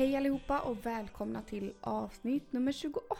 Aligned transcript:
Hej 0.00 0.16
allihopa 0.16 0.60
och 0.60 0.86
välkomna 0.86 1.42
till 1.42 1.72
avsnitt 1.80 2.52
nummer 2.52 2.72
28! 2.72 3.16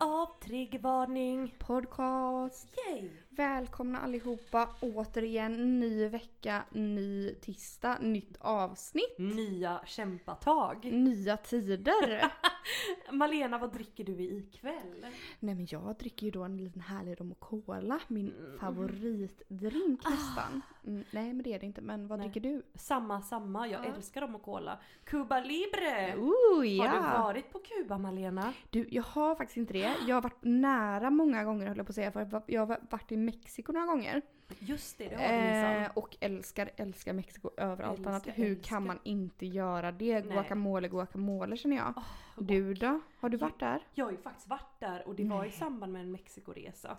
Av 0.00 0.28
triggervarning. 0.40 1.54
Podcast! 1.58 2.68
Yay! 2.88 3.10
Välkomna 3.28 3.98
allihopa 3.98 4.68
återigen, 4.80 5.80
ny 5.80 6.08
vecka, 6.08 6.62
ny 6.70 7.34
tisdag, 7.34 7.98
nytt 8.00 8.36
avsnitt, 8.40 9.18
Nya 9.18 9.80
kämpatag. 9.86 10.84
nya 10.84 11.36
tider. 11.36 12.32
Malena, 13.10 13.58
vad 13.58 13.72
dricker 13.72 14.04
du 14.04 14.22
ikväll? 14.22 15.06
Nej 15.40 15.54
men 15.54 15.66
jag 15.70 15.96
dricker 15.98 16.26
ju 16.26 16.30
då 16.30 16.42
en 16.42 16.56
liten 16.56 16.80
härlig 16.80 17.20
rom 17.20 17.32
och 17.32 17.40
cola, 17.40 18.00
min 18.08 18.34
favoritdrink 18.60 20.00
nästan. 20.04 20.62
Mm, 20.86 21.04
nej 21.10 21.32
men 21.32 21.42
det 21.42 21.52
är 21.54 21.58
det 21.58 21.66
inte, 21.66 21.80
men 21.80 22.06
vad 22.08 22.18
Nej. 22.18 22.28
dricker 22.28 22.50
du? 22.50 22.62
Samma, 22.74 23.22
samma. 23.22 23.68
Jag 23.68 23.84
Ja. 23.86 23.94
älskar 23.94 24.20
dem 24.20 24.34
och 24.34 24.42
cola. 24.42 24.78
Cuba 25.04 25.40
Libre! 25.40 26.16
Ooh, 26.16 26.58
Har 26.58 26.64
ja! 26.64 26.92
du 26.92 26.98
varit 27.22 27.52
på 27.52 27.58
Kuba, 27.58 27.98
Malena? 27.98 28.52
Du, 28.70 28.88
jag 28.90 29.02
har 29.02 29.34
faktiskt 29.34 29.56
inte 29.56 29.72
det. 29.72 29.94
Jag 30.06 30.16
har 30.16 30.22
varit 30.22 30.44
nära 30.44 31.10
många 31.10 31.44
gånger 31.44 31.66
höll 31.66 31.76
jag 31.76 31.86
på 31.86 31.90
att 31.90 31.94
säga, 31.94 32.12
för 32.12 32.42
jag 32.46 32.66
har 32.66 32.80
varit 32.90 33.12
i 33.12 33.16
Mexiko 33.16 33.72
några 33.72 33.86
gånger. 33.86 34.22
Just 34.58 34.98
det, 34.98 35.08
det 35.08 35.16
har 35.16 35.22
du 35.22 35.84
Eh, 35.84 35.90
och 35.94 36.16
älskar, 36.20 36.70
älskar 36.76 37.12
Mexiko 37.12 37.50
över 37.56 37.84
allt 37.84 38.06
annat. 38.06 38.26
Hur 38.34 38.50
älskar. 38.50 38.68
kan 38.68 38.86
man 38.86 38.98
inte 39.02 39.46
göra 39.46 39.92
det? 39.92 40.20
Nej. 40.20 40.32
Guacamole, 40.32 40.88
guacamole 40.88 41.56
känner 41.56 41.76
jag. 41.76 41.92
Vad 42.36 42.46
Du 42.46 42.74
då? 42.74 43.00
Har 43.20 43.28
du 43.28 43.36
varit 43.36 43.60
där? 43.60 43.82
Jag 43.94 44.04
har 44.04 44.12
ju 44.12 44.18
faktiskt 44.18 44.48
varit 44.48 44.80
där 44.80 45.08
och 45.08 45.14
det 45.14 45.24
var 45.24 45.44
i 45.44 45.50
samband 45.50 45.92
med 45.92 46.02
en 46.02 46.10
Mexikoresa. 46.12 46.96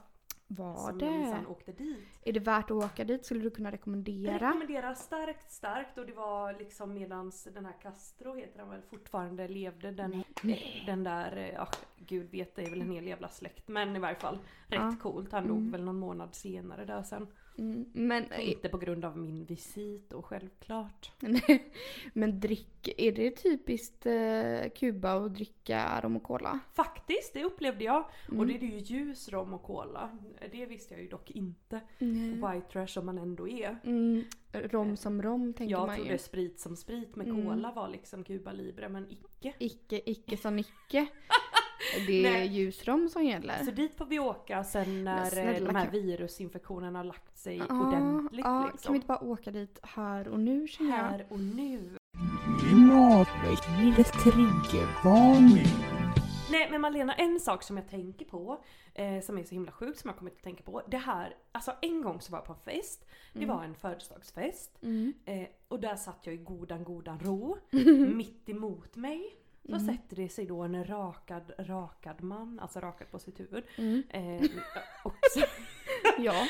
Var 0.48 0.76
som 0.76 1.00
jag 1.00 1.40
det? 1.42 1.46
åkte 1.48 1.72
dit. 1.72 2.08
Är 2.24 2.34
det 2.34 2.40
värt 2.40 2.72
att 2.72 2.84
åka 2.84 3.04
dit? 3.04 3.26
Skulle 3.26 3.42
du 3.42 3.50
kunna 3.50 3.70
Jag 3.70 3.74
rekommendera? 3.74 4.34
rekommenderar 4.48 4.94
starkt, 4.94 5.52
starkt 5.52 5.98
och 5.98 6.06
det 6.06 6.14
var 6.14 6.54
liksom 6.54 6.94
medans 6.94 7.48
den 7.54 7.66
här 7.66 7.74
Castro 7.82 8.36
heter 8.36 8.60
han 8.60 8.70
väl 8.70 8.82
fortfarande 8.82 9.48
levde. 9.48 9.92
Den, 9.92 10.14
eh, 10.14 10.58
den 10.86 11.04
där, 11.04 11.38
eh, 11.38 11.50
ja 11.50 11.68
gud 11.98 12.32
vet 12.32 12.56
det 12.56 12.62
är 12.64 12.70
väl 12.70 12.82
en 12.82 12.92
hel 12.92 13.08
jävla 13.08 13.30
släkt 13.30 13.68
men 13.68 13.96
i 13.96 14.00
varje 14.00 14.16
fall 14.16 14.36
rätt 14.68 14.80
Ja. 14.80 14.96
coolt. 15.02 15.32
Han 15.32 15.48
dog 15.48 15.72
väl 15.72 15.84
någon 15.84 16.00
månad 16.00 16.36
senare 16.36 16.86
där 16.86 17.04
sen. 17.04 17.28
Mm, 17.58 17.86
men, 17.94 18.34
Inte 18.40 18.70
på 18.70 18.78
grund 18.78 19.06
av 19.06 19.18
min 19.18 19.46
visit 19.46 20.14
och 20.14 20.26
självklart. 20.26 21.12
men 22.14 22.40
drick, 22.40 22.90
är 22.98 23.12
det 23.12 23.32
typiskt 23.32 24.06
eh, 24.06 24.70
Kuba 24.76 25.14
att 25.14 25.34
dricka 25.34 26.02
rom 26.04 26.16
och 26.16 26.24
cola? 26.24 26.60
Faktiskt, 26.74 27.34
det 27.34 27.44
upplevde 27.44 27.84
jag. 27.84 28.06
Mm. 28.28 28.40
Och 28.40 28.48
det 28.48 28.54
är 28.54 28.60
ju 28.62 28.78
ljus 28.78 29.30
rom 29.30 29.54
och 29.54 29.64
cola. 29.64 30.18
Det 30.52 30.66
visste 30.66 30.94
jag 30.94 31.02
ju 31.04 31.10
dock 31.10 31.32
inte. 31.32 31.82
White 32.00 32.68
trash 32.72 32.88
som 32.88 33.06
man 33.06 33.18
ändå 33.18 33.48
är. 33.48 33.78
Mm, 33.84 34.24
rom 34.54 34.98
som 34.98 35.22
rom 35.22 35.54
tänker 35.54 35.72
Jag 35.72 35.88
man 35.88 35.96
trodde 35.96 36.12
ju. 36.12 36.18
sprit 36.18 36.60
som 36.60 36.76
sprit 36.76 37.16
med 37.16 37.28
Mm. 37.28 37.46
cola 37.46 37.72
var 37.72 37.90
liksom 37.90 38.24
Cuba 38.24 38.52
Libre 38.52 38.90
men 38.90 39.08
icke. 39.12 39.54
Icke, 39.60 40.02
icke 40.12 40.38
som 40.38 40.60
icke. 40.60 41.08
Det 42.08 42.26
är 42.26 42.32
Nej. 42.32 42.48
ljusrom 42.48 43.10
som 43.10 43.26
gäller. 43.26 43.64
Så 43.64 43.72
dit 43.72 43.96
får 43.98 44.06
vi 44.06 44.20
åka 44.20 44.64
sen 44.64 45.04
när 45.04 45.22
eh, 45.24 45.28
snälla, 45.30 45.68
de 45.68 45.76
här 45.76 45.84
kan- 45.86 45.92
virusinfektionerna 45.94 47.00
har 47.00 47.04
lagt 47.04 47.27
sig 47.38 47.58
Ja, 47.58 47.66
ordentligt 47.88 48.44
Kan 48.46 48.66
liksom. 48.72 48.94
vi 48.94 48.96
inte 48.98 49.08
bara 49.08 49.24
åka 49.24 49.52
dit 49.52 49.80
här 49.84 50.28
och 50.28 50.40
nu 50.40 50.68
känner 50.68 50.90
jag? 50.92 50.98
Här 50.98 51.26
och 51.30 51.40
nu. 51.40 51.98
Triggervarning. 54.24 55.68
Nej 56.52 56.68
men 56.72 56.82
Malena, 56.82 57.14
en 57.14 57.40
sak 57.40 57.64
som 57.64 57.78
jag 57.78 57.90
tänker 57.90 58.26
på, 58.26 58.64
eh, 58.94 59.22
som 59.22 59.38
är 59.38 59.44
så 59.44 59.56
himla 59.56 59.72
sjukt 59.72 60.00
som 60.00 60.08
jag 60.10 60.18
kommit 60.18 60.34
att 60.38 60.44
tänka 60.44 60.64
på. 60.64 60.82
Det 60.88 60.98
här, 60.98 61.36
alltså 61.52 61.72
en 61.82 62.02
gång 62.02 62.22
så 62.22 62.32
var 62.32 62.40
jag 62.40 62.46
på 62.46 62.54
en 62.54 62.60
fest. 62.60 63.06
Det 63.34 63.46
var 63.46 63.64
en 63.64 63.76
födelsedagsfest. 63.76 64.78
Mm. 64.84 65.14
Eh, 65.26 65.48
och 65.68 65.80
där 65.80 65.96
satt 65.96 66.20
jag 66.24 66.36
i 66.36 66.38
godan 66.38 66.84
godan 66.84 67.20
ro. 67.20 67.58
mitt 68.16 68.50
emot 68.50 68.96
mig. 68.96 69.36
Så 69.66 69.74
Mm. 69.76 69.86
sätter 69.86 70.16
det 70.16 70.30
sig 70.30 70.46
då 70.46 70.62
en 70.62 70.86
rakad, 70.86 71.52
rakad 71.60 72.24
man, 72.24 72.60
alltså 72.60 72.80
rakad 72.80 73.12
på 73.12 73.20
sitt 73.20 73.40
huvud. 73.40 73.64
Mm. 73.78 74.04
Eh, 74.10 74.42
och 75.04 75.14
så, 75.32 75.40
Ja, 76.24 76.48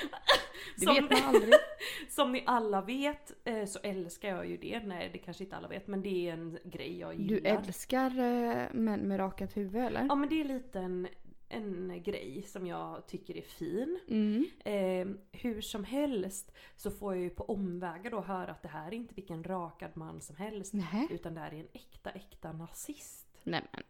det 0.75 0.85
Som- 0.85 0.95
vet 0.95 1.11
man 1.11 1.35
aldrig. 1.35 1.53
Som 2.09 2.31
ni 2.31 2.43
alla 2.45 2.81
vet 2.81 3.47
eh, 3.47 3.65
så 3.65 3.79
älskar 3.83 4.29
jag 4.29 4.47
ju 4.47 4.57
det. 4.57 4.79
Nej 4.79 5.09
det 5.13 5.17
kanske 5.17 5.43
inte 5.43 5.55
alla 5.55 5.67
vet 5.67 5.87
men 5.87 6.01
det 6.01 6.29
är 6.29 6.33
en 6.33 6.59
grej 6.63 6.99
jag 6.99 7.15
gillar. 7.15 7.27
Du 7.27 7.47
älskar 7.47 8.19
eh, 8.19 8.65
män 8.73 8.99
med 8.99 9.19
rakat 9.19 9.57
huvud 9.57 9.83
eller? 9.83 10.05
Ja 10.09 10.15
men 10.15 10.29
det 10.29 10.41
är 10.41 10.45
lite 10.45 10.79
en, 10.79 11.07
en 11.49 12.03
grej 12.03 12.43
som 12.47 12.67
jag 12.67 13.07
tycker 13.07 13.37
är 13.37 13.41
fin. 13.41 13.99
Mm. 14.07 14.45
Eh, 14.65 15.17
hur 15.39 15.61
som 15.61 15.83
helst 15.83 16.51
så 16.75 16.91
får 16.91 17.13
jag 17.15 17.23
ju 17.23 17.29
på 17.29 17.43
omvägar 17.43 18.11
då 18.11 18.21
höra 18.21 18.51
att 18.51 18.61
det 18.61 18.69
här 18.69 18.87
är 18.87 18.93
inte 18.93 19.13
vilken 19.15 19.43
rakad 19.43 19.91
man 19.93 20.21
som 20.21 20.35
helst. 20.35 20.73
Nej. 20.73 21.07
Utan 21.09 21.33
det 21.33 21.39
här 21.39 21.53
är 21.53 21.59
en 21.59 21.67
äkta, 21.73 22.09
äkta 22.11 22.51
nazist. 22.51 23.27
Nej 23.43 23.61
men. 23.71 23.83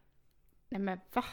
Nej 0.70 0.80
men 0.80 0.98
va? 1.12 1.24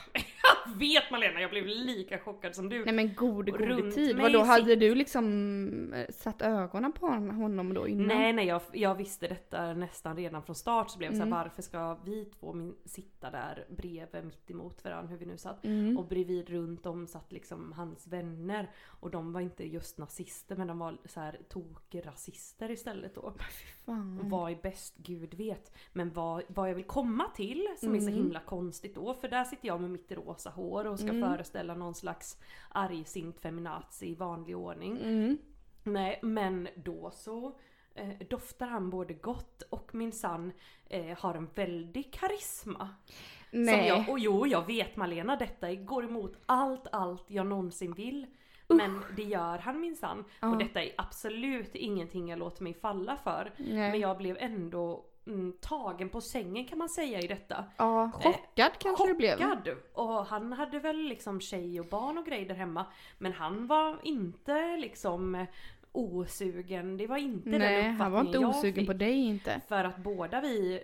Jag 0.65 0.75
vet 0.79 1.11
Malena, 1.11 1.41
jag 1.41 1.49
blev 1.49 1.65
lika 1.65 2.19
chockad 2.19 2.55
som 2.55 2.69
du. 2.69 2.85
Nej 2.85 2.93
men 2.93 3.15
god 3.15 3.45
god 3.45 3.61
runt 3.61 3.95
tid. 3.95 4.17
Vadå 4.17 4.39
hade 4.43 4.75
du 4.75 4.95
liksom 4.95 5.93
eh, 5.93 6.05
satt 6.09 6.41
ögonen 6.41 6.91
på 6.91 7.07
hon- 7.07 7.31
honom 7.31 7.73
då 7.73 7.87
innan? 7.87 8.07
Nej 8.07 8.33
nej 8.33 8.45
jag, 8.45 8.61
jag 8.73 8.95
visste 8.95 9.27
detta 9.27 9.73
nästan 9.73 10.17
redan 10.17 10.43
från 10.43 10.55
start 10.55 10.89
så 10.89 10.97
blev 10.97 11.11
det 11.11 11.15
Mm. 11.17 11.29
så 11.29 11.35
här, 11.35 11.43
varför 11.43 11.61
ska 11.61 11.97
vi 12.05 12.25
två 12.25 12.53
min, 12.53 12.75
sitta 12.85 13.31
där 13.31 13.65
bredvid 13.69 14.25
mitt 14.25 14.51
emot 14.51 14.83
varandra 14.83 15.09
hur 15.11 15.17
vi 15.17 15.25
nu 15.25 15.37
satt. 15.37 15.65
Mm. 15.65 15.97
Och 15.97 16.05
bredvid 16.07 16.49
runt 16.49 16.85
om 16.85 17.07
satt 17.07 17.31
liksom 17.31 17.71
hans 17.77 18.07
vänner. 18.07 18.69
Och 18.85 19.11
de 19.11 19.33
var 19.33 19.41
inte 19.41 19.67
just 19.67 19.97
nazister 19.97 20.55
men 20.55 20.67
de 20.67 20.79
var 20.79 20.97
så 21.05 21.19
här 21.19 21.39
tok-rasister 21.49 22.71
istället 22.71 23.15
då. 23.15 23.33
Fan. 23.85 24.19
Vad 24.29 24.51
är 24.51 24.55
bäst 24.61 24.97
gud 24.97 25.33
vet. 25.33 25.71
Men 25.93 26.09
vad, 26.13 26.43
vad 26.47 26.69
jag 26.69 26.75
vill 26.75 26.85
komma 26.85 27.23
till 27.35 27.67
som 27.77 27.95
är 27.95 27.99
så 27.99 28.07
Mm. 28.07 28.13
himla 28.23 28.39
konstigt 28.39 28.95
då. 28.95 29.13
För 29.13 29.24
där 29.27 29.43
sitter 29.43 29.67
jag 29.67 29.81
med 29.81 29.89
mitt 29.89 30.11
rosa 30.11 30.49
hår 30.49 30.87
och 30.87 30.99
ska 30.99 31.09
Mm. 31.09 31.29
föreställa 31.29 31.73
någon 31.75 31.95
slags 31.95 32.37
argsint 32.69 33.39
feminazi 33.39 34.07
i 34.07 34.15
vanlig 34.15 34.57
ordning. 34.57 34.97
Mm. 35.01 35.37
Nej 35.83 36.19
men 36.23 36.67
då 36.75 37.11
så 37.11 37.55
eh, 37.95 38.09
doftar 38.29 38.67
han 38.67 38.89
både 38.89 39.13
gott 39.13 39.61
och 39.61 39.95
minsann 39.95 40.51
eh, 40.85 41.17
har 41.17 41.35
en 41.35 41.49
väldig 41.55 42.13
karisma. 42.13 42.89
Nej. 43.51 43.77
Som 43.77 43.87
jag, 43.87 44.09
och 44.09 44.19
jo, 44.19 44.47
jag 44.47 44.67
vet 44.67 44.95
Malena, 44.95 45.35
detta 45.35 45.73
går 45.75 46.03
emot 46.05 46.37
allt, 46.45 46.87
allt 46.91 47.23
jag 47.27 47.47
någonsin 47.47 47.93
vill. 47.93 48.25
Men 48.67 49.01
det 49.15 49.23
gör 49.23 49.57
han 49.57 49.79
minsann. 49.81 50.25
Ja. 50.39 50.49
Och 50.51 50.57
detta 50.57 50.83
är 50.83 50.91
absolut 50.97 51.75
ingenting 51.75 52.29
jag 52.29 52.39
låter 52.39 52.63
mig 52.63 52.73
falla 52.73 53.17
för. 53.17 53.51
Nej. 53.57 53.91
Men 53.91 53.99
jag 53.99 54.17
blev 54.17 54.37
ändå 54.39 55.05
mm, 55.27 55.53
tagen 55.61 56.09
på 56.09 56.21
sängen 56.21 56.65
kan 56.65 56.77
man 56.77 56.89
säga 56.89 57.19
i 57.19 57.27
detta. 57.27 57.65
Ja, 57.77 58.11
chockad 58.13 58.71
kanske 58.79 59.07
det 59.07 59.13
blev. 59.13 59.37
Chockad! 59.37 59.69
Och 59.93 60.25
han 60.25 60.53
hade 60.53 60.79
väl 60.79 60.97
liksom 60.97 61.41
tjej 61.41 61.79
och 61.79 61.85
barn 61.85 62.17
och 62.17 62.25
grejer 62.25 62.47
där 62.47 62.55
hemma. 62.55 62.85
Men 63.17 63.33
han 63.33 63.67
var 63.67 63.99
inte 64.03 64.77
liksom 64.77 65.35
eh, 65.35 65.47
osugen. 65.91 66.97
Det 66.97 67.07
var 67.07 67.17
inte 67.17 67.49
den 67.49 67.59
Nej, 67.59 67.69
uppfattningen 67.77 68.01
han 68.01 68.11
var 68.11 68.21
inte 68.21 68.37
jag 68.37 68.49
osugen 68.49 68.75
fick. 68.75 68.87
på 68.87 68.93
dig 68.93 69.13
inte. 69.25 69.61
För 69.67 69.83
att 69.83 69.97
båda 69.97 70.41
vi 70.41 70.83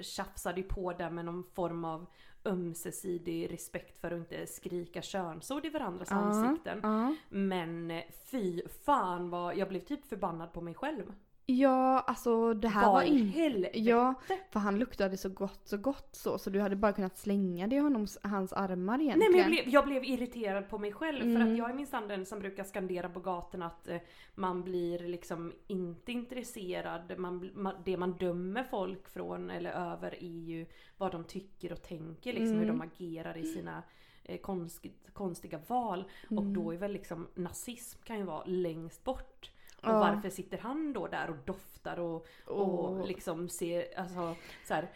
tjafsade 0.00 0.60
ju 0.60 0.66
på 0.66 0.92
där 0.92 1.10
med 1.10 1.24
någon 1.24 1.44
form 1.54 1.84
av 1.84 2.06
ömsesidig 2.44 3.52
respekt 3.52 4.00
för 4.00 4.10
att 4.10 4.18
inte 4.18 4.46
skrika 4.46 5.02
könsord 5.02 5.66
i 5.66 5.68
varandras 5.68 6.08
Ja, 6.10 6.16
ansikten. 6.16 6.80
Ja. 6.82 7.14
Men 7.28 7.90
eh, 7.90 8.02
fy 8.30 8.62
fan 8.84 9.30
vad 9.30 9.56
jag 9.56 9.68
blev 9.68 9.80
typ 9.80 10.06
förbannad 10.06 10.52
på 10.52 10.60
mig 10.60 10.74
själv. 10.74 11.12
Ja, 11.46 12.00
alltså 12.00 12.54
det 12.54 12.68
här 12.68 12.86
var 12.92 13.02
i 13.02 13.08
inte... 13.08 13.78
Ja, 13.78 14.14
för 14.50 14.60
han 14.60 14.78
luktade 14.78 15.16
så 15.16 15.28
gott, 15.28 15.60
så 15.68 15.76
gott 15.76 16.08
så, 16.12 16.38
så 16.38 16.50
du 16.50 16.60
hade 16.60 16.76
bara 16.76 16.92
kunnat 16.92 17.18
slänga 17.18 17.66
det 17.66 17.76
i 17.76 17.78
honom, 17.78 18.06
hans 18.22 18.52
armar 18.52 19.00
egentligen. 19.00 19.18
Nej 19.18 19.28
men 19.30 19.38
jag 19.56 19.64
blev, 19.64 19.74
jag 19.74 19.84
blev 19.86 20.04
irriterad 20.04 20.68
på 20.68 20.78
mig 20.78 20.92
själv 20.92 21.20
för 21.20 21.26
Mm. 21.40 21.52
att 21.52 21.58
jag 21.58 21.70
är 21.70 21.74
minsann 21.74 22.08
den 22.08 22.26
som 22.26 22.38
brukar 22.38 22.64
skandera 22.64 23.08
på 23.08 23.20
gatorna 23.20 23.66
att 23.66 23.88
eh, 23.88 23.98
man 24.34 24.62
blir 24.62 24.98
liksom 24.98 25.52
inte 25.66 26.12
intresserad. 26.12 27.18
Man, 27.18 27.50
man, 27.54 27.74
det 27.84 27.96
man 27.96 28.12
dömer 28.12 28.64
folk 28.64 29.08
från 29.08 29.50
eller 29.50 29.70
över 29.92 30.14
är 30.24 30.40
ju 30.40 30.66
vad 30.98 31.12
de 31.12 31.24
tycker 31.24 31.72
och 31.72 31.82
tänker, 31.82 32.32
liksom 32.32 32.56
hur 32.58 32.64
Mm. 32.68 32.78
de 32.78 32.80
agerar 32.86 33.36
i 33.36 33.44
sina 33.44 33.82
eh, 34.24 34.38
konst, 34.40 34.86
konstiga 35.12 35.60
val. 35.66 36.04
Och 36.30 36.42
Mm. 36.42 36.54
då 36.54 36.72
är 36.72 36.76
väl 36.78 36.92
liksom 36.92 37.26
nazism 37.34 37.98
kan 38.04 38.18
ju 38.18 38.24
vara 38.24 38.44
längst 38.44 39.04
bort. 39.04 39.50
Och 39.82 39.88
Ja. 39.88 39.98
varför 39.98 40.30
sitter 40.30 40.58
han 40.58 40.92
då 40.92 41.06
där 41.06 41.30
och 41.30 41.36
doftar 41.46 41.98
och, 42.00 42.26
och 42.46 42.90
Och- 42.98 43.06
liksom 43.08 43.48
ser, 43.48 43.98
alltså 43.98 44.34
så 44.64 44.74
här, 44.74 44.90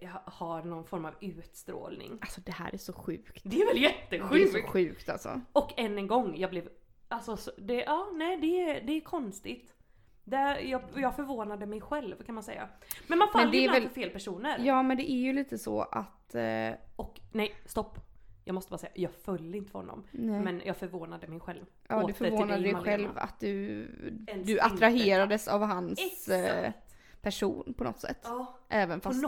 eh, 0.00 0.08
ha- 0.10 0.22
har 0.26 0.62
någon 0.62 0.84
form 0.84 1.04
av 1.04 1.14
utstrålning. 1.20 2.18
Alltså 2.20 2.40
det 2.40 2.52
här 2.52 2.74
är 2.74 2.78
så 2.78 2.92
sjukt. 2.92 3.40
Det 3.44 3.60
är 3.62 3.66
väl 3.66 3.80
Det 4.10 4.16
är 4.16 4.28
så 4.28 4.36
jättesjukt? 4.36 4.68
sjukt 4.68 5.08
alltså. 5.08 5.40
Och 5.52 5.72
än 5.76 5.98
en 5.98 6.06
gång, 6.06 6.36
jag 6.36 6.50
blev, 6.50 6.68
alltså 7.08 7.36
så- 7.36 7.50
det, 7.58 7.74
ja 7.74 8.08
nej 8.14 8.36
det 8.36 8.60
är, 8.70 8.80
det 8.86 8.92
är 8.92 9.00
konstigt. 9.00 9.74
Det, 10.24 10.60
jag, 10.60 10.82
jag 10.96 11.16
förvånade 11.16 11.66
mig 11.66 11.80
själv 11.80 12.22
kan 12.22 12.34
man 12.34 12.44
säga. 12.44 12.68
Men 13.06 13.18
man 13.18 13.28
faller 13.32 13.54
är 13.54 13.58
ibland 13.58 13.78
väl- 13.82 13.88
för 13.88 13.94
fel 14.00 14.10
personer. 14.10 14.58
Ja 14.58 14.82
men 14.82 14.96
det 14.96 15.10
är 15.10 15.16
ju 15.20 15.32
lite 15.32 15.58
så 15.58 15.80
att... 15.82 16.34
Eh, 16.34 16.70
Och 16.96 17.20
nej, 17.32 17.54
stopp. 17.66 17.98
Jag 18.48 18.54
måste 18.54 18.70
bara 18.70 18.78
säga, 18.78 18.92
jag 18.94 19.10
föll 19.12 19.54
inte 19.54 19.70
för 19.70 19.78
honom. 19.78 20.04
nej. 20.10 20.40
Men 20.40 20.62
jag 20.64 20.76
förvånade 20.76 21.26
mig 21.26 21.40
själv. 21.40 21.64
ja 21.88 22.06
du 22.06 22.12
förvånade 22.12 22.62
dig 22.62 22.74
själv 22.74 23.08
att 23.14 23.40
du, 23.40 23.82
Ens 24.26 24.46
du 24.46 24.52
inte 24.52 24.64
attraherades 24.64 25.48
av 25.48 25.62
hans 25.62 26.28
eh, 26.28 26.44
Exakt. 26.44 26.78
person 27.22 27.74
på 27.74 27.84
något 27.84 28.00
sätt. 28.00 28.18
Ja, 28.22 28.58
Även 28.68 29.00
fast 29.00 29.24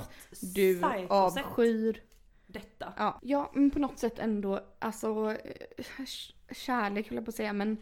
du 0.55 0.81
avskyr 1.09 2.03
Detta. 2.47 2.93
Ja, 2.97 3.19
ja, 3.23 3.51
men 3.55 3.71
på 3.71 3.79
något 3.79 3.99
sätt 3.99 4.19
ändå, 4.19 4.61
alltså 4.79 5.31
eh, 5.31 6.07
kärlek 6.51 7.09
höll 7.09 7.17
jag 7.17 7.25
på 7.25 7.29
att 7.29 7.35
säga, 7.35 7.53
men 7.53 7.77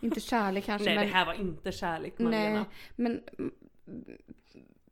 inte 0.00 0.20
kärlek 0.20 0.64
kanske, 0.64 0.84
Nej 0.88 0.96
men, 0.96 1.06
det 1.06 1.12
här 1.12 1.26
var 1.26 1.34
inte 1.34 1.72
kärlek 1.72 2.18
Malena. 2.18 2.54
nej, 2.54 2.64
men 2.96 3.22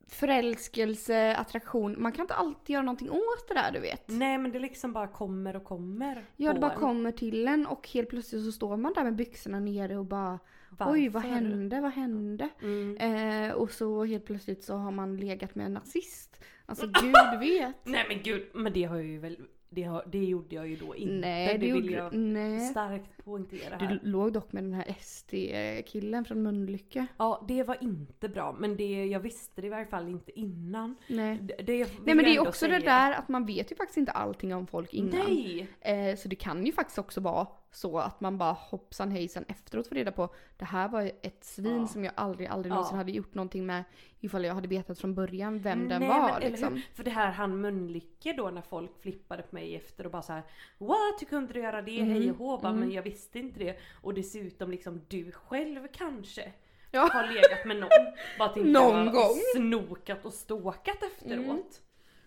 förälskelse, 0.09 1.35
attraktion, 1.35 1.95
man 2.01 2.11
kan 2.11 2.23
inte 2.23 2.33
alltid 2.33 2.73
göra 2.73 2.83
någonting 2.83 3.09
åt 3.09 3.47
det 3.47 3.53
där 3.53 3.71
du 3.71 3.79
vet. 3.79 4.03
Nej 4.07 4.37
men 4.37 4.51
det 4.51 4.59
liksom 4.59 4.93
bara 4.93 5.07
kommer 5.07 5.55
och 5.55 5.63
kommer. 5.63 6.25
Ja, 6.35 6.53
det 6.53 6.59
bara 6.59 6.73
en. 6.73 6.79
kommer 6.79 7.11
till 7.11 7.47
en 7.47 7.65
och 7.67 7.89
helt 7.93 8.09
plötsligt 8.09 8.43
så 8.45 8.51
står 8.51 8.77
man 8.77 8.93
där 8.93 9.03
med 9.03 9.15
byxorna 9.15 9.59
nere 9.59 9.97
och 9.97 10.05
bara 10.05 10.39
Oj, 10.79 11.09
vad 11.09 11.13
Varför? 11.13 11.29
hände, 11.29 11.81
vad 11.81 11.91
hände? 11.91 12.49
Mm. 12.61 12.97
Eh, 12.97 13.51
och 13.51 13.71
så 13.71 14.03
helt 14.03 14.25
plötsligt 14.25 14.63
så 14.63 14.75
har 14.75 14.91
man 14.91 15.17
legat 15.17 15.55
med 15.55 15.65
en 15.65 15.73
nazist. 15.73 16.43
Alltså 16.65 16.87
gud 16.87 17.39
vet. 17.39 17.75
Nej 17.85 18.05
men 18.07 18.23
gud, 18.23 18.49
men 18.53 18.73
det 18.73 18.83
har 18.83 18.95
jag 18.95 19.05
ju 19.05 19.19
väl, 19.19 19.37
det, 19.69 19.83
har, 19.83 20.03
det 20.11 20.23
gjorde 20.23 20.55
jag 20.55 20.67
ju 20.67 20.75
då 20.75 20.95
inte. 20.95 21.13
Nej, 21.13 21.57
det 21.57 21.67
det 21.67 21.73
vill 21.73 21.91
jag 21.91 22.13
nej. 22.13 22.59
starkt 22.59 23.25
poängtera 23.25 23.75
här. 23.75 23.87
Du 23.87 24.09
låg 24.09 24.33
dock 24.33 24.51
med 24.51 24.63
den 24.63 24.73
här 24.73 24.95
SD-killen 24.99 26.25
från 26.25 26.43
Mölnlycke. 26.43 27.05
Ja, 27.17 27.45
det 27.47 27.63
var 27.63 27.77
inte 27.83 28.29
bra. 28.29 28.55
Men 28.59 28.77
det, 28.77 29.05
jag 29.05 29.19
visste 29.19 29.61
det 29.61 29.67
i 29.67 29.69
varje 29.69 29.85
fall 29.85 30.07
inte 30.07 30.39
innan. 30.39 30.95
Nej. 31.07 31.39
Det, 31.41 31.63
det 31.63 31.77
Nej 32.05 32.15
men 32.15 32.25
det 32.25 32.35
är 32.35 32.47
också 32.47 32.67
det 32.67 32.79
säga. 32.79 32.91
där 32.91 33.11
att 33.11 33.27
man 33.29 33.45
vet 33.45 33.71
ju 33.71 33.75
faktiskt 33.75 33.97
inte 33.97 34.11
allting 34.11 34.55
om 34.55 34.67
folk 34.67 34.93
innan. 34.93 35.19
Nej! 35.27 35.67
Eh, 35.81 36.15
så 36.15 36.27
det 36.27 36.35
kan 36.35 36.65
ju 36.65 36.71
faktiskt 36.71 36.99
också 36.99 37.21
vara 37.21 37.47
så 37.71 37.99
att 37.99 38.21
man 38.21 38.37
bara 38.37 38.51
hoppsan 38.51 39.11
hejsan 39.11 39.45
efteråt 39.47 39.87
får 39.87 39.95
reda 39.95 40.11
på 40.11 40.29
det 40.57 40.65
här 40.65 40.89
var 40.89 41.11
ett 41.21 41.43
svin 41.43 41.79
Ja. 41.81 41.87
som 41.87 42.03
jag 42.03 42.13
aldrig, 42.15 42.47
aldrig 42.47 42.71
Ja. 42.71 42.75
någonsin 42.75 42.97
hade 42.97 43.11
gjort 43.11 43.33
någonting 43.33 43.65
med 43.65 43.83
ifall 44.19 44.45
jag 44.45 44.53
hade 44.53 44.67
vetat 44.67 44.99
från 44.99 45.15
början 45.15 45.59
vem 45.59 45.87
den 45.87 45.99
Nej, 46.01 46.09
var 46.09 46.39
men, 46.41 46.51
liksom. 46.51 46.81
För 46.95 47.03
det 47.03 47.11
här 47.11 47.31
han 47.31 47.61
Mölnlycke 47.61 48.33
då 48.33 48.49
när 48.49 48.61
folk 48.61 49.01
flippade 49.01 49.43
på 49.43 49.55
mig 49.55 49.75
efter 49.75 50.05
och 50.05 50.11
bara 50.11 50.21
så 50.21 50.33
här: 50.33 50.43
What? 50.77 51.21
Hur 51.21 51.25
kunde 51.27 51.53
du 51.53 51.59
göra 51.59 51.81
det? 51.81 51.99
Mm, 51.99 52.13
Hej 52.13 52.31
och 52.31 52.37
hå, 52.37 52.57
bara, 52.57 52.67
mm. 52.69 52.79
men 52.79 52.91
jag 52.91 53.03
visste 53.03 53.39
inte 53.39 53.59
det. 53.59 53.77
Och 54.01 54.13
dessutom 54.13 54.71
liksom 54.71 55.01
du 55.07 55.31
själv 55.31 55.87
kanske 55.93 56.51
Ja. 56.91 57.09
har 57.13 57.27
legat 57.27 57.65
med 57.65 57.77
någon. 57.77 58.13
Bara 58.39 58.49
till 58.53 58.71
Någon 58.71 59.05
jag 59.05 59.13
gång. 59.13 59.35
snokat 59.55 60.25
och 60.25 60.33
ståkat 60.33 61.03
efteråt. 61.03 61.45
Mm. 61.45 61.63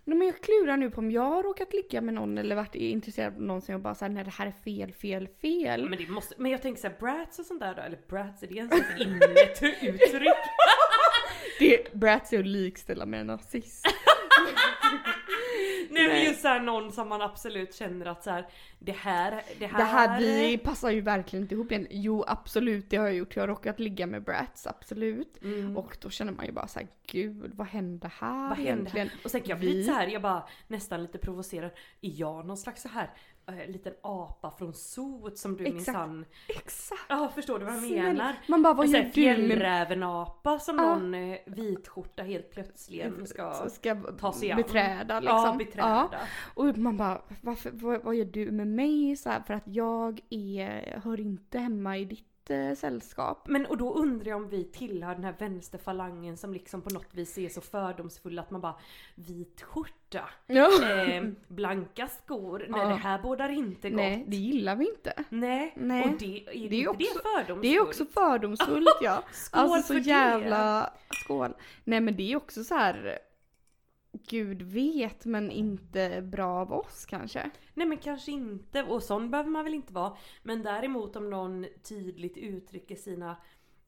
Men 0.04 0.22
jag 0.22 0.40
klurar 0.40 0.76
nu 0.76 0.90
på 0.90 0.98
om 0.98 1.10
jag 1.10 1.22
har 1.22 1.42
råkat 1.42 1.72
ligga 1.72 2.00
med 2.00 2.14
någon 2.14 2.38
eller 2.38 2.56
varit 2.56 2.74
intresserad 2.74 3.34
av 3.34 3.42
någon 3.42 3.62
som 3.62 3.72
jag 3.72 3.80
bara 3.80 3.94
såhär 3.94 4.12
nej 4.12 4.24
det 4.24 4.30
här 4.30 4.46
är 4.46 4.54
fel, 4.64 4.92
fel, 4.92 5.28
fel. 5.40 5.88
Men, 5.88 5.98
det 5.98 6.08
måste, 6.08 6.34
men 6.38 6.50
jag 6.50 6.62
tänker 6.62 6.80
såhär 6.80 6.96
brats 7.00 7.38
och 7.38 7.46
sånt 7.46 7.60
där 7.60 7.74
då, 7.74 7.82
eller 7.82 7.98
brats 8.08 8.42
är 8.42 8.46
det 8.46 8.54
ens 8.54 8.72
ett 8.72 9.00
innet 9.00 9.62
uttryck? 9.82 10.34
Det, 11.58 11.94
Bratz 11.94 12.32
är 12.32 12.38
att 12.38 12.46
likställa 12.46 13.06
med 13.06 13.20
en 13.20 13.26
nazist. 13.26 13.86
Nej 15.92 16.08
men 16.08 16.24
just 16.24 16.40
såhär 16.42 16.60
någon 16.60 16.92
som 16.92 17.08
man 17.08 17.22
absolut 17.22 17.74
känner 17.74 18.06
att 18.06 18.24
såhär 18.24 18.46
det 18.78 18.92
här, 18.92 19.42
det 19.58 19.66
här, 19.66 19.78
Det 19.78 19.84
här 19.84 20.20
vi 20.20 20.58
passar 20.58 20.90
ju 20.90 21.00
verkligen 21.00 21.42
inte 21.42 21.54
ihop 21.54 21.72
igen. 21.72 21.86
Jo 21.90 22.24
absolut 22.26 22.90
det 22.90 22.96
har 22.96 23.06
jag 23.06 23.14
gjort. 23.14 23.36
Jag 23.36 23.42
har 23.42 23.48
råkat 23.48 23.80
ligga 23.80 24.06
med 24.06 24.22
Bratz, 24.24 24.66
absolut. 24.66 25.42
Mm. 25.42 25.76
Och 25.76 25.96
då 26.00 26.10
känner 26.10 26.32
man 26.32 26.46
ju 26.46 26.52
bara 26.52 26.66
såhär 26.66 26.88
gud 27.06 27.52
vad 27.54 27.66
hände 27.66 28.10
här 28.18 28.48
Vad 28.48 28.58
hände 28.58 28.62
egentligen? 28.62 29.10
Och 29.24 29.30
sen 29.30 29.40
kan 29.40 29.50
jag 29.50 29.56
Vi- 29.56 29.70
bli 29.70 29.84
så 29.84 29.92
här, 29.92 30.06
jag 30.06 30.22
bara 30.22 30.48
nästan 30.68 31.02
lite 31.02 31.18
provocerad. 31.18 31.70
Är 32.00 32.10
jag 32.14 32.46
någon 32.46 32.56
slags 32.56 32.82
så 32.82 32.88
här 32.88 33.10
äh, 33.46 33.66
liten 33.70 33.92
apa 34.02 34.50
från 34.50 34.74
zoot 34.74 35.38
som 35.38 35.56
du 35.56 35.64
minsann... 35.64 36.24
Exakt. 36.48 37.02
Ja 37.08 37.32
förstår 37.34 37.58
du 37.58 37.64
vad 37.64 37.74
jag 37.74 37.82
menar? 37.82 38.36
Man 38.48 38.62
bara 38.62 38.74
vad 38.74 38.86
gör 38.86 39.02
du 39.02 39.10
fjällrävenapa 39.10 40.58
som 40.58 40.76
Ja. 40.76 40.82
någon 40.82 41.14
eh, 41.14 41.38
vitskjorta 41.46 42.22
helt 42.22 42.50
plötsligt 42.50 43.28
ska 43.28 43.68
ska 43.68 43.94
ta 43.94 44.32
sig 44.32 44.50
an. 44.50 44.56
beträda 44.56 45.20
liksom. 45.20 45.36
Ja, 45.38 45.54
beträda. 45.58 46.20
Och 46.54 46.78
man 46.78 46.96
bara, 46.96 47.22
varför, 47.42 47.70
vad, 47.70 48.02
vad 48.02 48.14
gör 48.14 48.24
du 48.24 48.50
med 48.50 48.68
mig? 48.68 49.16
Så 49.16 49.28
här, 49.30 49.40
för 49.40 49.54
att 49.54 49.66
jag 49.66 50.20
är, 50.30 51.00
hör 51.04 51.20
inte 51.20 51.58
hemma 51.58 51.98
i 51.98 52.04
ditt 52.04 52.31
eh, 52.52 52.74
sällskap. 52.74 53.48
Men 53.48 53.66
och 53.66 53.76
då 53.76 53.94
undrar 53.94 54.28
jag 54.28 54.36
om 54.36 54.48
vi 54.48 54.64
tillhör 54.64 55.14
den 55.14 55.24
här 55.24 55.34
vänsterfalangen 55.38 56.36
som 56.36 56.52
liksom 56.52 56.82
på 56.82 56.90
något 56.90 57.14
vis 57.14 57.38
är 57.38 57.48
så 57.48 57.60
fördomsfulla 57.60 58.42
att 58.42 58.50
man 58.50 58.60
bara 58.60 58.74
vit 59.14 59.62
skjorta, 59.62 60.28
Ja. 60.46 60.70
eh, 61.02 61.24
blanka 61.48 62.08
skor, 62.08 62.66
nej 62.68 62.80
Ja. 62.80 62.88
det 62.88 62.94
här 62.94 63.18
bådar 63.22 63.48
inte 63.48 63.90
gott. 63.90 63.96
Nej, 63.96 64.24
det 64.28 64.36
gillar 64.36 64.76
vi 64.76 64.88
inte. 64.88 65.24
Nej, 65.28 65.72
Nej. 65.76 66.04
och 66.04 66.18
det, 66.18 66.24
är 66.48 66.52
Det 66.52 66.66
är 66.66 66.68
det, 66.70 66.88
också- 66.88 66.98
det 66.98 67.20
fördomsfullt? 67.22 67.62
Det 67.62 67.76
är 67.76 67.80
också 67.82 68.04
fördomsfullt 68.06 68.88
ja. 69.02 69.22
Skål 69.32 69.60
alltså 69.60 69.80
så 69.80 69.86
för 69.86 69.94
det. 69.94 70.00
jävla 70.10 70.92
skål. 71.24 71.54
Nej 71.84 72.00
men 72.00 72.16
det 72.16 72.32
är 72.32 72.36
också 72.36 72.64
så 72.64 72.74
här. 72.74 73.18
Gud 74.12 74.62
vet 74.62 75.24
men 75.24 75.50
inte 75.50 76.22
bra 76.22 76.46
av 76.60 76.72
oss 76.72 77.06
kanske. 77.06 77.50
Nej 77.74 77.86
men 77.86 77.98
kanske 77.98 78.32
inte, 78.32 78.82
och 78.82 79.02
sån 79.02 79.30
behöver 79.30 79.50
man 79.50 79.64
väl 79.64 79.74
inte 79.74 79.92
vara. 79.92 80.16
Men 80.42 80.62
däremot 80.62 81.16
om 81.16 81.30
någon 81.30 81.66
tydligt 81.82 82.36
uttrycker 82.36 82.96
sina 82.96 83.36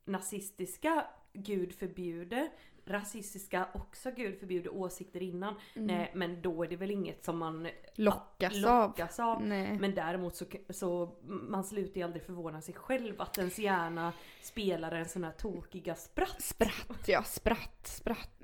nazistiska, 0.04 1.04
gud 1.32 1.74
förbjude, 1.74 2.50
rasistiska, 2.86 3.68
också 3.74 4.10
gud 4.10 4.38
förbjude 4.38 4.68
åsikter 4.68 5.22
innan. 5.22 5.54
Nej 5.74 6.12
men 6.14 6.42
då 6.42 6.64
är 6.64 6.68
det 6.68 6.76
väl 6.76 6.90
inget 6.90 7.24
som 7.24 7.38
man 7.38 7.68
Lockas 7.94 8.64
av. 8.64 8.88
lockas 8.88 9.20
av. 9.20 9.42
Nej. 9.42 9.78
Men 9.78 9.94
däremot 9.94 10.36
så, 10.36 10.44
så 10.70 11.16
man 11.22 11.64
slutar 11.64 11.96
ju 11.96 12.02
aldrig 12.02 12.22
förvåna 12.22 12.60
sig 12.60 12.74
själv 12.74 13.20
att 13.20 13.38
ens 13.38 13.58
hjärna 13.58 14.12
spelar 14.42 14.92
en 14.92 15.08
sån 15.08 15.24
här 15.24 15.32
tokiga 15.32 15.94
spratt. 15.94 16.42
Spratt 16.42 17.08
ja, 17.08 17.22
spratt, 17.22 17.86
spratt. 17.86 18.42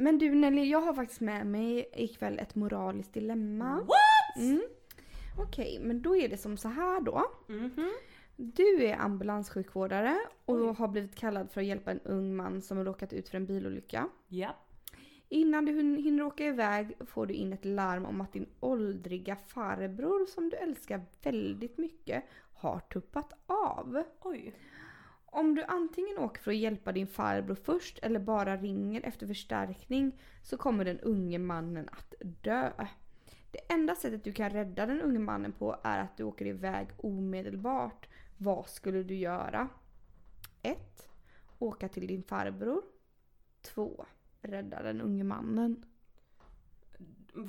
Men 0.00 0.18
du 0.18 0.34
Nelly, 0.34 0.64
jag 0.70 0.80
har 0.80 0.94
faktiskt 0.94 1.20
med 1.20 1.46
mig 1.46 1.90
ikväll 1.92 2.38
ett 2.38 2.54
moraliskt 2.54 3.12
dilemma. 3.14 3.74
What? 3.76 4.36
Mm. 4.44 4.62
Okej, 5.38 5.78
men 5.82 6.02
då 6.02 6.16
är 6.16 6.28
det 6.28 6.36
som 6.36 6.56
så 6.56 6.68
här 6.68 7.00
då. 7.00 7.22
Mhm. 7.48 7.90
Du 8.36 8.84
är 8.84 8.96
ambulanssjukvårdare 8.96 10.18
och 10.44 10.54
Oj. 10.56 10.74
har 10.78 10.88
blivit 10.88 11.14
kallad 11.16 11.50
för 11.50 11.60
att 11.60 11.66
hjälpa 11.66 11.90
en 11.90 12.00
ung 12.00 12.36
man 12.36 12.62
som 12.62 12.76
har 12.78 12.84
råkat 12.84 13.12
ut 13.12 13.28
för 13.28 13.36
en 13.36 13.46
bilolycka. 13.46 14.08
Ja. 14.28 14.56
Innan 15.28 15.64
du 15.64 15.72
hin- 15.72 15.96
hinner 16.02 16.22
åka 16.24 16.44
iväg 16.46 16.96
får 17.06 17.26
du 17.26 17.34
in 17.34 17.52
ett 17.52 17.64
larm 17.64 18.06
om 18.06 18.20
att 18.20 18.32
din 18.32 18.48
åldriga 18.60 19.36
farbror 19.36 20.26
som 20.26 20.50
du 20.50 20.56
älskar 20.56 21.02
väldigt 21.22 21.78
mycket 21.78 22.24
har 22.54 22.80
tuppat 22.80 23.32
av. 23.46 24.02
Oj. 24.22 24.54
Om 25.36 25.54
du 25.54 25.64
antingen 25.64 26.18
åker 26.18 26.42
för 26.42 26.50
att 26.50 26.56
hjälpa 26.56 26.92
din 26.92 27.06
farbror 27.06 27.54
först 27.54 27.98
eller 27.98 28.20
bara 28.20 28.56
ringer 28.56 29.00
efter 29.06 29.26
förstärkning 29.26 30.18
så 30.42 30.56
kommer 30.56 30.84
den 30.84 31.00
unge 31.00 31.38
mannen 31.38 31.88
att 31.92 32.14
dö. 32.42 32.72
Det 33.50 33.72
enda 33.72 33.94
sättet 33.94 34.24
du 34.24 34.32
kan 34.32 34.50
rädda 34.50 34.86
den 34.86 35.00
unge 35.00 35.18
mannen 35.18 35.52
på 35.52 35.76
är 35.82 35.98
att 35.98 36.16
du 36.16 36.24
åker 36.24 36.46
iväg 36.46 36.88
omedelbart. 36.96 38.08
Vad 38.36 38.68
skulle 38.68 39.02
du 39.02 39.14
göra? 39.14 39.68
1. 40.62 41.08
Åka 41.58 41.88
till 41.88 42.06
din 42.06 42.22
farbror. 42.22 42.82
2. 43.62 44.06
Rädda 44.42 44.82
den 44.82 45.00
unge 45.00 45.24
mannen. 45.24 45.84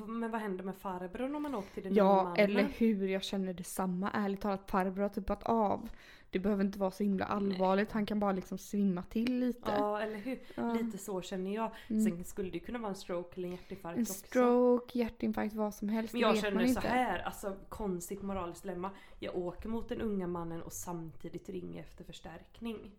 Men 0.08 0.32
vad 0.32 0.42
händer 0.42 0.64
med 0.64 0.76
farbrorn 0.76 1.36
om 1.36 1.44
man 1.44 1.56
åker 1.56 1.74
till 1.74 1.84
den 1.84 1.92
unge 1.92 2.00
Ja, 2.00 2.24
mannen? 2.24 2.38
eller 2.38 2.64
hur? 2.64 3.08
Jag 3.08 3.24
känner 3.24 3.54
detsamma. 3.54 4.12
Ärligt 4.14 4.42
talat, 4.42 4.72
farbror 4.72 5.02
har 5.02 5.10
tuppat 5.10 5.44
av. 5.44 5.90
Det 6.30 6.40
behöver 6.40 6.64
inte 6.64 6.80
vara 6.80 6.92
så 6.92 7.04
himla 7.04 7.26
allvarligt. 7.26 7.92
Han 7.92 8.06
kan 8.06 8.20
bara 8.20 8.32
liksom 8.32 8.58
svimma 8.58 9.04
till 9.04 9.40
lite. 9.40 9.72
Ja, 9.72 10.00
eller 10.02 10.18
hur? 10.18 10.40
Ja. 10.56 10.74
Lite 10.74 10.98
så 10.98 11.22
känner 11.22 11.56
jag. 11.56 11.72
Mm. 11.88 12.06
Sen 12.06 12.24
skulle 12.24 12.50
det 12.50 12.60
kunna 12.60 12.80
vara 12.80 12.90
en 12.90 12.96
stroke 12.96 13.34
eller 13.36 13.48
en 13.48 13.52
hjärtinfarkt 13.52 13.98
En 13.98 14.02
också. 14.02 14.14
stroke, 14.14 15.00
hjärtinfarkt, 15.00 15.54
vad 15.56 15.74
som 15.74 15.90
helst. 15.90 16.14
Men 16.14 16.22
jag 16.22 16.34
vet 16.34 16.44
man 16.44 16.52
känner 16.52 16.64
så 16.64 16.70
inte. 16.70 16.88
här, 16.88 17.20
alltså 17.20 17.56
konstigt 17.70 18.22
moraliskt 18.22 18.64
dilemma. 18.64 18.92
Jag 19.20 19.36
åker 19.36 19.70
mot 19.70 19.90
den 19.90 20.02
unga 20.02 20.28
mannen 20.28 20.62
och 20.62 20.74
samtidigt 20.74 21.50
ringer 21.50 21.80
efter 21.82 22.04
förstärkning. 22.04 22.92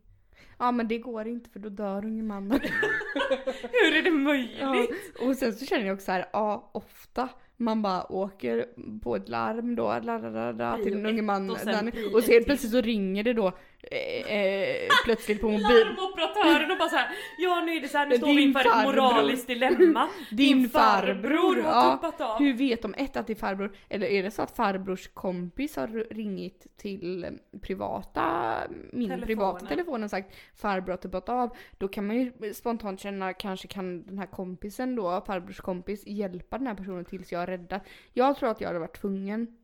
Ja 0.59 0.73
men 0.73 0.89
det 0.89 0.99
går 0.99 1.29
inte 1.29 1.51
för 1.51 1.61
då 1.61 1.69
dör 1.69 2.05
unge 2.05 2.23
mannen. 2.23 2.61
Hur 3.73 3.97
är 3.97 4.03
det 4.03 4.11
möjligt? 4.11 4.57
ja. 4.61 4.87
Och 5.21 5.37
sen 5.37 5.53
så 5.53 5.67
känner 5.67 5.87
jag 5.87 5.95
också 5.95 6.05
så 6.05 6.13
här, 6.13 6.27
ja 6.33 6.71
ofta. 6.73 7.29
man 7.57 7.83
bara 7.83 8.13
åker 8.13 8.67
på 9.03 9.17
ett 9.17 9.29
larm 9.29 9.75
då, 9.75 9.99
la, 10.03 10.19
la, 10.19 10.53
la, 10.53 10.77
till 10.77 10.93
den 10.93 11.07
unge 11.07 11.23
mannen. 11.23 11.51
och 11.51 11.59
sen 11.59 11.93
Och 12.15 12.23
så 12.25 12.33
helt 12.33 12.47
plötsligt 12.47 12.73
så 12.73 12.81
ringer 12.81 13.25
det 13.25 13.33
då 13.33 13.53
eh, 13.83 14.37
eh, 14.37 14.89
plötsligt 15.05 15.41
på 15.41 15.47
mobil. 15.51 15.63
Larmoperatören 15.63 16.71
och 16.71 16.79
bara 16.79 16.89
såhär, 16.89 17.09
ja 17.39 17.61
nu 17.67 17.73
är 17.73 17.81
det 17.81 17.89
så 17.89 17.99
här, 17.99 18.07
nu 18.07 18.17
står 18.17 18.27
vi 18.27 18.35
din 18.35 18.43
inför 18.49 18.61
ett 18.61 18.67
farbror. 18.67 19.03
moraliskt 19.03 19.47
dilemma. 19.47 20.09
Din 20.31 20.69
farbror, 20.69 21.63
har 21.63 21.87
ja. 21.87 21.97
tuppat 21.97 22.21
av. 22.21 22.39
Hur 22.39 22.55
vet 22.55 22.83
de 22.83 22.95
ett 22.95 23.17
att 23.17 23.27
det 23.27 23.33
är 23.33 23.35
farbror? 23.35 23.77
Eller 23.89 24.07
är 24.07 24.23
det 24.23 24.31
så 24.31 24.43
att 24.43 24.57
farbrors 24.57 25.09
kompis 25.09 25.77
har 25.77 26.15
ringit 26.15 26.67
till 26.77 27.39
privata, 27.63 28.55
min 28.69 29.09
Telefonen. 29.09 29.27
privata 29.27 29.67
telefon 29.67 30.05
och 30.05 30.11
sagt 30.11 30.35
farbror 30.55 30.93
har 30.93 30.97
tuppat 30.97 31.29
av. 31.29 31.57
Då 31.79 31.89
kan 31.89 32.07
man 32.07 32.17
ju 32.17 32.55
spontant 32.55 33.01
känna, 33.01 33.33
kanske 33.33 33.69
kan 33.69 34.03
den 34.03 34.19
här 34.19 34.27
kompisen 34.27 34.97
då, 34.97 35.23
farbrors 35.27 35.61
kompis, 35.61 36.07
hjälpa 36.07 36.59
den 36.59 36.67
här 36.67 36.75
personen 36.75 37.05
tills 37.05 37.33
jag 37.33 37.43
är 37.43 37.47
räddad. 37.47 37.81
Jag 38.13 38.37
tror 38.37 38.51
att 38.51 38.61
jag 38.61 38.69
hade 38.69 38.79
varit 38.79 39.01
tvungen 39.01 39.57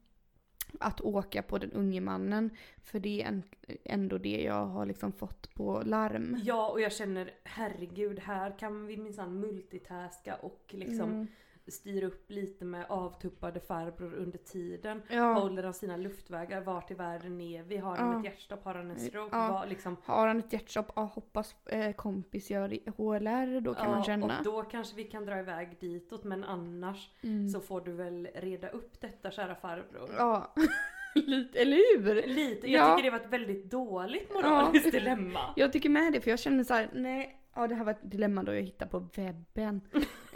att 0.81 1.01
åka 1.01 1.43
på 1.43 1.59
den 1.59 1.73
unge 1.73 2.01
mannen. 2.01 2.51
För 2.83 2.99
det 3.01 3.23
är 3.23 3.43
ändå 3.85 4.19
det 4.19 4.43
jag 4.43 4.67
har 4.67 4.87
liksom 4.87 5.13
fått 5.13 5.55
på 5.55 5.83
larm. 5.85 6.41
Ja 6.45 6.69
och 6.71 6.81
jag 6.81 6.93
känner 6.93 7.31
herregud 7.45 8.19
här 8.19 8.59
kan 8.59 8.87
vi 8.87 8.97
minsann 8.97 9.41
multitaska 9.41 10.35
och 10.35 10.65
liksom 10.69 11.11
Mm. 11.11 11.27
Styra 11.73 12.07
upp 12.07 12.31
lite 12.31 12.65
med 12.65 12.87
avtuppade 12.89 13.61
farbror 13.61 14.15
under 14.15 14.39
tiden. 14.39 15.03
Ja. 15.09 15.33
Håller 15.33 15.63
han 15.63 15.75
sina 15.75 15.97
luftvägar? 15.97 16.61
Vart 16.61 16.91
i 16.91 16.95
världen 16.95 17.41
är 17.41 17.63
vi? 17.63 17.77
Har 17.77 17.97
han 17.97 18.13
Ja. 18.13 18.19
ett 18.19 18.25
hjärtstopp? 18.25 18.65
Har 18.65 18.75
han 18.75 18.91
en 18.91 19.01
stroke? 19.01 19.37
Ja. 19.37 19.53
Vad, 19.53 19.69
liksom, 19.69 19.97
Har 20.05 20.27
han 20.27 20.39
ett 20.39 20.53
hjärtstopp? 20.53 20.93
Ja, 20.97 21.03
hoppas 21.03 21.55
eh, 21.67 21.93
kompis 21.93 22.51
gör 22.51 22.69
HLR, 22.97 23.61
då 23.61 23.75
kan 23.75 23.85
ja, 23.89 23.95
man 23.95 24.05
känna. 24.05 24.39
Och 24.39 24.45
då 24.45 24.63
kanske 24.63 24.97
vi 24.97 25.05
kan 25.05 25.25
dra 25.27 25.39
iväg 25.39 25.77
ditåt 25.81 26.25
men 26.25 26.45
annars 26.45 27.11
Mm. 27.23 27.49
så 27.49 27.61
får 27.61 27.81
du 27.81 27.93
väl 27.93 28.29
reda 28.35 28.69
upp 28.69 29.01
detta 29.01 29.31
kära 29.31 29.55
farbror. 29.55 30.11
Ja, 30.17 30.55
lite, 31.15 31.59
eller 31.59 31.99
hur? 31.99 32.15
Lite, 32.27 32.71
jag 32.71 32.81
Ja. 32.91 32.97
tycker 32.97 33.11
det 33.11 33.19
var 33.19 33.25
ett 33.25 33.33
väldigt 33.33 33.71
dåligt 33.71 34.35
moraliskt 34.35 34.93
dilemma. 34.93 35.41
Jag 35.57 35.73
tycker 35.73 35.89
med 35.89 36.13
det, 36.13 36.21
för 36.21 36.31
jag 36.31 36.39
känner 36.39 36.65
så 36.65 36.75
här: 36.75 36.91
nej, 36.95 37.41
ja 37.55 37.67
det 37.67 37.75
här 37.75 37.85
var 37.85 37.93
ett 37.93 38.11
dilemma 38.11 38.43
då 38.43 38.55
jag 38.55 38.63
hittade 38.63 38.91
på 38.91 38.99
webben. 38.99 39.81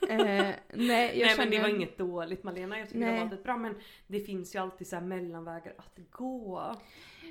eh, 0.08 0.18
nej, 0.18 0.54
jag 0.72 0.78
Nej 0.78 1.14
känner... 1.18 1.36
men 1.36 1.50
det 1.50 1.58
var 1.60 1.68
inget 1.68 1.98
dåligt 1.98 2.44
Malena, 2.44 2.78
jag 2.78 2.88
tycker 2.88 3.00
Nej. 3.00 3.18
det 3.18 3.24
var 3.24 3.34
ett 3.34 3.42
bra 3.42 3.56
men 3.56 3.74
det 4.06 4.20
finns 4.20 4.54
ju 4.54 4.58
alltid 4.58 4.86
så 4.86 4.96
här 4.96 5.02
mellanvägar 5.02 5.74
att 5.78 5.98
gå. 6.10 6.74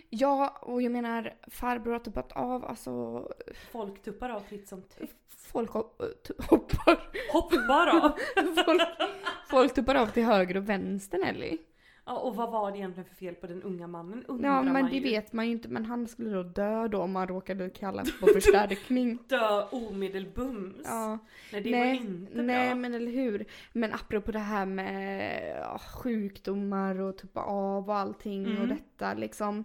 Ja, 0.10 0.58
och 0.62 0.82
jag 0.82 0.92
menar 0.92 1.34
farbror 1.48 1.92
har 1.92 2.00
tuppat 2.00 2.32
av, 2.32 2.66
alltså 2.66 3.24
Folk 3.72 4.02
tuppar 4.02 4.30
av 4.30 4.40
titt 4.40 4.68
som 4.68 4.82
tätt. 4.82 5.10
folk 5.28 5.70
hoppar. 5.70 7.10
Hoppar 7.32 7.88
av! 7.88 8.12
folk, 8.66 8.82
folk 9.50 9.74
tuppar 9.74 9.96
av 9.96 10.08
till 10.08 10.24
höger 10.24 10.58
och 10.58 10.70
vänster 10.70 11.18
Nelly. 11.18 11.58
Ja, 12.10 12.18
och 12.20 12.36
vad 12.36 12.52
var 12.52 12.72
det 12.72 12.78
egentligen 12.78 13.10
för 13.10 13.16
fel 13.16 13.36
på 13.36 13.48
den 13.48 13.64
unga 13.64 13.88
mannen 13.88 14.24
undrar 14.28 14.50
Ja 14.50 14.64
men 14.64 14.74
man 14.74 14.86
det 14.90 14.96
ju. 14.98 15.04
vet 15.04 15.34
man 15.34 15.46
ju 15.46 15.52
inte, 15.52 15.70
men 15.70 15.86
han 15.86 16.08
skulle 16.08 16.30
då 16.30 16.44
dö 16.44 16.88
då 16.88 17.02
om 17.02 17.16
han 17.16 17.28
råkade 17.28 17.70
kalla 17.70 18.04
på 18.20 18.28
förstärkning. 18.34 19.20
Dö 19.28 19.64
omedelbums. 19.72 20.82
Ja. 20.86 21.18
Nej 21.54 21.62
det 21.62 21.72
nej, 21.72 21.88
var 21.98 22.06
inte 22.06 22.42
nej 22.42 22.68
bra. 22.68 22.76
men 22.76 22.94
eller 22.94 23.12
hur. 23.12 23.46
Men 23.74 23.94
apropå 23.94 24.32
det 24.32 24.40
här 24.40 24.66
med 24.66 25.58
ja, 25.62 25.80
sjukdomar 25.80 27.00
och 27.00 27.18
tuppa 27.18 27.42
av 27.42 27.90
och 27.90 27.96
allting 27.96 28.46
och 28.48 28.52
Mm. 28.64 28.70
detta 28.70 29.14
liksom. 29.14 29.64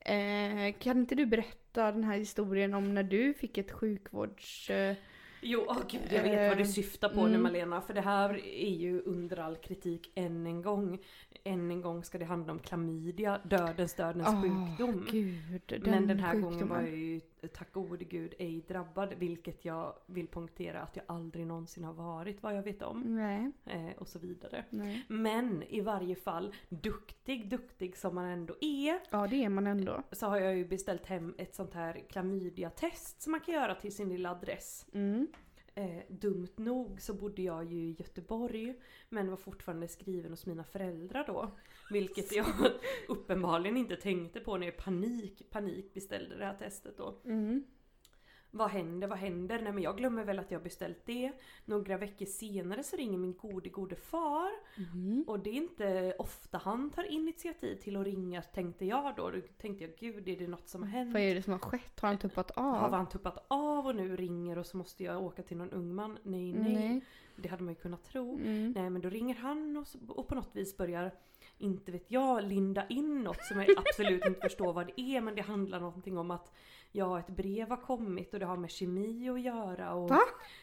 Eh, 0.00 0.74
kan 0.78 0.98
inte 0.98 1.14
du 1.14 1.26
berätta 1.26 1.92
den 1.92 2.04
här 2.04 2.18
historien 2.18 2.74
om 2.74 2.94
när 2.94 3.02
du 3.02 3.34
fick 3.34 3.58
ett 3.58 3.72
sjukvårds... 3.72 4.70
Eh, 4.70 4.96
Jo, 5.48 5.64
åh 5.68 5.78
gud 5.90 6.00
jag 6.10 6.22
vet 6.22 6.48
vad 6.48 6.58
du 6.58 6.62
Eh, 6.62 6.68
syftar 6.68 7.08
på 7.08 7.20
nu 7.20 7.28
mm. 7.28 7.42
Malena. 7.42 7.80
För 7.80 7.94
det 7.94 8.00
här 8.00 8.46
är 8.46 8.70
ju 8.70 9.00
under 9.00 9.38
all 9.38 9.56
kritik 9.56 10.12
än 10.14 10.46
en 10.46 10.62
gång. 10.62 10.98
Än 11.44 11.70
en 11.70 11.80
gång 11.80 12.04
ska 12.04 12.18
det 12.18 12.24
handla 12.24 12.52
om 12.52 12.58
klamydia, 12.58 13.40
dödens 13.44 13.94
dödens 13.94 14.28
åh, 14.28 14.42
sjukdom. 14.42 15.06
Gud, 15.10 15.82
Men 15.86 16.06
den 16.06 16.18
här 16.20 16.34
gången 16.34 16.58
sjukdomen. 16.58 16.68
var 16.68 16.80
jag 16.80 16.96
ju 16.98 17.20
tack 17.48 17.72
gode 17.72 18.04
gud 18.04 18.34
ej 18.38 18.64
drabbad. 18.68 19.14
Vilket 19.18 19.64
jag 19.64 19.94
vill 20.06 20.28
punktera 20.28 20.80
att 20.82 20.96
jag 20.96 21.04
aldrig 21.08 21.46
någonsin 21.46 21.84
har 21.84 21.92
varit 21.92 22.42
vad 22.42 22.56
jag 22.56 22.62
vet 22.62 22.82
om. 22.82 23.18
Eh, 23.64 23.96
och 23.98 24.08
så 24.08 24.18
vidare. 24.18 24.64
nej. 24.70 25.04
Men 25.08 25.62
i 25.62 25.80
varje 25.80 26.16
fall, 26.16 26.54
duktig, 26.68 27.48
duktig 27.48 27.96
som 27.96 28.14
man 28.14 28.24
ändå 28.24 28.54
är. 28.60 29.00
Ja 29.10 29.26
det 29.26 29.44
är 29.44 29.48
man 29.48 29.66
ändå. 29.66 30.02
Så 30.12 30.26
har 30.26 30.38
jag 30.38 30.56
ju 30.56 30.64
beställt 30.64 31.06
hem 31.06 31.34
ett 31.38 31.54
sånt 31.54 31.74
här 31.74 32.02
klamydia-test 32.08 33.22
som 33.22 33.30
man 33.30 33.40
kan 33.40 33.54
göra 33.54 33.74
till 33.74 33.94
sin 33.94 34.08
lilla 34.08 34.30
adress. 34.30 34.86
Mm. 34.92 35.26
Eh, 35.78 36.02
dumt 36.08 36.52
nog 36.56 37.00
så 37.00 37.14
bodde 37.14 37.42
jag 37.42 37.72
ju 37.72 37.78
i 37.78 37.96
Göteborg 37.98 38.74
men 39.08 39.30
var 39.30 39.36
fortfarande 39.36 39.88
skriven 39.88 40.30
hos 40.30 40.46
mina 40.46 40.64
föräldrar 40.64 41.24
då. 41.26 41.50
Vilket 41.90 42.32
jag 42.32 42.46
uppenbarligen 43.08 43.76
inte 43.76 43.96
tänkte 43.96 44.40
på 44.40 44.56
när 44.56 44.66
jag 44.66 44.74
i 44.74 44.78
panik, 44.78 45.50
panik 45.50 45.94
beställde 45.94 46.36
det 46.36 46.44
här 46.44 46.54
testet 46.54 46.96
då. 46.96 47.20
Mm. 47.24 47.64
Vad 48.56 48.70
händer, 48.70 49.08
vad 49.08 49.18
händer? 49.18 49.62
Nej 49.62 49.72
men 49.72 49.82
jag 49.82 49.96
glömmer 49.96 50.24
väl 50.24 50.38
att 50.38 50.50
jag 50.50 50.62
beställt 50.62 51.06
det. 51.06 51.32
Några 51.64 51.96
veckor 51.96 52.26
senare 52.26 52.82
så 52.82 52.96
ringer 52.96 53.18
min 53.18 53.32
gode 53.36 53.68
gode 53.68 53.96
far. 53.96 54.50
Mm. 54.76 55.24
Och 55.26 55.40
det 55.40 55.50
är 55.50 55.54
inte 55.54 56.14
ofta 56.18 56.58
han 56.58 56.90
tar 56.90 57.04
initiativ 57.12 57.76
till 57.76 57.96
att 57.96 58.04
ringa 58.04 58.42
tänkte 58.42 58.84
jag 58.84 59.16
då. 59.16 59.30
Då 59.30 59.40
tänkte 59.58 59.84
jag 59.84 59.92
gud 59.98 60.28
är 60.28 60.36
det 60.36 60.48
något 60.48 60.68
som 60.68 60.82
har 60.82 60.90
hänt? 60.90 61.12
Vad 61.12 61.22
är 61.22 61.34
det 61.34 61.42
som 61.42 61.52
har 61.52 61.60
skett? 61.60 62.00
Har 62.00 62.08
han 62.08 62.18
tuppat 62.18 62.50
Har 62.56 62.84
av? 62.84 62.92
han 62.92 63.08
tuppat 63.08 63.44
av 63.48 63.86
och 63.86 63.96
nu 63.96 64.16
ringer 64.16 64.58
och 64.58 64.66
så 64.66 64.76
måste 64.76 65.04
jag 65.04 65.22
åka 65.22 65.42
till 65.42 65.56
någon 65.56 65.70
ung 65.70 65.94
man? 65.94 66.18
Nej 66.22 66.52
nej. 66.52 66.74
Nej. 66.74 67.00
Det 67.36 67.48
hade 67.48 67.62
man 67.62 67.74
ju 67.74 67.80
kunnat 67.80 68.04
tro. 68.04 68.38
Mm. 68.38 68.72
Nej 68.76 68.90
men 68.90 69.02
då 69.02 69.08
ringer 69.08 69.34
han 69.34 69.76
och, 69.76 69.86
och 70.18 70.28
på 70.28 70.34
något 70.34 70.56
vis 70.56 70.76
börjar, 70.76 71.10
inte 71.58 71.92
vet 71.92 72.10
jag, 72.10 72.44
linda 72.44 72.86
in 72.88 73.24
något 73.24 73.44
som 73.44 73.60
jag 73.60 73.78
absolut 73.78 74.24
inte 74.24 74.40
förstår 74.40 74.72
vad 74.72 74.86
det 74.86 75.00
är. 75.00 75.20
Men 75.20 75.34
det 75.34 75.42
handlar 75.42 75.80
någonting 75.80 76.18
om 76.18 76.30
att 76.30 76.52
ja, 76.92 77.18
ett 77.18 77.28
brev 77.28 77.68
har 77.68 77.76
kommit 77.76 78.34
och 78.34 78.40
det 78.40 78.46
har 78.46 78.56
med 78.56 78.70
kemi 78.70 79.28
att 79.28 79.40
göra. 79.40 79.94
Och? 79.94 80.12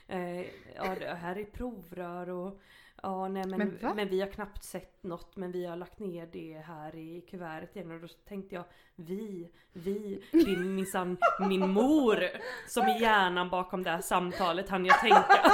Eh, 0.07 0.41
ja, 0.75 0.95
här 1.15 1.35
är 1.37 1.45
provrör 1.45 2.29
och 2.29 2.61
Ja 3.01 3.27
nej 3.27 3.43
men, 3.47 3.59
Men 3.81 3.95
men, 3.95 4.07
vi 4.09 4.21
har 4.21 4.27
knappt 4.27 4.63
sett 4.63 5.03
något 5.03 5.35
men 5.35 5.51
vi 5.51 5.65
har 5.65 5.75
lagt 5.75 5.99
ner 5.99 6.25
det 6.31 6.63
här 6.67 6.95
i 6.95 7.21
kuvertet 7.29 7.75
igen 7.75 7.91
och 7.91 8.01
då 8.01 8.07
tänkte 8.27 8.55
jag 8.55 8.63
Vi, 8.95 9.49
vi, 9.73 10.23
din 10.31 10.75
minsann 10.75 11.17
min 11.49 11.69
mor 11.69 12.23
som 12.67 12.83
är 12.83 13.01
hjärnan 13.01 13.49
bakom 13.49 13.83
det 13.83 13.89
här 13.89 14.01
samtalet 14.01 14.69
hann 14.69 14.85
jag 14.85 14.99
tänka. 14.99 15.25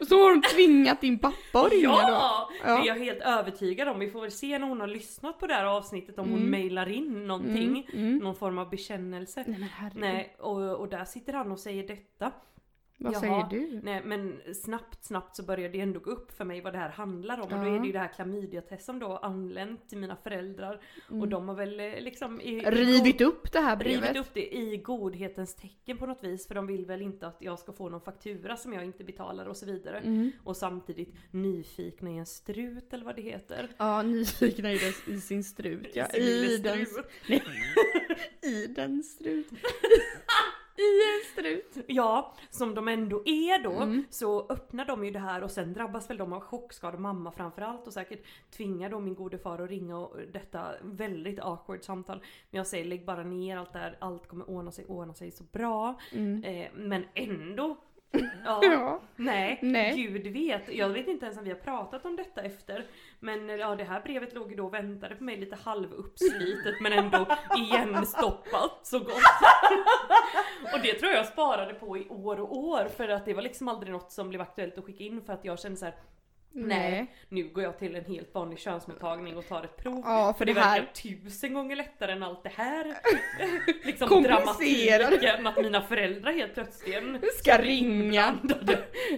Och 0.00 0.06
så 0.06 0.22
har 0.22 0.30
de 0.34 0.42
tvingat 0.42 1.00
din 1.00 1.18
pappa 1.18 1.60
att 1.66 1.72
ringa 1.72 1.88
då? 1.88 1.96
Ja! 1.98 2.48
Det 2.62 2.68
är 2.68 2.76
Ja. 2.76 2.84
jag 2.86 2.94
helt 2.94 3.20
övertygad 3.22 3.88
om. 3.88 3.98
Vi 3.98 4.10
får 4.10 4.20
väl 4.20 4.30
se 4.30 4.58
när 4.58 4.66
hon 4.68 4.80
har 4.80 4.86
lyssnat 4.86 5.38
på 5.38 5.46
det 5.46 5.54
här 5.54 5.64
avsnittet 5.64 6.18
om 6.18 6.30
hon 6.30 6.38
Mm. 6.38 6.50
mailar 6.50 6.88
in 6.88 7.26
någonting. 7.26 7.88
Mm, 7.92 8.06
mm. 8.06 8.18
Någon 8.18 8.34
form 8.36 8.58
av 8.58 8.70
bekännelse. 8.70 9.44
Nej 9.46 9.58
men 9.58 9.68
herregud. 9.68 10.00
Nej, 10.00 10.36
och, 10.38 10.76
och 10.76 10.88
där 10.88 11.04
sitter 11.04 11.32
han 11.32 11.52
och 11.52 11.58
säger 11.58 11.86
detta. 11.88 12.32
Vad 13.04 13.12
Jaha. 13.14 13.20
säger 13.20 13.46
du? 13.70 13.80
Nej 13.82 14.02
men 14.04 14.40
snabbt 14.54 15.04
snabbt 15.04 15.36
så 15.36 15.42
börjar 15.42 15.68
det 15.68 15.80
ändå 15.80 16.00
gå 16.00 16.10
upp 16.10 16.32
för 16.36 16.44
mig 16.44 16.60
vad 16.60 16.72
det 16.72 16.78
här 16.78 16.88
handlar 16.88 17.34
om. 17.36 17.42
Och 17.42 17.48
då 17.50 17.56
Ja. 17.56 17.74
är 17.76 17.80
det 17.80 17.86
ju 17.86 17.92
det 17.92 17.98
här 17.98 18.08
klamydiatest 18.14 18.84
som 18.86 18.98
då 18.98 19.16
anlänt 19.16 19.88
till 19.88 19.98
mina 19.98 20.16
föräldrar. 20.16 20.80
Och 21.08 21.12
Mm. 21.16 21.30
de 21.30 21.48
har 21.48 21.54
väl 21.54 21.80
eh, 21.80 22.00
liksom 22.00 22.40
i, 22.40 22.48
i 22.54 22.60
Rivit 22.70 23.18
god- 23.18 23.28
upp 23.28 23.52
det 23.52 23.58
här 23.60 23.76
brevet? 23.76 24.02
Rivit 24.02 24.16
upp 24.26 24.34
det 24.34 24.54
i 24.56 24.76
godhetens 24.76 25.54
tecken 25.54 25.98
på 25.98 26.06
något 26.06 26.24
vis. 26.24 26.46
För 26.48 26.54
de 26.54 26.66
vill 26.66 26.86
väl 26.86 27.02
inte 27.02 27.26
att 27.26 27.36
jag 27.40 27.58
ska 27.58 27.72
få 27.72 27.88
någon 27.88 28.00
faktura 28.00 28.56
som 28.56 28.72
jag 28.72 28.84
inte 28.84 29.04
betalar 29.04 29.46
och 29.46 29.56
så 29.56 29.66
vidare. 29.66 29.98
Mm. 29.98 30.32
Och 30.44 30.56
samtidigt 30.56 31.14
nyfikna 31.30 32.10
i 32.10 32.18
en 32.18 32.26
strut 32.26 32.92
eller 32.94 33.04
vad 33.04 33.16
det 33.16 33.22
heter. 33.22 33.68
Ja, 33.76 34.02
nyfikna 34.02 34.72
i, 34.72 34.78
dess, 34.78 35.08
i 35.08 35.20
sin 35.20 35.44
strut. 35.44 35.90
Ja, 35.94 36.06
i, 36.14 36.20
lilla 36.48 36.74
den, 36.76 36.86
strut. 36.86 37.06
I 38.42 38.66
den 38.66 39.02
strut. 39.02 39.46
I 40.76 40.82
en 41.14 41.32
strut. 41.32 41.84
Ja, 41.88 42.34
som 42.50 42.74
de 42.74 42.88
ändå 42.88 43.22
är 43.24 43.62
då, 43.62 43.70
Mm. 43.72 44.04
så 44.10 44.46
öppnar 44.48 44.84
de 44.84 45.04
ju 45.04 45.10
det 45.10 45.18
här 45.18 45.42
och 45.42 45.50
sen 45.50 45.72
drabbas 45.72 46.10
väl 46.10 46.16
de 46.16 46.32
av 46.32 46.40
chockskada, 46.40 46.98
mamma 46.98 47.30
framförallt 47.32 47.86
och 47.86 47.92
säkert 47.92 48.24
tvingar 48.56 48.90
då 48.90 49.00
min 49.00 49.14
gode 49.14 49.38
far 49.38 49.58
att 49.58 49.70
ringa 49.70 49.98
och 49.98 50.16
detta 50.32 50.66
väldigt 50.82 51.40
awkward 51.40 51.84
samtal. 51.84 52.18
Men 52.50 52.58
jag 52.58 52.66
säger 52.66 52.84
lägg 52.84 53.04
bara 53.04 53.22
ner 53.22 53.56
allt 53.56 53.72
där, 53.72 53.96
allt 54.00 54.28
kommer 54.28 54.50
ordna 54.50 54.70
sig, 54.72 54.84
ordna 54.86 55.14
sig 55.14 55.30
så 55.30 55.44
bra. 55.44 56.00
Mm. 56.12 56.44
Eh, 56.44 56.68
men 56.74 57.04
ändå 57.14 57.76
Ja, 58.44 58.60
Ja. 58.64 59.00
Nej, 59.24 59.58
Nej. 59.62 59.96
gud 59.96 60.26
vet. 60.26 60.74
Jag 60.74 60.88
vet 60.88 61.08
inte 61.08 61.26
ens 61.26 61.38
om 61.38 61.44
vi 61.44 61.50
har 61.50 61.58
pratat 61.58 62.04
om 62.04 62.16
detta 62.16 62.42
efter. 62.42 62.86
Men 63.20 63.48
ja, 63.48 63.76
det 63.76 63.84
här 63.84 64.00
brevet 64.00 64.34
låg 64.34 64.50
ju 64.50 64.56
då 64.56 64.66
och 64.66 64.74
väntade 64.74 65.16
på 65.16 65.24
mig 65.24 65.36
lite 65.36 65.56
halvuppslitet 65.56 66.80
men 66.80 66.92
ändå 66.92 67.26
igenstoppat 67.56 68.80
så 68.82 68.98
gott. 68.98 69.08
och 70.72 70.80
det 70.82 70.94
tror 70.94 71.12
jag 71.12 71.26
sparade 71.26 71.74
på 71.74 71.98
i 71.98 72.08
år 72.08 72.40
och 72.40 72.56
år 72.56 72.88
för 72.96 73.08
att 73.08 73.24
det 73.24 73.34
var 73.34 73.42
liksom 73.42 73.68
aldrig 73.68 73.92
något 73.92 74.12
som 74.12 74.28
blev 74.28 74.40
aktuellt 74.40 74.78
att 74.78 74.84
skicka 74.84 75.04
in 75.04 75.22
för 75.22 75.32
att 75.32 75.44
jag 75.44 75.58
kände 75.58 75.76
så 75.76 75.84
här. 75.84 75.94
Nej. 76.56 77.06
Nu 77.28 77.42
går 77.48 77.64
jag 77.64 77.78
till 77.78 77.96
en 77.96 78.04
helt 78.04 78.34
vanlig 78.34 78.58
könsmottagning 78.58 79.36
och 79.36 79.48
tar 79.48 79.64
ett 79.64 79.76
prov. 79.76 80.02
Ja, 80.04 80.34
för 80.38 80.44
det 80.44 80.52
det 80.52 80.60
här- 80.60 80.80
verkar 80.80 80.92
tusen 80.92 81.54
gånger 81.54 81.76
lättare 81.76 82.12
än 82.12 82.22
allt 82.22 82.42
det 82.42 82.52
här. 82.56 82.96
liksom 83.84 84.22
dramatiken 84.22 85.46
att 85.46 85.56
mina 85.56 85.82
föräldrar 85.82 86.32
helt 86.32 86.54
plötsligt 86.54 86.94
Ska 87.38 87.58
ringa. 87.58 88.38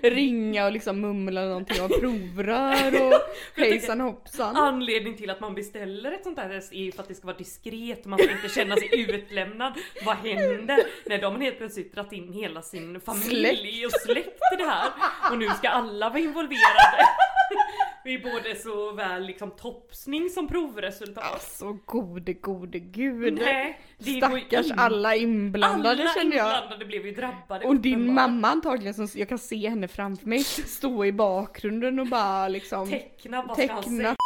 Ringa 0.03 0.67
och 0.67 0.73
liksom 0.73 1.01
mumla 1.01 1.41
någonting 1.45 1.83
om 1.83 1.89
provrör 1.89 3.07
och 3.07 3.21
hejsan 3.57 4.01
hoppsan. 4.01 4.57
Anledning 4.57 5.17
till 5.17 5.31
att 5.31 5.41
man 5.41 5.55
beställer 5.55 6.13
ett 6.13 6.25
sånt 6.25 6.39
här 6.39 6.49
test 6.49 6.73
är 6.73 6.77
ju 6.85 6.93
för 6.93 7.03
att 7.03 7.09
det 7.09 7.15
ska 7.15 7.27
vara 7.27 7.37
diskret 7.37 8.01
och 8.01 8.07
man 8.07 8.19
ska 8.19 8.33
inte 8.33 8.49
känna 8.49 8.77
sig 8.77 9.01
utlämnad. 9.01 9.73
Vad 10.05 10.17
händer 10.17 10.79
när 11.07 11.19
de 11.19 11.35
har 11.35 11.41
helt 11.43 11.59
plötsligt 11.59 11.95
dragit 11.95 12.13
in 12.13 12.33
hela 12.33 12.63
sin 12.63 13.01
familj 13.01 13.87
och 13.87 13.93
släkt 13.93 14.41
i 14.53 14.57
det 14.57 14.65
här? 14.65 14.91
Och 15.33 15.39
nu 15.39 15.47
ska 15.49 15.69
alla 15.69 16.09
vara 16.09 16.19
involverade. 16.19 17.26
I 18.05 18.19
både 18.19 18.55
såväl 18.57 19.27
liksom 19.27 19.51
topsning 19.51 20.31
som 20.31 20.49
provresultat. 20.49 21.25
Alltså 21.33 21.79
gode 21.85 22.33
gode 22.33 22.79
gud. 22.79 23.35
Nej, 23.35 23.81
Stackars 24.19 24.67
in- 24.67 24.79
alla 24.79 25.15
inblandade 25.17 25.91
Alla 26.03 26.11
känner 26.15 26.37
jag. 26.37 26.47
inblandade 26.47 26.85
blev 26.85 27.07
ju 27.07 27.13
drabbade. 27.13 27.67
Och 27.67 27.77
din 27.77 28.15
mamma 28.15 28.49
antagligen, 28.49 28.95
som 28.95 29.09
jag 29.15 29.29
kan 29.29 29.39
se 29.39 29.69
henne 29.69 29.89
framför 29.89 30.27
mig, 30.29 30.45
stå 30.45 31.05
i 31.05 31.13
bakgrunden 31.13 31.99
och 31.99 32.07
bara 32.07 32.49
liksom 32.49 32.91
Teckna, 32.91 33.43
vad 33.43 33.57
ska 33.59 33.73
han 33.73 33.83
teckna 33.83 33.97
säga? 33.99 34.17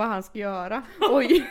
vad 0.00 0.08
han 0.08 0.22
ska 0.22 0.38
göra. 0.38 0.82
Oj. 1.10 1.46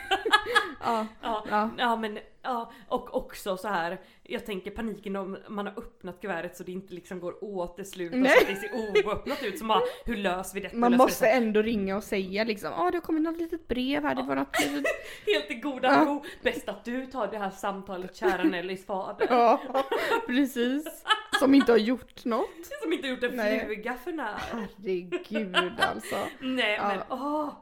ja. 0.84 1.06
Ja, 1.22 1.44
Ja. 1.50 1.70
ja 1.78 1.96
men 1.96 2.18
ja, 2.46 2.72
och 2.88 3.16
också 3.16 3.56
så 3.56 3.68
här. 3.68 4.00
Jag 4.22 4.46
tänker 4.46 4.70
paniken 4.70 5.16
om 5.16 5.38
man 5.48 5.66
har 5.66 5.78
öppnat 5.78 6.20
kuvertet 6.20 6.56
så 6.56 6.62
det 6.62 6.72
inte 6.72 6.94
liksom 6.94 7.20
går 7.20 7.44
åt 7.44 7.76
till 7.76 7.90
slut 7.90 8.12
och 8.14 8.26
så 8.26 8.38
att 8.40 8.46
det 8.46 8.56
ser 8.56 9.06
oöppnat 9.06 9.42
ut. 9.42 9.58
Så 9.58 9.64
bara, 9.64 9.80
hur 10.04 10.16
löser 10.16 10.54
vi 10.54 10.60
detta? 10.60 10.76
Man 10.76 10.96
måste 10.96 11.24
detta? 11.24 11.36
ändå 11.36 11.62
ringa 11.62 11.96
och 11.96 12.04
säga 12.04 12.44
liksom, 12.44 12.70
ja 12.72 12.90
det 12.90 12.96
har 12.96 13.02
kommit 13.02 13.22
något 13.22 13.36
litet 13.38 13.68
brev 13.68 14.02
här, 14.02 14.14
det 14.14 14.22
var 14.22 14.36
något 14.36 14.60
litet... 14.60 14.84
Helt 15.26 15.50
i 15.50 15.54
goda 15.54 16.04
ro. 16.04 16.24
Bäst 16.42 16.68
att 16.68 16.84
du 16.84 17.06
tar 17.06 17.26
det 17.26 17.38
här 17.38 17.50
samtalet 17.50 18.16
kära 18.16 18.44
Nellys 18.44 18.86
fader. 18.86 19.26
Ja, 19.30 19.60
precis. 20.26 21.04
Som 21.38 21.54
inte 21.54 21.72
har 21.72 21.78
gjort 21.78 22.24
något. 22.24 22.48
Som 22.82 22.92
inte 22.92 23.08
gjort 23.08 23.22
en 23.22 23.36
Nej. 23.36 23.66
fluga 23.66 23.94
för 24.04 24.12
när. 24.12 24.34
Herregud 24.52 25.80
alltså. 25.80 26.16
Nej 26.40 26.74
Ja. 26.78 26.88
men 26.88 26.98
åh. 27.18 27.52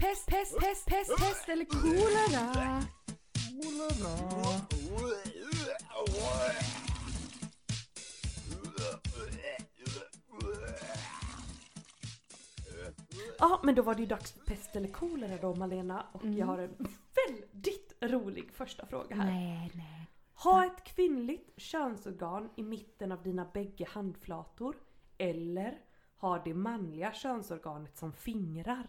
Pest, 0.00 0.26
pest, 0.26 0.58
pest, 0.60 0.86
pest, 0.86 1.16
pest 1.16 1.48
eller 1.48 1.64
kolera? 1.64 2.82
Ja 13.38 13.60
men 13.64 13.74
då 13.74 13.82
var 13.82 13.94
det 13.94 14.00
ju 14.00 14.06
dags 14.06 14.32
för 14.32 14.40
pest 14.40 14.76
eller 14.76 14.88
kolera 14.88 15.36
då 15.36 15.54
Malena. 15.54 16.06
Och 16.12 16.24
Mm. 16.24 16.38
jag 16.38 16.46
har 16.46 16.58
en 16.58 16.74
väldigt 17.26 17.92
rolig 18.00 18.52
första 18.52 18.86
fråga 18.86 19.16
här. 19.16 19.24
Nej, 19.26 19.70
nej. 19.74 20.06
Ha 20.34 20.64
ett 20.66 20.84
kvinnligt 20.84 21.50
könsorgan 21.56 22.50
i 22.56 22.62
mitten 22.62 23.12
av 23.12 23.22
dina 23.22 23.44
bägge 23.44 23.86
handflator. 23.88 24.76
Eller 25.18 25.78
ha 26.16 26.38
det 26.44 26.54
manliga 26.54 27.12
könsorganet 27.12 27.96
som 27.98 28.12
fingrar. 28.12 28.86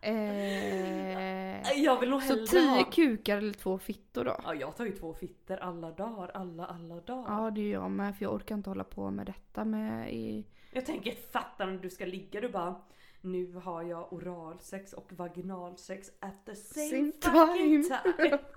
Eh, 0.00 1.72
Jag 1.82 2.00
vill 2.00 2.10
nog 2.10 2.22
så 2.22 2.46
tio 2.46 2.68
ha... 2.68 2.84
kukar 2.84 3.38
eller 3.38 3.52
två 3.52 3.78
fittor 3.78 4.24
då? 4.24 4.40
Ja 4.44 4.54
jag 4.54 4.76
tar 4.76 4.84
ju 4.84 4.92
två 4.92 5.14
fitter 5.14 5.56
alla 5.56 5.90
dagar, 5.90 6.30
alla 6.34 6.66
alla 6.66 7.00
dagar. 7.00 7.44
Ja 7.44 7.50
det 7.50 7.60
gör 7.68 7.82
jag 7.82 7.90
med 7.90 8.16
för 8.16 8.24
jag 8.24 8.34
orkar 8.34 8.54
inte 8.54 8.70
hålla 8.70 8.84
på 8.84 9.10
med 9.10 9.26
detta 9.26 9.64
med 9.64 10.14
i... 10.14 10.46
Jag 10.72 10.86
tänker 10.86 11.14
fatta 11.32 11.66
när 11.66 11.78
du 11.78 11.90
ska 11.90 12.06
ligga 12.06 12.40
du 12.40 12.48
bara 12.48 12.74
nu 13.20 13.52
har 13.54 13.82
jag 13.82 14.12
oralsex 14.12 14.92
och 14.92 15.12
vaginalsex 15.12 16.10
at 16.20 16.46
the 16.46 16.54
same, 16.56 16.88
Same 16.88 17.12
fucking 17.46 17.82
time." 17.82 18.16
time. 18.28 18.38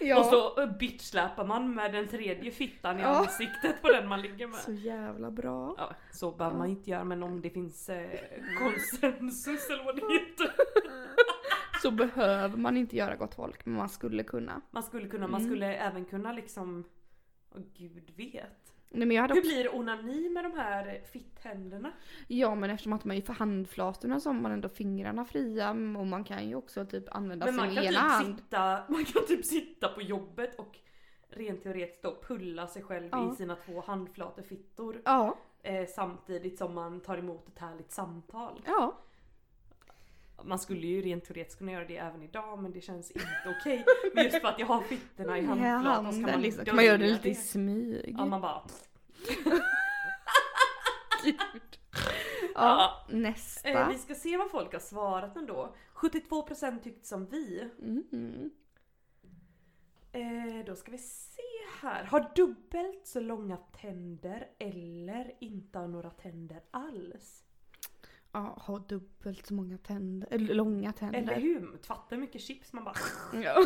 Ja. 0.00 0.18
Och 0.20 0.26
så 0.26 0.62
uh, 0.62 0.76
bitchsläpar 0.78 1.44
man 1.44 1.74
med 1.74 1.92
den 1.92 2.08
tredje 2.08 2.50
fittan 2.50 2.98
i 2.98 3.02
Ja. 3.02 3.08
ansiktet 3.08 3.82
på 3.82 3.88
den 3.88 4.08
man 4.08 4.20
ligger 4.22 4.46
med. 4.46 4.56
Så 4.64 4.72
jävla 4.72 5.30
bra. 5.30 5.74
Ja, 5.78 5.94
så 6.12 6.30
behöver 6.32 6.56
man 6.58 6.68
inte 6.68 6.90
göra 6.90 7.04
men 7.04 7.22
om 7.22 7.40
det 7.40 7.50
finns 7.50 7.88
eh, 7.88 8.20
konsensus 8.58 9.70
eller 9.70 9.84
vad 9.84 9.96
det 9.96 10.12
heter. 10.12 10.52
Så 11.82 11.90
behöver 11.90 12.56
man 12.56 12.76
inte 12.76 12.96
göra 12.96 13.16
gott 13.16 13.34
folk 13.34 13.66
men 13.66 13.74
man 13.76 13.88
skulle 13.88 14.22
kunna. 14.22 14.60
Man 14.70 14.82
skulle 14.82 15.08
kunna, 15.08 15.26
man 15.28 15.40
Mm. 15.40 15.50
skulle 15.52 15.74
även 15.76 16.04
kunna 16.04 16.32
liksom, 16.32 16.84
åh 17.54 17.60
gud 17.76 18.10
vet. 18.16 18.61
Nej 18.94 19.06
men 19.06 19.14
jag 19.16 19.22
hade 19.22 19.34
Hur 19.34 19.40
också... 19.40 19.50
blir 19.54 19.74
onani 19.74 20.28
med 20.30 20.44
de 20.44 20.52
här 20.52 21.00
fitthänderna? 21.12 21.92
Ja 22.28 22.54
men 22.54 22.70
eftersom 22.70 22.92
att 22.92 23.04
man 23.04 23.16
är 23.16 23.20
för 23.20 23.32
handflatorna 23.32 24.20
så 24.20 24.28
har 24.28 24.34
man 24.34 24.52
ändå 24.52 24.68
fingrarna 24.68 25.24
fria 25.24 25.70
och 25.70 26.06
man 26.06 26.24
kan 26.24 26.48
ju 26.48 26.54
också 26.54 26.84
typ 26.86 27.04
använda 27.14 27.46
Men 27.46 27.54
sin 27.54 27.78
ena 27.78 27.88
typ 27.88 27.96
hand. 27.98 28.36
sitta, 28.38 28.82
man 28.88 29.04
kan 29.04 29.26
typ 29.28 29.44
sitta 29.44 29.88
på 29.88 30.02
jobbet 30.02 30.58
och 30.58 30.78
rent 31.28 31.62
teoretiskt 31.62 32.02
då 32.02 32.16
pulla 32.28 32.66
sig 32.66 32.82
själv 32.82 33.08
Ja. 33.12 33.32
i 33.32 33.36
sina 33.36 33.56
två 33.56 33.80
handflatefittor. 33.86 35.02
Ja, 35.04 35.38
Eh, 35.64 35.86
samtidigt 35.86 36.58
som 36.58 36.74
man 36.74 37.00
tar 37.00 37.18
emot 37.18 37.48
ett 37.48 37.58
härligt 37.58 37.92
samtal. 37.92 38.62
ja. 38.66 38.98
Man 40.44 40.58
skulle 40.58 40.86
ju 40.86 41.02
rent 41.02 41.24
teoretiskt 41.24 41.58
kunna 41.58 41.72
göra 41.72 41.84
det 41.84 41.96
även 41.96 42.22
idag 42.22 42.62
men 42.62 42.72
det 42.72 42.80
känns 42.80 43.10
inte 43.10 43.26
okej. 43.60 43.84
Men 44.14 44.24
just 44.24 44.40
för 44.40 44.48
att 44.48 44.58
jag 44.58 44.66
har 44.66 44.80
fittorna 44.82 45.38
i 45.38 45.44
handflatan 45.44 46.12
så 46.12 46.20
kan 46.20 46.30
man, 46.30 46.42
liksom. 46.42 46.64
Kan 46.64 46.76
man 46.76 46.84
göra 46.84 46.98
det 46.98 47.06
lite 47.08 47.28
i 47.28 47.34
smyg? 47.34 48.14
Ja 48.18 48.26
man 48.26 48.40
bara 48.40 48.62
Ja, 52.54 53.06
nästa. 53.10 53.68
eh, 53.68 53.88
Vi 53.88 53.98
ska 53.98 54.14
se 54.14 54.36
vad 54.36 54.50
folk 54.50 54.72
har 54.72 54.80
svarat 54.80 55.36
ändå. 55.36 55.74
72% 55.94 56.82
tyckte 56.82 57.08
som 57.08 57.26
vi. 57.26 57.70
Mm. 57.82 58.50
Eh, 60.12 60.64
då 60.66 60.74
ska 60.76 60.90
vi 60.90 60.98
se 60.98 61.42
här. 61.80 62.04
Har 62.04 62.30
dubbelt 62.36 63.06
så 63.06 63.20
långa 63.20 63.56
tänder 63.56 64.48
eller 64.58 65.32
inte 65.40 65.78
har 65.78 65.88
några 65.88 66.10
tänder 66.10 66.60
alls. 66.70 67.44
Ja, 68.34 68.40
ha 68.66 68.78
dubbelt 68.78 69.46
så 69.46 69.54
många 69.54 69.78
tänder, 69.78 70.28
eller 70.32 70.54
långa 70.54 70.92
tänder. 70.92 71.18
Eller 71.18 71.40
hur? 71.40 71.76
Tvätta 71.86 72.16
mycket 72.16 72.40
chips 72.40 72.72
man 72.72 72.84
bara 72.84 72.94
Ja. 73.42 73.64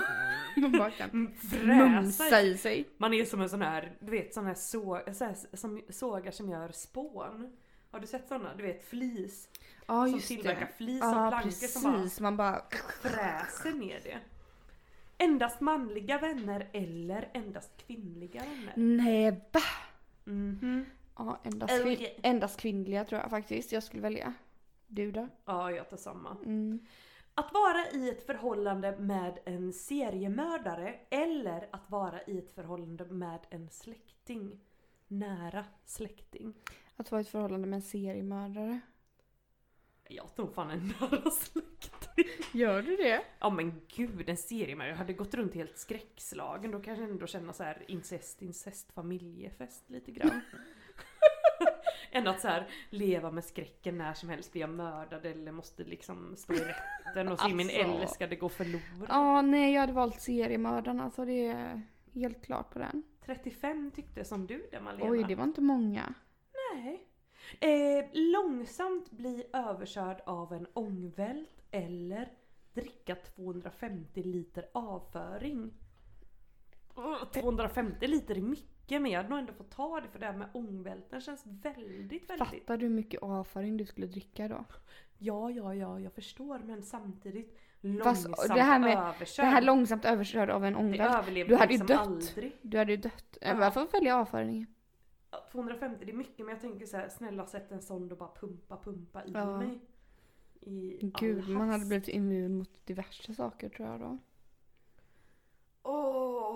Man 0.56 0.72
bara 0.72 0.90
kan 0.90 1.34
fräsa 1.34 1.66
mumsa 1.66 2.40
i. 2.40 2.56
sig. 2.58 2.88
Man 2.96 3.14
är 3.14 3.24
som 3.24 3.40
en 3.40 3.48
sån 3.48 3.62
här, 3.62 3.96
du 4.00 4.10
vet 4.10 4.34
sån 4.34 4.46
här, 4.46 4.54
så, 4.54 5.00
så 5.12 5.24
här 5.24 5.36
som 5.56 5.82
sågar 5.88 6.30
som 6.30 6.50
gör 6.50 6.68
spån. 6.72 7.56
Har 7.90 8.00
du 8.00 8.06
sett 8.06 8.28
såna? 8.28 8.54
Du 8.56 8.62
vet 8.62 8.84
flis. 8.84 9.48
Ja 9.86 10.06
som 10.08 10.20
tillverkar 10.20 10.60
det. 10.60 10.72
flis 10.76 11.00
Ja 11.00 11.26
av 11.26 11.30
plankor 11.30 11.50
som 11.50 11.82
bara 11.82 11.98
precis, 12.02 12.20
man 12.20 12.36
bara... 12.36 12.62
fräser 13.02 13.72
ner 13.72 14.00
det. 14.04 14.18
Endast 15.18 15.60
manliga 15.60 16.18
vänner 16.18 16.68
eller 16.72 17.28
endast 17.34 17.70
kvinnliga 17.86 18.40
vänner? 18.42 18.72
Nej 18.76 19.30
va? 19.52 19.60
Mhm. 20.24 20.84
Ja, 21.18 21.40
endast, 21.44 21.72
kvin- 21.72 22.08
endast 22.22 22.60
kvinnliga 22.60 23.04
tror 23.04 23.20
jag 23.20 23.30
faktiskt 23.30 23.72
jag 23.72 23.82
skulle 23.82 24.02
välja. 24.02 24.34
Du 24.86 25.12
då? 25.12 25.28
Ja, 25.44 25.70
jag 25.70 25.90
tar 25.90 25.96
samma. 25.96 26.36
Mm. 26.44 26.86
Att 27.34 27.52
vara 27.52 27.90
i 27.92 28.08
ett 28.08 28.26
förhållande 28.26 28.96
med 28.98 29.38
en 29.44 29.72
seriemördare 29.72 30.98
eller 31.10 31.68
att 31.72 31.90
vara 31.90 32.22
i 32.22 32.38
ett 32.38 32.52
förhållande 32.52 33.04
med 33.04 33.40
en 33.50 33.70
släkting. 33.70 34.60
Nära 35.08 35.64
släkting. 35.84 36.54
Att 36.96 37.10
vara 37.10 37.20
i 37.20 37.22
ett 37.22 37.28
förhållande 37.28 37.66
med 37.66 37.76
en 37.76 37.82
seriemördare. 37.82 38.80
Jag 40.08 40.34
tror 40.34 40.46
fan 40.46 40.70
en 40.70 40.92
nära 41.00 41.30
släkting. 41.30 42.24
Gör 42.52 42.82
du 42.82 42.96
det? 42.96 43.22
Ja 43.38 43.50
men 43.50 43.80
gud, 43.96 44.28
en 44.28 44.36
seriemördare. 44.36 44.90
Jag 44.90 44.98
hade 44.98 45.12
gått 45.12 45.34
runt 45.34 45.54
helt 45.54 45.78
skräckslagen. 45.78 46.70
Då 46.70 46.80
kanske 46.80 47.02
jag 47.02 47.10
ändå 47.10 47.26
känna 47.26 47.52
så 47.52 47.62
här 47.62 47.84
incest, 47.88 48.42
incest, 48.42 48.92
familjefest 48.92 49.90
lite 49.90 50.10
grann. 50.10 50.40
Än 52.16 52.28
att 52.28 52.40
så 52.40 52.48
här 52.48 52.68
leva 52.90 53.30
med 53.30 53.44
skräcken 53.44 53.98
när 53.98 54.14
som 54.14 54.28
helst 54.28 54.52
blir 54.52 54.60
jag 54.60 54.70
mördad 54.70 55.26
eller 55.26 55.52
måste 55.52 55.84
liksom 55.84 56.36
stå 56.36 56.54
i 56.54 56.58
rätten 56.60 57.28
och 57.28 57.40
se 57.40 57.54
min 57.54 57.66
Alltså. 57.66 58.02
älskade 58.02 58.36
gå 58.36 58.48
förlorad. 58.48 59.06
Ja, 59.08 59.42
nej 59.42 59.72
jag 59.74 59.80
hade 59.80 59.92
valt 59.92 60.20
seriemördaren 60.20 61.10
så 61.10 61.24
det 61.24 61.46
är 61.46 61.82
helt 62.14 62.44
klart 62.44 62.70
på 62.72 62.78
den. 62.78 63.02
35 63.24 63.90
tyckte 63.94 64.24
som 64.24 64.46
du 64.46 64.68
det 64.70 64.80
Malena. 64.80 65.10
Oj, 65.10 65.24
det 65.28 65.34
var 65.34 65.44
inte 65.44 65.60
många. 65.60 66.14
Nej. 66.74 67.02
Eh, 67.60 68.04
långsamt 68.12 69.10
bli 69.10 69.44
överkörd 69.52 70.20
av 70.26 70.52
en 70.52 70.66
ångvält 70.74 71.62
eller 71.70 72.32
dricka 72.74 73.14
250 73.14 74.22
liter 74.22 74.66
avföring. 74.72 75.72
Ugh, 76.96 77.24
250 77.32 78.06
liter 78.06 78.36
är 78.36 78.40
mycket 78.42 78.75
men 78.88 79.06
jag 79.10 79.16
hade 79.18 79.28
nog 79.28 79.38
ändå 79.38 79.52
fått 79.52 79.70
ta 79.70 80.00
det 80.00 80.08
för 80.08 80.18
det 80.18 80.26
här 80.26 80.36
med 80.36 80.48
ångvälten 80.52 81.20
känns 81.20 81.46
väldigt 81.46 82.30
väldigt... 82.30 82.48
Fattar 82.48 82.76
du 82.76 82.86
hur 82.86 82.94
mycket 82.94 83.22
avföring 83.22 83.76
du 83.76 83.86
skulle 83.86 84.06
dricka 84.06 84.48
då? 84.48 84.64
Ja, 85.18 85.50
ja, 85.50 85.74
ja, 85.74 86.00
jag 86.00 86.12
förstår 86.12 86.58
men 86.58 86.82
samtidigt 86.82 87.58
Fast 88.04 88.24
långsamt 88.24 88.54
det 88.54 88.62
här 88.62 88.78
med- 88.78 88.98
överkörd. 88.98 89.44
Det 89.46 89.50
här 89.50 89.62
långsamt 89.62 90.04
överkörd 90.04 90.50
av 90.50 90.64
en 90.64 90.72
det 90.72 90.78
ångvält. 90.78 91.48
Du 91.48 91.56
hade 91.56 91.72
ju 91.72 91.78
liksom 91.78 91.86
dött. 91.86 92.00
aldrig. 92.00 92.52
Du 92.62 92.78
hade 92.78 92.90
ju 92.92 92.96
dött. 92.96 93.38
Ja. 93.40 93.54
Varför 93.54 93.86
välja 93.92 94.16
avföringen? 94.16 94.66
Ja, 95.30 95.48
250 95.52 96.04
det 96.04 96.12
är 96.12 96.16
mycket 96.16 96.38
men 96.38 96.48
jag 96.48 96.60
tänker 96.60 96.86
så 96.86 96.96
här, 96.96 97.08
snälla 97.08 97.46
sätt 97.46 97.72
en 97.72 97.82
sån 97.82 98.12
och 98.12 98.18
bara 98.18 98.30
pumpa 98.40 98.76
pumpa 98.76 99.24
i 99.24 99.30
Ja. 99.34 99.58
mig. 99.58 99.78
I 100.60 100.98
Gud, 101.20 101.48
man 101.48 101.68
hade 101.68 101.86
blivit 101.86 102.08
immun 102.08 102.58
mot 102.58 102.86
diverse 102.86 103.34
saker 103.34 103.68
tror 103.68 103.88
jag 103.88 104.00
då. 104.00 104.18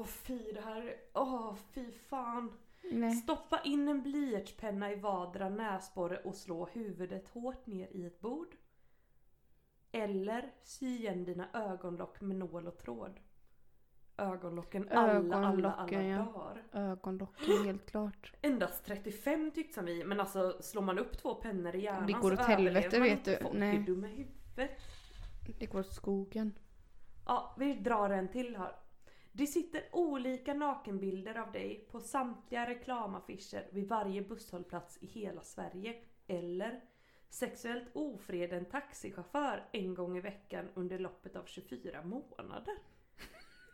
Åh 0.00 0.06
fy 0.06 0.52
det 0.52 0.60
här, 0.60 0.96
åh 1.14 1.54
fy 1.74 1.92
fan. 1.92 2.52
Nej. 2.92 3.10
Stoppa 3.10 3.60
in 3.64 3.88
en 3.88 4.02
blyertspenna 4.02 4.92
i 4.92 4.96
vardera 4.96 5.48
näsborre 5.48 6.18
och 6.18 6.34
slå 6.34 6.66
huvudet 6.66 7.28
hårt 7.28 7.66
ner 7.66 7.88
i 7.92 8.06
ett 8.06 8.20
bord. 8.20 8.56
Eller 9.92 10.52
sy 10.62 10.86
igen 10.86 11.24
dina 11.24 11.48
ögonlock 11.52 12.20
med 12.20 12.36
nål 12.36 12.66
och 12.66 12.78
tråd. 12.78 13.20
Ögonlocken 14.16 14.88
alla, 14.90 15.02
alla, 15.02 15.36
alla 15.36 15.48
Ögonlocken, 15.48 16.06
ja. 16.06 16.18
dagar. 16.18 16.62
Ögonlocken 16.72 17.64
helt 17.64 17.90
klart. 17.90 18.32
Endast 18.42 18.84
35 18.84 19.50
tyckte 19.50 19.82
vi, 19.82 20.04
men 20.04 20.20
alltså 20.20 20.56
slår 20.60 20.82
man 20.82 20.98
upp 20.98 21.18
två 21.18 21.34
pennor 21.34 21.74
i 21.74 21.80
hjärnan 21.80 22.06
Det 22.06 22.12
går 22.12 22.32
åt 22.32 22.40
helvete, 22.40 23.00
vet 23.00 23.24
du. 23.24 23.36
Folk 23.42 23.54
Nej. 23.54 23.76
är 23.76 23.80
dumma 23.80 24.08
i 24.08 24.10
huvudet. 24.10 24.80
Det 25.58 25.66
går 25.66 25.80
åt 25.80 25.92
skogen. 25.92 26.58
Ja, 27.26 27.54
vi 27.58 27.74
drar 27.74 28.10
en 28.10 28.28
till 28.28 28.56
här. 28.56 28.72
Det 29.32 29.46
sitter 29.46 29.82
olika 29.92 30.54
nakenbilder 30.54 31.38
av 31.38 31.52
dig 31.52 31.86
på 31.90 32.00
samtliga 32.00 32.66
reklamaffischer 32.66 33.66
vid 33.70 33.88
varje 33.88 34.22
busshållplats 34.22 34.98
i 35.00 35.06
hela 35.06 35.42
Sverige. 35.42 35.94
Eller 36.26 36.80
sexuellt 37.28 37.88
ofred 37.92 38.52
en 38.52 38.64
taxichaufför 38.64 39.64
en 39.72 39.94
gång 39.94 40.16
i 40.16 40.20
veckan 40.20 40.68
under 40.74 40.98
loppet 40.98 41.36
av 41.36 41.44
24 41.44 42.02
månader. 42.02 42.74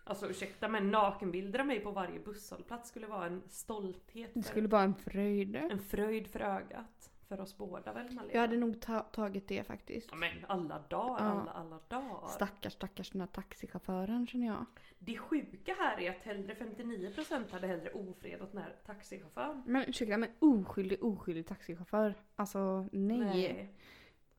Alltså 0.05 0.29
ursäkta 0.31 0.69
men 0.69 0.91
nakenbilder 0.91 1.59
av 1.59 1.67
mig 1.67 1.81
på 1.81 1.91
varje 1.91 2.21
busshållplats 2.21 2.89
skulle 2.89 3.07
vara 3.07 3.27
en 3.27 3.43
stolthet. 3.49 4.31
Det 4.35 4.43
för- 4.43 4.51
skulle 4.51 4.69
vara 4.69 4.83
en 4.83 4.95
fröjd. 4.95 5.57
En 5.57 5.79
fröjd 5.79 6.27
för 6.29 6.41
ögat. 6.41 7.13
För 7.29 7.41
oss 7.41 7.57
båda 7.57 7.93
väl 7.93 8.13
Malena? 8.15 8.33
Jag 8.33 8.41
hade 8.41 8.57
nog 8.57 8.81
ta- 8.81 9.01
tagit 9.03 9.49
det 9.49 9.65
faktiskt. 9.65 10.09
Ja, 10.11 10.17
men 10.17 10.45
alla 10.49 10.79
dagar, 10.79 11.25
Ja. 11.25 11.31
alla, 11.41 11.51
alla 11.51 11.81
dagar. 11.89 12.29
Stackars 12.29 12.73
stackars 12.73 13.11
den 13.11 13.21
här 13.21 13.29
taxichauffören 13.29 14.27
känner 14.27 14.47
jag. 14.47 14.67
Det 14.99 15.19
sjuka 15.19 15.75
här 15.79 16.01
är 16.01 16.11
att 16.11 16.23
hellre 16.23 16.55
59% 16.55 17.51
hade 17.53 17.67
hellre 17.67 17.91
ofredat 17.93 18.53
den 18.53 18.63
här 18.63 18.77
taxichauffören. 18.87 19.63
Men 19.67 19.85
ursäkta 19.89 20.17
men 20.17 20.31
oskyldig 20.39 21.05
oskyldig 21.05 21.47
taxichaufför. 21.47 22.15
Alltså 22.37 22.89
nej. 22.93 23.19
Nej. 23.19 23.75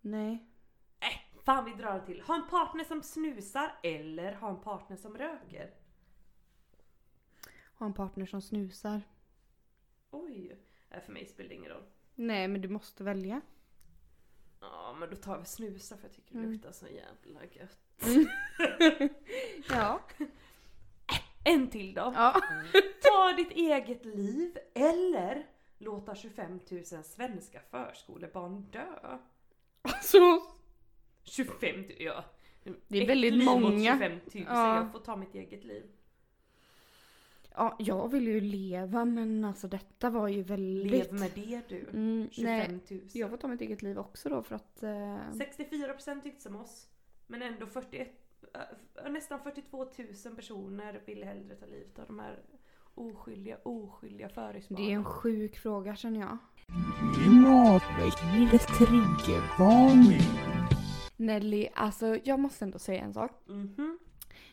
Nej. 0.01 0.45
Äh, 0.99 1.41
fan 1.43 1.65
vi 1.65 1.71
drar 1.73 1.99
till. 1.99 2.21
Ha 2.21 2.35
en 2.35 2.47
partner 2.49 2.83
som 2.83 3.03
snusar 3.03 3.71
eller 3.83 4.33
ha 4.33 4.49
en 4.49 4.61
partner 4.61 4.97
som 4.97 5.17
röker. 5.17 5.71
Ha 7.79 7.85
en 7.85 7.93
partner 7.93 8.25
som 8.25 8.41
snusar. 8.41 9.01
Oj. 10.11 10.57
Äh, 10.89 11.01
för 11.01 11.11
mig 11.11 11.25
spelar 11.25 11.49
det 11.49 11.55
ingen 11.55 11.71
roll. 11.71 11.83
Nej 12.19 12.47
men 12.47 12.61
du 12.61 12.67
måste 12.67 13.03
välja. 13.03 13.41
Ja 14.61 14.95
men 14.99 15.09
då 15.09 15.15
tar 15.15 15.37
vi 15.39 15.45
snusa 15.45 15.97
för 15.97 16.03
jag 16.03 16.11
tycker 16.13 16.33
det 16.33 16.39
Mm. 16.39 16.51
luktar 16.51 16.71
så 16.71 16.85
jävla 16.87 17.39
gött. 17.51 17.79
Ja. 19.69 20.01
En 21.45 21.69
till 21.69 21.93
då. 21.93 22.01
ja. 22.15 22.41
Ta 23.01 23.33
ditt 23.37 23.51
eget 23.51 24.05
liv 24.05 24.57
eller 24.73 25.45
låta 25.77 26.15
25 26.15 26.59
000 26.71 26.83
svenska 27.03 27.59
förskolebarn 27.71 28.61
dö. 28.71 29.17
Alltså. 29.81 30.17
25 31.23 31.81
000, 31.81 31.85
ja. 31.99 32.23
Det 32.87 32.97
är 33.03 33.07
väldigt 33.07 33.33
liv 33.33 33.45
mot 33.45 33.61
många. 33.61 33.93
25 33.93 34.11
000, 34.11 34.21
Ja. 34.47 34.75
jag 34.77 34.91
får 34.91 34.99
ta 34.99 35.15
mitt 35.15 35.35
eget 35.35 35.63
liv. 35.63 35.83
Ja, 37.57 37.75
jag 37.79 38.11
vill 38.11 38.27
ju 38.27 38.41
leva 38.41 39.05
men 39.05 39.45
alltså 39.45 39.67
detta 39.67 40.09
var 40.09 40.27
ju 40.27 40.43
väldigt... 40.43 40.91
Lev 40.91 41.19
med 41.19 41.31
det 41.35 41.61
du. 41.69 41.85
Mm, 41.93 42.29
25 42.31 42.45
nej, 42.45 42.79
000. 42.89 43.01
jag 43.13 43.29
får 43.29 43.37
ta 43.37 43.47
mitt 43.47 43.61
eget 43.61 43.81
liv 43.81 43.99
också 43.99 44.29
då 44.29 44.43
för 44.43 44.55
att... 44.55 44.83
Eh, 44.83 44.89
64% 44.89 46.21
tyckte 46.23 46.43
som 46.43 46.55
oss. 46.55 46.87
Men 47.27 47.41
ändå 47.41 47.65
41, 47.65 48.09
äh, 48.53 49.11
nästan 49.11 49.39
42 49.39 49.77
000 49.77 50.35
personer 50.35 51.01
vill 51.05 51.23
hellre 51.23 51.55
ta 51.55 51.65
livet 51.65 51.99
av 51.99 52.07
de 52.07 52.19
här 52.19 52.39
oskyldiga, 52.95 53.57
oskyldiga 53.63 54.29
det 54.69 54.91
är 54.91 54.95
en 54.95 55.05
sjuk 55.05 55.57
fråga 55.57 55.95
känner 55.95 56.19
jag. 56.19 56.37
Nelly, 61.17 61.67
alltså 61.73 62.17
jag 62.23 62.39
måste 62.39 62.65
ändå 62.65 62.79
säga 62.79 63.01
en 63.01 63.13
sak. 63.13 63.31
Mhm. 63.45 63.99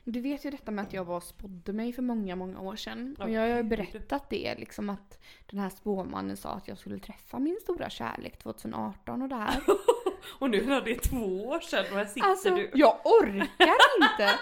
Du 0.05 0.21
vet 0.21 0.45
ju 0.47 0.51
detta 0.51 0.71
med 0.71 0.83
att 0.85 0.93
jag 0.93 1.05
var 1.05 1.17
och 1.17 1.23
spådde 1.23 1.73
mig 1.73 1.93
för 1.93 2.03
många, 2.03 2.37
många 2.37 2.61
år 2.61 2.77
sedan. 2.77 3.17
Och 3.19 3.31
jag 3.31 3.41
har 3.41 3.57
ju 3.57 3.63
berättat 3.63 4.31
det 4.31 4.55
liksom 4.59 4.91
att 4.91 5.19
den 5.51 5.59
här 5.61 5.71
spåmannen 5.71 6.37
sa 6.37 6.51
att 6.51 6.69
jag 6.69 6.79
skulle 6.79 6.99
träffa 6.99 7.39
min 7.39 7.59
stora 7.63 7.91
kärlek 7.91 8.39
2018 8.39 9.23
och 9.23 9.29
det 9.29 9.35
här. 9.35 9.61
Och 10.39 10.51
nu 10.51 10.67
när 10.67 10.81
det 10.81 10.91
är 10.91 10.99
två 10.99 11.47
år 11.49 11.61
sedan 11.61 11.85
och 11.93 11.99
här 11.99 12.05
sitter 12.05 12.29
Alltså 12.29 12.55
du. 12.55 12.71
jag 12.75 13.01
orkar 13.05 13.77
inte! 14.03 14.39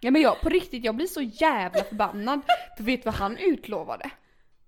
Ja 0.00 0.10
men 0.10 0.22
jag 0.22 0.40
på 0.40 0.48
riktigt, 0.48 0.84
jag 0.84 0.96
blir 0.96 1.06
så 1.06 1.22
jävla 1.22 1.82
förbannad. 1.84 2.40
För 2.76 2.84
vet 2.84 3.02
du 3.02 3.06
vad 3.06 3.14
han 3.14 3.36
utlovade? 3.36 4.10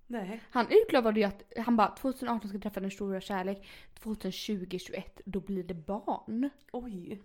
Nej. 0.06 0.40
Han 0.50 0.66
utlovade 0.70 1.20
ju 1.20 1.26
att 1.26 1.42
han 1.58 1.76
bara 1.76 1.88
2018 1.88 2.48
ska 2.48 2.58
träffa 2.58 2.80
den 2.80 2.90
stora 2.90 3.20
kärlek. 3.20 3.68
2020-21 4.02 5.02
då 5.24 5.40
blir 5.40 5.64
det 5.64 5.74
barn. 5.74 6.50
Oj. 6.72 7.22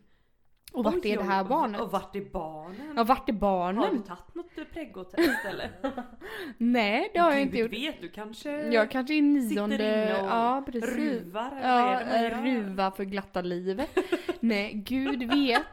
Och 0.73 0.83
vart 0.83 0.93
Oj, 0.95 1.09
är 1.11 1.17
det 1.17 1.23
här 1.23 1.43
oj. 1.43 1.49
barnet? 1.49 1.81
Och 1.81 1.91
vart 1.91 2.15
är 2.15 2.21
barnen? 2.31 2.93
Ja 2.95 3.03
vart 3.03 3.29
är 3.29 3.33
Har 3.33 3.73
du 3.73 3.83
barnen? 3.83 4.03
tagit 4.03 4.35
något 4.35 4.71
pregotest 4.73 5.45
eller? 5.45 5.71
Nej 6.57 7.11
det 7.13 7.19
har 7.19 7.31
jag 7.31 7.37
Gud 7.39 7.45
inte 7.47 7.57
gjort. 7.59 7.71
vet 7.93 8.01
du 8.01 8.09
kanske 8.09 8.49
Jag 8.67 8.91
kanske 8.91 9.13
är 9.13 9.21
nionde... 9.21 9.49
sitter 9.77 10.03
inne 10.05 10.21
och 10.21 10.27
ja 10.27 10.63
precis. 10.65 10.95
ruvar 10.95 11.51
eller 11.51 12.31
Ja, 12.31 12.41
ruva 12.43 12.91
för 12.91 13.03
glatta 13.03 13.41
livet. 13.41 13.97
Nej, 14.39 14.73
gud 14.73 15.23
vet. 15.33 15.63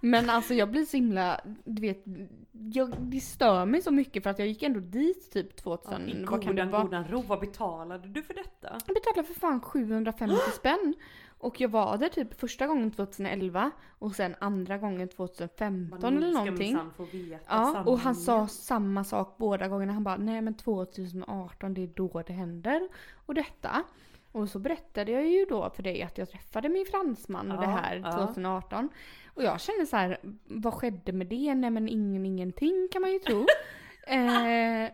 Men 0.00 0.30
alltså 0.30 0.54
jag 0.54 0.70
blir 0.70 0.84
så 0.84 0.96
himla, 0.96 1.40
du 1.64 1.82
vet, 1.82 2.04
jag, 2.72 2.94
det 2.98 3.20
stör 3.20 3.66
mig 3.66 3.82
så 3.82 3.90
mycket 3.90 4.22
för 4.22 4.30
att 4.30 4.38
jag 4.38 4.48
gick 4.48 4.62
ändå 4.62 4.80
dit 4.80 5.32
typ 5.32 5.46
Ja, 5.56 5.62
2000, 5.62 6.08
I 6.08 6.24
vad 6.24 6.42
kan 6.42 6.56
det 6.56 6.64
vara? 6.64 6.82
godan 6.82 7.04
ro, 7.08 7.22
vad 7.22 7.40
betalade 7.40 8.08
du 8.08 8.22
för 8.22 8.34
detta? 8.34 8.78
Jag 8.86 8.94
betalade 8.94 9.24
för 9.28 9.40
fan 9.40 9.60
750 9.60 10.36
spänn. 10.54 10.94
Och 11.38 11.60
jag 11.60 11.68
var 11.68 11.98
där 11.98 12.08
typ 12.08 12.40
första 12.40 12.66
gången 12.66 12.90
2011 12.90 13.70
och 13.98 14.14
sen 14.14 14.34
andra 14.38 14.78
gången 14.78 15.08
2015 15.08 16.00
Man 16.00 16.16
eller 16.16 16.32
någonting. 16.32 16.78
få 16.96 17.04
veta 17.04 17.44
Ja, 17.48 17.82
och 17.86 17.98
han 17.98 18.14
sa 18.14 18.48
samma 18.48 19.04
sak 19.04 19.34
båda 19.38 19.68
gångerna. 19.68 19.92
Han 19.92 20.04
bara, 20.04 20.16
nej 20.16 20.40
men 20.40 20.54
2018 20.54 21.74
det 21.74 21.82
är 21.82 21.86
då 21.86 22.22
det 22.26 22.32
händer. 22.32 22.88
Och 23.26 23.34
detta. 23.34 23.82
Och 24.32 24.48
så 24.48 24.58
berättade 24.58 25.12
jag 25.12 25.26
ju 25.26 25.44
då 25.44 25.70
för 25.70 25.82
dig 25.82 26.02
att 26.02 26.18
jag 26.18 26.30
träffade 26.30 26.68
min 26.68 26.86
fransman 26.90 27.50
och 27.50 27.56
Ja, 27.56 27.66
det 27.66 27.72
här 27.72 28.02
ja. 28.04 28.26
2018. 28.26 28.88
Och 29.34 29.42
jag 29.42 29.60
kände 29.60 29.86
så 29.86 29.96
här, 29.96 30.18
vad 30.44 30.74
skedde 30.74 31.12
med 31.12 31.26
det? 31.26 31.54
Nej 31.54 31.70
men 31.70 31.88
ingen 31.88 32.26
ingenting 32.26 32.88
kan 32.92 33.02
man 33.02 33.12
ju 33.12 33.18
tro. 33.18 33.46
eh, 34.06 34.90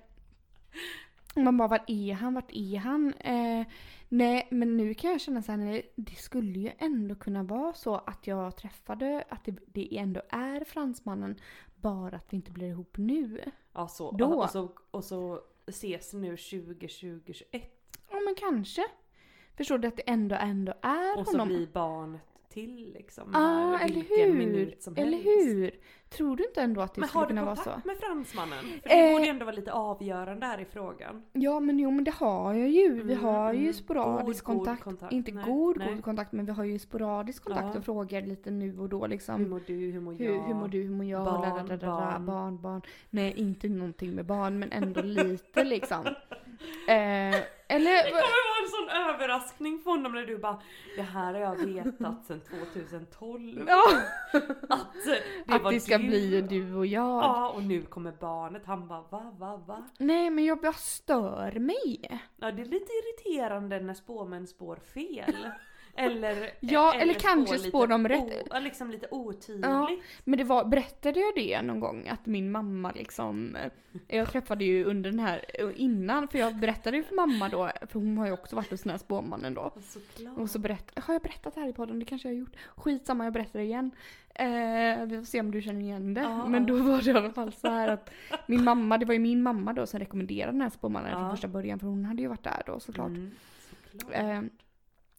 man 1.35 1.57
bara, 1.57 1.69
var 1.69 1.81
är 1.87 2.15
han? 2.15 2.35
Vart 2.35 2.53
är 2.53 2.77
han? 2.79 3.15
Eh, 3.15 3.67
nej, 4.13 4.49
men 4.51 4.77
nu 4.77 4.95
kan 4.95 5.11
jag 5.11 5.21
känna 5.21 5.43
så 5.43 5.53
här, 5.53 5.83
det 5.97 6.17
skulle 6.17 6.59
ju 6.59 6.71
ändå 6.79 7.15
kunna 7.15 7.43
vara 7.43 7.75
så 7.75 7.95
att 7.95 8.27
jag 8.27 8.57
träffade, 8.57 9.25
att 9.29 9.45
det, 9.45 9.55
det 9.67 9.99
ändå 9.99 10.23
är 10.29 10.65
fransmannen, 10.65 11.37
bara 11.77 12.17
att 12.17 12.33
vi 12.33 12.37
inte 12.37 12.51
blir 12.51 12.69
ihop 12.69 12.97
nu. 12.99 13.41
Ja, 13.73 13.89
så, 13.89 14.11
Då. 14.11 14.43
Och, 14.43 14.51
så, 14.51 14.69
och 14.91 15.05
så 15.05 15.41
ses 15.67 16.13
nu 16.13 16.37
2021 16.37 17.79
Ja 18.11 18.21
men 18.21 18.35
kanske. 18.35 18.85
Förstår 19.57 19.79
du 19.79 19.89
att 19.89 19.97
det 19.97 20.03
ändå 20.03 20.37
ändå 20.37 20.75
är 20.83 21.19
och 21.19 21.27
så 21.27 21.33
honom? 21.33 21.49
blir 21.49 21.67
barnet 21.67 22.21
till 22.49 22.93
liksom. 22.93 23.31
Ja, 23.33 23.77
här 23.81 23.85
eller 23.91 24.01
hur? 24.01 24.35
minut 24.35 24.83
som 24.83 24.97
Eller 24.97 25.19
helst. 25.19 25.27
hur? 25.27 25.81
Tror 26.17 26.37
du 26.37 26.45
inte 26.45 26.61
ändå 26.63 26.81
att 26.81 26.95
det 26.95 27.01
Men 27.01 27.09
skulle 27.09 27.21
har 27.21 27.27
du 27.27 27.31
kunna 27.31 27.45
vara 27.45 27.57
så? 27.57 27.63
kontakt 27.63 27.85
med 27.87 27.97
fransmannen? 27.99 28.65
För 28.83 28.89
det 28.89 28.95
Eh. 29.09 29.13
borde 29.19 29.31
ändå 29.31 29.45
vara 29.45 29.57
lite 29.57 29.73
avgörande 29.73 30.47
här 30.47 30.59
i 30.61 30.65
frågan. 30.65 31.23
Ja 31.33 31.61
men 31.61 31.79
jo 31.79 31.91
men 31.91 32.05
det 32.05 32.11
har 32.15 32.55
jag 32.55 32.69
ju. 32.69 32.91
Vi 33.03 33.13
Mm, 33.13 33.25
har 33.25 33.53
ju 33.53 33.61
mm. 33.61 33.73
sporadisk 33.73 34.45
God, 34.45 34.57
god 34.57 34.67
kontakt. 34.67 34.83
kontakt. 34.85 35.13
Inte 35.13 35.33
Nej, 35.33 35.45
god, 35.45 35.77
nej. 35.79 35.95
god 35.95 36.05
kontakt 36.05 36.33
men 36.33 36.45
vi 36.47 36.53
har 36.53 36.65
ju 36.65 36.79
sporadisk 36.79 37.45
kontakt 37.45 37.69
Ja. 37.73 37.79
och 37.79 37.85
frågar 37.85 38.23
lite 38.23 38.51
nu 38.51 38.79
och 38.79 38.89
då 38.89 39.07
liksom. 39.07 39.37
Hur 39.41 39.47
mår 39.49 39.61
du? 39.67 39.75
Hur 39.91 40.01
mår 40.01 40.13
Hur, 40.13 40.35
jag? 40.35 40.43
hur 40.43 40.55
mår 40.55 40.69
du, 40.69 40.83
hur 40.83 40.91
mår 40.91 41.07
jag? 41.07 41.25
Barn, 41.25 41.41
Barn, 41.41 41.67
barn. 41.69 41.79
barn. 41.81 42.27
barn, 42.27 42.61
barn. 42.63 42.83
Nej, 43.11 43.33
inte 43.37 43.69
någonting 43.69 44.11
med 44.15 44.25
barn 44.27 44.59
men 44.59 44.73
ändå 44.73 45.03
lite 45.03 45.65
liksom. 45.65 46.07
Eh, 46.89 47.35
eller 47.69 47.91
Det 48.05 48.11
kommer 48.11 48.21
vara 48.21 48.63
en 48.65 48.69
sån 48.71 49.15
överraskning 49.15 49.79
för 49.79 49.91
honom 49.91 50.13
när 50.13 50.27
du 50.27 50.39
bara 50.39 50.63
Det 50.97 51.03
här 51.03 51.35
har 51.35 51.41
jag 51.41 51.57
vetat 51.67 52.25
sedan 52.25 52.41
2012. 52.41 53.65
Ja, 53.69 53.83
Att 54.69 54.87
det 55.47 55.55
att 55.55 55.63
var 55.63 55.73
det 55.73 55.81
ska 55.81 55.99
du. 56.03 56.09
bli 56.09 56.41
du 56.41 56.75
och 56.75 56.87
jag. 56.87 57.23
Ja 57.23 57.49
och 57.49 57.63
nu 57.63 57.83
kommer 57.83 58.13
barnet. 58.13 58.63
Han 58.67 58.89
bara 58.89 59.05
va 59.11 59.33
va 59.39 59.57
va? 59.67 59.83
Nej 59.99 60.31
men 60.31 60.45
jag 60.45 60.61
bara 60.61 60.73
stör 60.73 61.53
mig. 61.53 62.21
Ja 62.37 62.53
det 62.53 62.63
är 62.63 62.67
lite 62.67 62.93
irriterande 62.93 63.81
när 63.81 63.95
spåmän 63.95 64.47
spår 64.47 64.77
fel. 64.95 65.35
Eller, 65.97 66.51
Ja, 66.61 66.95
eller 66.95 67.15
kanske 67.15 67.57
lite 67.57 67.69
spår 67.69 67.87
de 67.87 68.09
rätt. 68.09 68.49
O, 68.51 68.59
liksom 68.61 68.91
lite 68.91 69.07
otydligt. 69.11 69.67
Ja. 69.67 69.91
Men 70.25 70.39
det 70.39 70.45
var, 70.45 70.65
berättade 70.65 71.21
jag 71.21 71.35
det 71.35 71.63
någon 71.63 71.81
gång? 71.81 72.09
Att 72.09 72.27
min 72.27 72.53
mamma 72.53 72.93
liksom, 72.95 73.57
jag 74.09 74.31
träffade 74.31 74.65
ju 74.65 74.85
under 74.85 75.11
den 75.11 75.21
här, 75.21 75.45
innan, 75.77 76.29
för 76.29 76.39
jag 76.39 76.57
berättade 76.57 76.97
ju 76.97 77.03
för 77.03 77.15
mamma 77.15 77.49
då, 77.49 77.71
för 77.81 77.99
hon 77.99 78.19
har 78.19 78.27
ju 78.27 78.33
också 78.33 78.57
varit 78.57 78.71
hos 78.71 78.83
den 78.83 78.91
här 78.91 78.99
spåmannen 78.99 79.55
då. 79.55 79.73
Såklart. 79.81 80.39
Och 80.39 80.51
så 80.51 80.59
berätt, 80.59 80.99
har 80.99 81.15
jag 81.15 81.23
berättat 81.23 81.55
det 81.55 81.61
här 81.61 81.69
i 81.69 81.73
podden? 81.73 81.99
Det 81.99 82.05
kanske 82.05 82.29
jag 82.29 82.35
har 82.35 82.41
gjort. 82.41 82.57
Skitsamma, 82.77 83.25
jag 83.25 83.33
berättar 83.33 83.59
det 83.59 83.65
igen. 83.65 83.91
Eh, 84.35 85.05
vi 85.07 85.17
får 85.19 85.25
se 85.25 85.41
om 85.41 85.51
du 85.51 85.63
känner 85.63 85.81
igen 85.81 86.15
det. 86.15 86.21
Ja, 86.21 86.47
Men 86.49 86.67
då 86.67 86.77
var 86.83 87.03
det 87.03 87.11
i 87.11 87.15
alla 87.15 87.31
fall 87.33 87.53
så 87.53 87.69
här 87.69 87.89
att 87.89 88.11
min 88.47 88.65
mamma, 88.65 88.99
det 88.99 89.07
var 89.07 89.13
ju 89.15 89.21
min 89.21 89.43
mamma 89.43 89.73
då 89.73 89.87
som 89.87 90.01
rekommenderade 90.01 90.53
den 90.53 90.61
här 90.61 90.71
spåmannen 90.71 91.11
Ja. 91.11 91.19
från 91.19 91.31
första 91.31 91.49
början, 91.49 91.79
för 91.79 91.87
hon 91.87 92.05
hade 92.05 92.23
ju 92.23 92.29
varit 92.29 92.45
där 92.45 92.63
då 92.67 92.81
såklart. 92.81 93.09
Mm, 93.09 93.31
såklart. 93.93 94.15
Eh, 94.23 94.41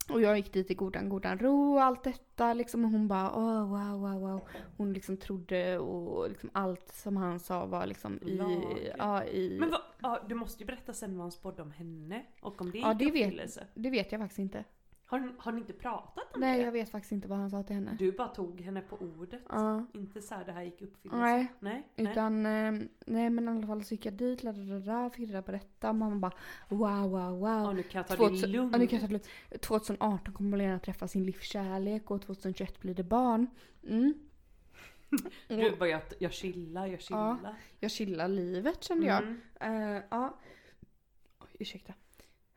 och 0.10 0.22
jag 0.22 0.38
gick 0.38 0.54
dit 0.54 0.72
i 0.72 0.74
godan 0.74 1.10
godan 1.10 1.38
ro 1.40 1.74
och 1.74 1.84
allt 1.84 2.04
detta 2.04 2.54
liksom 2.54 2.86
och 2.86 2.92
hon 2.92 3.08
bara 3.08 3.32
åh 3.36 3.68
wow 3.68 4.00
wow 4.02 4.20
wow. 4.22 4.42
Hon 4.78 4.94
liksom 4.94 5.18
trodde 5.18 5.80
och 5.80 6.30
liksom 6.30 6.50
allt 6.54 6.92
som 6.94 7.18
han 7.18 7.40
sa 7.40 7.66
var 7.66 7.86
liksom 7.86 8.20
i, 8.22 8.36
Lagligt. 8.36 8.94
ja, 8.98 9.24
i 9.24 9.58
Men 9.60 9.70
vad, 9.72 9.82
ja, 10.02 10.20
du 10.28 10.36
måste 10.36 10.64
ju 10.64 10.68
berätta 10.68 10.94
sen 10.94 11.18
vad 11.18 11.24
han 11.24 11.32
spådde 11.32 11.62
om 11.62 11.72
henne 11.72 12.22
och 12.42 12.62
om 12.62 12.72
det 12.72 12.78
Ja, 12.80 12.94
det 12.94 13.12
vet- 13.12 13.58
det 13.74 13.90
vet 13.90 14.12
jag 14.12 14.22
faktiskt 14.22 14.40
inte. 14.40 14.64
Har, 15.14 15.34
har 15.38 15.52
ni 15.52 15.60
inte 15.60 15.74
pratat 15.74 16.34
om 16.34 16.42
Nej 16.42 16.58
det? 16.58 16.66
jag 16.66 16.72
vet 16.72 16.90
faktiskt 16.90 17.12
inte 17.12 17.28
vad 17.28 17.38
han 17.38 17.50
sa 17.50 17.64
till 17.64 17.76
henne. 17.76 17.96
Du 18.00 18.12
bara 18.12 18.28
tog 18.28 18.62
henne 18.62 18.82
på 18.82 18.96
ordet. 18.96 19.42
Ja. 19.50 19.86
Inte 19.94 20.22
så 20.22 20.36
här 20.36 20.46
det 20.46 20.52
här 20.52 20.64
gick 20.64 20.82
uppfyllelse. 20.82 21.22
Nej, 21.24 21.54
Nej. 21.60 21.88
nej. 21.96 22.12
utan 22.12 22.46
eh, 22.46 22.72
nej 23.06 23.30
men 23.30 23.48
i 23.48 23.52
alla 23.52 23.68
fall 23.68 23.84
så 23.84 23.94
gick 23.94 24.06
jag 24.06 24.14
dit, 24.14 24.44
ladadada, 24.44 25.10
fick 25.10 25.30
reda 25.30 25.42
på 25.42 25.52
detta 25.52 25.94
mamma 25.94 26.16
bara 26.16 26.34
wow 26.70 27.10
wow 27.12 27.50
Ja, 27.50 27.64
wow. 27.64 27.76
nu 27.76 27.84
kan 27.84 28.00
jag 28.00 28.08
ta 28.08 28.14
det 28.14 28.18
2000 28.18 28.52
lugnt. 28.52 28.72
ja, 28.74 28.78
nu 28.78 28.88
kan 28.88 29.00
jag 29.00 29.10
ta 29.10 29.18
det 29.18 29.24
lugnt. 29.50 29.62
2018 29.62 30.34
kommer 30.34 30.50
Malena 30.50 30.80
träffa 30.80 31.08
sin 31.08 31.26
livskärlek 31.26 32.12
och 32.12 32.22
2021 32.22 32.80
blir 32.80 32.94
det 32.94 33.04
barn. 33.04 33.48
Mm. 33.88 34.14
Du 35.48 35.76
bara 35.76 35.90
jag, 35.90 36.02
jag 36.20 36.34
chillar, 36.34 36.88
jag 36.88 37.02
chillar. 37.02 37.56
Jag 37.80 37.92
chillar 37.92 38.28
livet 38.28 38.84
kände 38.84 39.08
jag. 39.08 39.24
Mm. 39.24 39.42
Eh, 39.96 40.04
ja. 40.10 40.38
Oj, 41.40 41.48
ursäkta. 41.60 41.94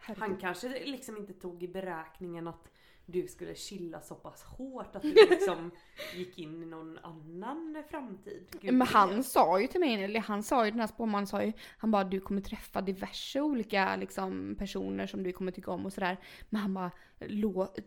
Herregud. 0.06 0.28
Han 0.28 0.36
kanske 0.36 0.84
liksom 0.84 1.16
inte 1.16 1.32
tog 1.32 1.62
i 1.62 1.68
beräkningen 1.68 2.48
att 2.48 2.68
du 3.06 3.28
skulle 3.28 3.54
chilla 3.54 4.00
så 4.00 4.14
pass 4.14 4.42
hårt 4.42 4.96
att 4.96 5.02
du 5.02 5.08
liksom 5.30 5.70
gick 6.14 6.38
in 6.38 6.62
i 6.62 6.66
någon 6.66 6.98
annan 6.98 7.82
framtid. 7.90 8.46
Gud 8.60 8.74
Men 8.74 8.86
han 8.86 9.24
sa 9.24 9.60
ju 9.60 9.66
till 9.66 9.80
mig, 9.80 10.04
eller 10.04 10.20
han 10.20 10.42
sa 10.42 10.64
ju 10.64 10.70
den 10.70 10.80
här 10.80 10.86
spåmannen 10.86 11.26
sa 11.26 11.42
ju, 11.42 11.52
han 11.78 11.90
bara 11.90 12.04
du 12.04 12.20
kommer 12.20 12.40
träffa 12.40 12.80
diverse 12.80 13.40
olika 13.40 13.96
liksom 13.96 14.56
personer 14.58 15.06
som 15.06 15.22
du 15.22 15.32
kommer 15.32 15.52
tycka 15.52 15.70
om 15.70 15.86
och 15.86 15.92
sådär. 15.92 16.16
Men 16.50 16.60
han 16.60 16.74
bara 16.74 16.90
låt, 17.18 17.78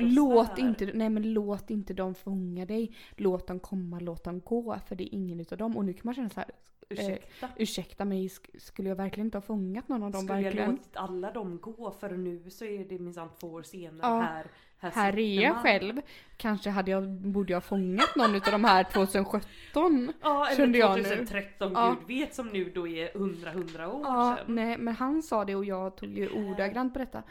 låt 0.00 0.58
inte, 0.58 0.86
nej 0.94 1.10
men 1.10 1.32
låt 1.32 1.70
inte 1.70 1.94
dem 1.94 2.14
fånga 2.14 2.66
dig. 2.66 2.96
Låt 3.16 3.46
dem 3.46 3.60
komma, 3.60 4.00
låt 4.00 4.24
dem 4.24 4.40
gå. 4.40 4.78
För 4.88 4.94
det 4.94 5.04
är 5.04 5.14
ingen 5.14 5.40
utav 5.40 5.58
dem. 5.58 5.76
Och 5.76 5.84
nu 5.84 5.92
kan 5.92 6.02
man 6.04 6.14
känna 6.14 6.28
så 6.28 6.40
här, 6.40 6.50
Ursäkta. 6.90 7.48
ursäkta 7.56 8.04
mig, 8.04 8.26
sk- 8.28 8.58
skulle 8.58 8.88
jag 8.88 8.96
verkligen 8.96 9.26
inte 9.26 9.36
ha 9.38 9.42
fångat 9.42 9.88
någon 9.88 10.02
av 10.02 10.10
dem 10.10 10.20
Skulle 10.20 10.38
jag 10.38 10.44
verkligen? 10.44 10.70
låtit 10.70 10.96
alla 10.96 11.30
dem 11.32 11.58
gå 11.62 11.90
för 12.00 12.10
nu 12.10 12.50
så 12.50 12.64
är 12.64 12.84
det 12.84 12.98
minsann 12.98 13.28
två 13.40 13.46
år 13.46 13.62
senare 13.62 13.98
Ja. 14.14 14.20
här. 14.20 14.46
Här, 14.80 14.90
Här 14.90 15.18
är 15.18 15.40
jag 15.42 15.54
man. 15.54 15.62
själv. 15.62 16.00
Kanske 16.36 16.70
hade 16.70 16.90
jag, 16.90 17.08
borde 17.10 17.52
jag 17.52 17.56
ha 17.56 17.60
fångat 17.60 18.16
någon 18.16 18.34
utav 18.34 18.52
de 18.52 18.64
här 18.64 18.84
2017. 18.84 20.12
Ja 20.22 20.48
eller 20.48 20.78
jag 20.78 20.96
nu. 20.98 21.02
2013, 21.04 21.72
Ja. 21.72 21.96
Gud 21.98 22.08
vet 22.18 22.34
som 22.34 22.48
nu 22.48 22.70
då 22.70 22.88
är 22.88 23.08
100-100 23.14 23.86
år 23.86 24.00
Ja, 24.04 24.36
sedan. 24.38 24.54
nej 24.54 24.78
men 24.78 24.94
han 24.94 25.22
sa 25.22 25.44
det 25.44 25.54
och 25.56 25.64
jag 25.64 25.96
tog 25.96 26.08
ju 26.18 26.28
ordagrant 26.30 26.92
på 26.92 26.98
detta. 26.98 27.18
I 27.18 27.22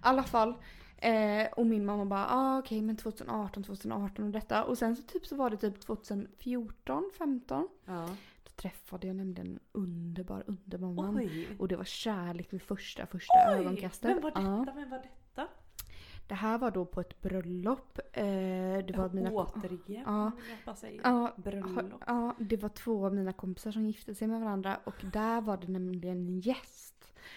alla 0.00 0.22
fall. 0.22 0.54
Eh, 0.98 1.46
och 1.56 1.66
min 1.66 1.84
mamma 1.84 2.04
bara 2.04 2.26
ah, 2.30 2.58
okej 2.58 2.82
men 2.82 2.96
2018, 2.96 3.62
2018 3.64 4.24
och 4.24 4.30
detta. 4.30 4.64
Och 4.64 4.78
sen 4.78 4.96
så 4.96 5.02
typ 5.02 5.26
så 5.26 5.36
var 5.36 5.50
det 5.50 5.56
typ 5.56 5.80
2014, 5.80 7.10
15. 7.18 7.68
Ja. 7.84 8.08
Träffade 8.56 9.06
jag 9.06 9.16
nämligen 9.16 9.46
en 9.46 9.60
underbar, 9.72 10.44
underbar. 10.46 11.16
Oj. 11.16 11.48
Och 11.58 11.68
det 11.68 11.76
var 11.76 11.84
kärlek 11.84 12.52
vid 12.52 12.62
första, 12.62 13.06
första 13.06 13.34
Oj, 13.48 13.54
ögonkastet. 13.54 14.10
Vem 14.10 14.20
var 14.22 14.30
detta? 14.30 14.42
Ja. 14.42 14.72
Vem 14.74 14.90
var 14.90 14.98
detta? 14.98 15.48
Det 16.28 16.34
här 16.34 16.58
var 16.58 16.70
då 16.70 16.84
på 16.84 17.00
ett 17.00 17.20
bröllop. 17.20 17.98
Eh, 18.12 18.24
det 18.86 18.94
var 18.96 19.10
mina... 19.10 19.30
Återigen 19.30 20.02
Ja. 20.06 20.30
jag 20.66 20.78
säga. 20.78 21.00
Ja, 21.04 21.34
Bröllop. 21.36 22.02
Ja, 22.06 22.34
det 22.38 22.56
var 22.56 22.68
två 22.68 23.06
av 23.06 23.14
mina 23.14 23.32
kompisar 23.32 23.72
som 23.72 23.86
gifte 23.86 24.14
sig 24.14 24.28
med 24.28 24.40
varandra 24.40 24.80
och 24.84 24.94
där 25.12 25.40
var 25.40 25.56
det 25.56 25.68
nämligen 25.68 26.16
en 26.16 26.40
gäst. 26.40 26.91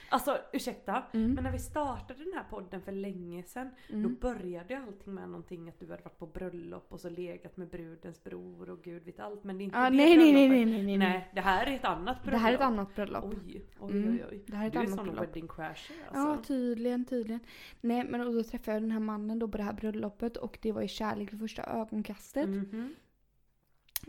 Alltså 0.10 0.38
ursäkta, 0.54 1.04
Mm. 1.14 1.34
men 1.34 1.44
när 1.44 1.52
vi 1.52 1.60
startade 1.60 2.24
den 2.24 2.34
här 2.34 2.44
podden 2.50 2.82
för 2.82 2.92
länge 2.92 3.44
sedan 3.44 3.70
då 3.90 3.96
Mm. 3.96 4.16
började 4.22 4.78
allting 4.78 5.14
med 5.14 5.28
någonting 5.30 5.70
att 5.70 5.80
du 5.80 5.90
hade 5.92 6.04
varit 6.04 6.20
på 6.20 6.28
bröllop 6.28 6.86
och 6.90 7.00
så 7.00 7.10
legat 7.10 7.58
med 7.58 7.68
brudens 7.70 8.24
bror 8.24 8.70
och 8.70 8.82
gud 8.84 9.04
vet 9.04 9.20
allt 9.20 9.44
men 9.44 9.58
det 9.58 9.62
är 9.62 9.66
inte 9.66 9.78
Ah, 9.78 9.90
det 9.90 9.96
nej, 9.96 10.18
nej, 10.18 10.34
nej, 10.34 10.50
nej, 10.50 10.66
nej, 10.66 10.84
nej. 10.84 10.98
Nej, 10.98 11.32
det 11.36 11.42
här 11.42 11.68
är 11.68 11.76
ett 11.76 11.86
annat 11.86 12.24
bröllop. 12.24 12.32
Det 12.32 12.38
här 12.38 12.52
är 12.52 12.56
ett 12.56 12.62
annat 12.62 12.96
bröllop. 12.96 13.26
Oj, 13.26 13.62
oj, 13.80 13.92
Mm, 13.92 14.14
oj, 14.14 14.26
oj. 14.32 14.44
det 14.48 14.56
här 14.56 14.64
är 14.64 14.68
ett 14.68 14.74
du 14.74 14.80
är 14.80 14.84
annat 14.84 14.96
sån 14.96 15.16
wedding 15.16 15.48
crasher 15.48 15.96
Ja, 16.14 16.20
alltså. 16.20 16.44
tydligen, 16.48 17.06
tydligen. 17.06 17.40
Nej, 17.82 18.04
men 18.10 18.22
och 18.28 18.34
då 18.34 18.44
träffade 18.44 18.76
jag 18.76 18.84
den 18.84 18.92
här 18.92 19.00
mannen 19.00 19.40
då 19.40 19.48
på 19.48 19.58
det 19.58 19.64
här 19.64 19.74
bröllopet 19.74 20.38
och 20.38 20.58
det 20.62 20.72
var 20.72 20.82
ju 20.82 20.88
kärlek 20.88 21.34
vid 21.34 21.40
första 21.40 21.64
ögonkastet. 21.64 22.50
Mhm. 22.50 22.96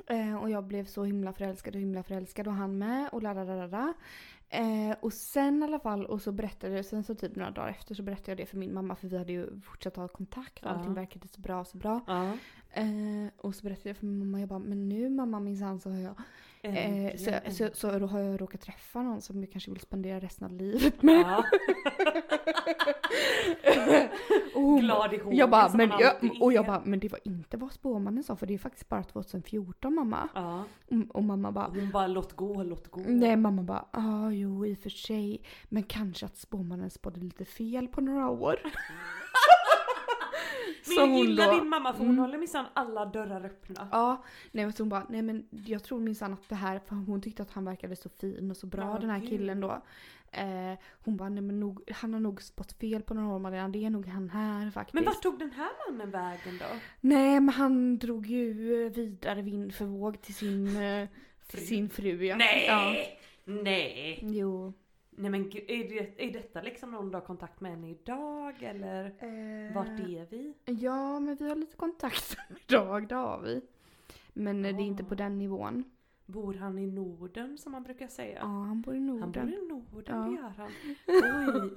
Eh, 0.07 0.37
och 0.43 0.51
jag 0.51 0.65
blev 0.65 0.85
så 0.85 1.05
himla 1.05 1.33
förälskad 1.33 1.75
och 1.75 1.81
himla 1.81 2.03
förälskad 2.03 2.47
och 2.47 2.53
han 2.53 2.79
med 2.79 3.09
och 3.13 3.23
la 3.23 3.33
la 3.33 3.45
la 3.45 3.67
la. 3.67 3.95
Eh, 4.49 4.97
och 5.01 5.13
sen 5.13 5.63
i 5.63 5.65
alla 5.65 5.79
fall, 5.79 6.07
och 6.07 6.23
så 6.23 6.33
berättade 6.33 6.75
jag, 6.77 6.85
sen 6.85 7.05
så 7.05 7.15
typ 7.15 7.37
några 7.37 7.51
dagar 7.51 7.69
efter 7.69 7.95
så 7.95 8.03
berättade 8.03 8.31
jag 8.31 8.39
det 8.39 8.47
för 8.47 8.57
min 8.57 8.75
mamma 8.75 8.97
för 8.97 9.09
vi 9.09 9.19
hade 9.19 9.33
ju 9.33 9.61
fortsatt 9.61 9.97
ha 9.97 10.09
kontakt 10.09 10.65
och 10.65 10.71
allting 10.71 10.95
verkade 10.95 11.29
så 11.29 11.41
bra, 11.41 11.65
så 11.65 11.79
bra. 11.79 12.01
Ja. 12.07 12.33
Eh, 12.77 13.31
och 13.37 13.55
så 13.55 13.63
berättade 13.63 13.89
jag 13.89 13.97
för 13.97 14.07
min 14.07 14.19
mamma, 14.19 14.41
jag 14.41 14.49
bara 14.49 14.59
men 14.59 14.89
nu 14.89 15.09
mamma 15.09 15.41
minsann 15.41 15.81
så 15.81 15.91
har 15.91 15.99
jag 15.99 16.15
Eh, 16.67 16.97
Äntligen, 16.97 17.41
så, 17.47 17.69
så, 17.69 17.69
så 17.73 17.99
då 17.99 18.07
har 18.07 18.21
jag 18.21 18.41
råkat 18.41 18.61
träffa 18.61 19.03
någon 19.03 19.21
som 19.21 19.41
jag 19.41 19.53
kanske 19.53 19.71
vill 19.71 19.81
spendera 19.81 20.21
resten 20.21 20.45
av 20.47 20.53
livet 20.53 21.03
med. 21.03 21.21
Ja. 21.21 21.45
och 24.55 24.81
Glad 24.81 25.15
i 25.15 25.19
hågen 25.19 25.39
jag 25.39 25.51
bara, 25.51 25.69
men, 25.75 25.91
jag, 26.01 26.15
och 26.41 26.53
jag 26.53 26.67
bara, 26.67 26.83
men 26.85 27.01
det 27.01 27.09
var 27.09 27.21
inte 27.25 27.57
vad 27.57 27.73
spåmannen 27.73 28.25
sa 28.25 28.37
för 28.37 28.47
det 28.47 28.55
är 28.55 28.59
faktiskt 28.59 28.89
bara 28.89 29.03
2014 29.03 29.95
mamma. 29.95 30.29
Ja. 30.35 30.65
Och, 30.91 31.17
och 31.17 31.25
mamma 31.25 31.53
bara, 31.53 31.67
Hon 31.67 31.91
bara 31.91 32.07
låt 32.07 32.33
gå, 32.33 32.63
låt 32.63 32.89
gå. 32.89 33.01
nej 33.07 33.37
mamma 33.37 33.63
bara, 33.63 33.85
ja 33.93 34.27
ah, 34.27 34.31
jo 34.31 34.67
i 34.67 34.75
och 34.75 34.79
för 34.79 34.91
sig. 34.91 35.43
Men 35.65 35.83
kanske 35.83 36.27
att 36.27 36.37
spåmannen 36.37 36.91
spådde 36.91 37.21
lite 37.21 37.45
fel 37.45 37.89
på 37.89 38.01
några 38.01 38.29
år. 38.29 38.57
Men 40.87 40.97
jag 41.11 41.19
gillar 41.19 41.47
då- 41.53 41.59
din 41.59 41.69
mamma 41.69 41.93
för 41.93 41.99
hon 41.99 42.09
Mm. 42.09 42.19
håller 42.19 42.39
minsann 42.39 42.67
alla 42.75 43.05
dörrar 43.07 43.45
öppna. 43.45 43.89
Ja, 43.93 44.25
nej 44.53 44.73
hon 44.79 44.89
bara, 44.89 45.07
nej 45.09 45.23
men 45.23 45.49
jag 45.67 45.83
tror 45.85 46.01
minsann 46.01 46.33
att 46.33 46.49
det 46.49 46.55
här, 46.55 46.79
för 46.79 46.95
hon 46.95 47.21
tyckte 47.21 47.43
att 47.43 47.51
han 47.51 47.65
verkade 47.65 47.97
så 47.97 48.09
fin 48.09 48.51
och 48.51 48.57
så 48.57 48.67
bra 48.67 48.83
Ja, 48.93 48.99
den 48.99 49.11
här 49.11 49.21
killen 49.27 49.61
då. 49.61 49.83
Eh, 50.33 50.79
hon 51.05 51.17
bara, 51.17 51.29
nej 51.29 51.43
men 51.43 51.61
nog, 51.61 51.91
han 51.95 52.13
har 52.13 52.21
nog 52.21 52.43
spått 52.43 52.73
fel 52.73 53.03
på 53.03 53.15
några 53.15 53.35
år 53.35 53.39
Marianne, 53.39 53.73
det 53.73 53.85
är 53.85 53.91
nog 53.91 54.07
han 54.07 54.31
här 54.31 54.71
faktiskt. 54.71 54.95
Men 54.95 55.05
vart 55.05 55.23
tog 55.23 55.39
den 55.39 55.51
här 55.51 55.71
mannen 55.91 56.11
vägen 56.11 56.59
då? 56.59 56.65
Nej 57.01 57.41
men 57.41 57.49
han 57.49 57.99
drog 57.99 58.27
ju 58.27 58.55
vidare 58.89 59.43
vind 59.43 59.75
för 59.75 59.85
våg 59.85 60.23
till 60.23 60.35
sin, 60.35 60.77
eh, 60.83 61.09
till 61.47 61.67
sin 61.67 61.89
fru 61.91 62.25
ja. 62.27 62.37
Nej! 62.37 62.65
Ja. 62.69 62.95
Nej! 63.45 64.19
Jo. 64.23 64.73
Nej 65.19 65.31
men 65.31 65.51
gud, 65.51 65.65
är, 65.69 65.89
det, 65.89 66.25
är 66.29 66.33
detta 66.33 66.63
liksom 66.63 66.91
någon 66.91 67.11
du 67.11 67.17
har 67.17 67.23
kontakt 67.27 67.61
med 67.61 67.71
henne 67.71 67.91
idag 67.91 68.63
eller 68.63 69.05
Eh, 69.05 69.75
vart 69.75 69.89
är 70.01 70.27
vi? 70.31 70.55
Ja 70.65 71.21
men 71.21 71.37
vi 71.37 71.49
har 71.49 71.57
lite 71.57 71.77
kontakt 71.77 72.37
idag, 72.69 73.09
det 73.09 73.15
har 73.15 73.41
vi. 73.41 73.61
Men 74.33 74.65
eh, 74.65 74.77
det 74.77 74.83
är 74.83 74.87
inte 74.87 75.05
på 75.05 75.15
den 75.15 75.39
nivån. 75.39 75.85
Bor 76.27 76.55
han 76.55 76.79
i 76.79 76.87
Norden 76.87 77.59
som 77.59 77.73
man 77.73 77.83
brukar 77.83 78.09
säga? 78.09 78.39
Ja 78.39 78.47
han 78.47 78.81
bor 78.83 78.95
i 78.95 78.99
Han 78.99 79.07
bor 79.09 79.17
Norden. 79.43 79.49
i 79.55 79.69
Norden, 79.69 80.17
Ja. 80.17 80.27
det 80.27 80.33
gör 80.37 80.53
han. 80.57 80.71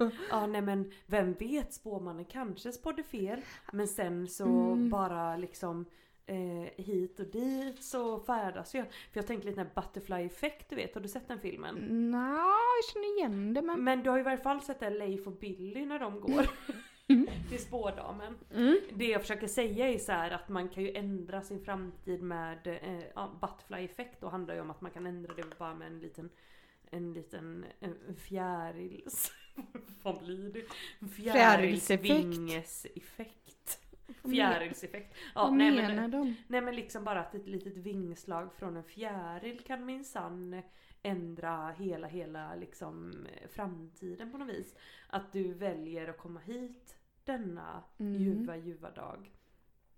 Oj! 0.10 0.10
Ja 0.30 0.46
nej 0.46 0.62
men 0.62 0.92
vem 1.06 1.32
vet, 1.32 1.72
spåmannen 1.74 2.24
kanske 2.24 2.72
spådde 2.72 3.02
fel. 3.02 3.40
Men 3.72 3.88
sen 3.88 4.28
så 4.28 4.44
Mm. 4.46 4.90
bara 4.90 5.36
liksom 5.36 5.84
eh, 6.30 6.84
hit 6.84 7.20
och 7.20 7.26
dit 7.26 7.82
så 7.84 8.20
färdas 8.20 8.74
jag. 8.74 8.84
För 8.86 9.20
jag 9.20 9.26
tänker 9.26 9.46
lite 9.46 9.64
när 9.64 9.70
Butterfly 9.74 10.24
Effect 10.26 10.68
du 10.68 10.76
vet, 10.76 10.94
har 10.94 11.00
du 11.00 11.08
sett 11.08 11.28
den 11.28 11.40
filmen? 11.40 11.74
Nja, 12.10 12.54
jag 12.78 12.84
känner 12.92 13.18
igen 13.18 13.54
det 13.54 13.62
men... 13.62 13.84
Men 13.84 14.02
du 14.02 14.10
har 14.10 14.16
ju 14.16 14.20
i 14.20 14.24
varje 14.24 14.38
fall 14.38 14.60
sett 14.60 14.80
det 14.80 14.90
Leif 14.90 15.26
och 15.26 15.32
Billy 15.32 15.86
när 15.86 15.98
de 15.98 16.20
går 16.20 16.46
Mm. 17.08 17.26
till 17.48 17.58
spådamen. 17.58 18.38
Mm. 18.54 18.80
Det 18.92 19.08
jag 19.08 19.20
försöker 19.20 19.46
säga 19.46 19.88
är 19.88 19.98
så 19.98 20.12
här 20.12 20.30
att 20.30 20.48
man 20.48 20.68
kan 20.68 20.82
ju 20.82 20.94
ändra 20.94 21.42
sin 21.42 21.64
framtid 21.64 22.22
med 22.22 22.66
eh, 22.66 22.78
butterfly 23.40 23.84
effekt 23.84 24.22
och 24.22 24.30
handlar 24.30 24.54
ju 24.54 24.60
om 24.60 24.70
att 24.70 24.80
man 24.80 24.90
kan 24.90 25.06
ändra 25.06 25.34
det 25.34 25.58
bara 25.58 25.74
med 25.74 25.86
en 25.86 26.00
liten 26.00 26.30
en 26.90 27.12
liten 27.12 27.64
en 27.80 28.16
fjärils 28.16 29.32
Vad 30.02 30.18
blir 30.24 30.52
det? 30.52 30.62
Fjärilsvingeseffekt. 31.08 33.80
Fjärilseffekt. 34.24 35.16
Ja, 35.34 35.42
Vad 35.44 35.52
nej, 35.56 35.70
menar 35.76 35.94
men, 35.94 36.10
de? 36.10 36.34
nej 36.48 36.60
men 36.60 36.74
liksom 36.76 37.04
bara 37.04 37.20
att 37.20 37.34
ett 37.34 37.46
litet 37.48 37.76
vingslag 37.76 38.52
från 38.54 38.76
en 38.76 38.84
fjäril 38.84 39.60
kan 39.66 39.84
minsann 39.84 40.62
ändra 41.02 41.68
hela, 41.78 42.06
hela 42.06 42.54
liksom 42.54 43.26
framtiden 43.52 44.32
på 44.32 44.38
något 44.38 44.48
vis. 44.48 44.74
Att 45.08 45.32
du 45.32 45.54
väljer 45.54 46.08
att 46.08 46.18
komma 46.18 46.40
hit 46.40 46.96
denna 47.24 47.82
Mm. 47.98 48.22
ljuva, 48.22 48.56
ljuva 48.56 48.90
dag. 48.90 49.30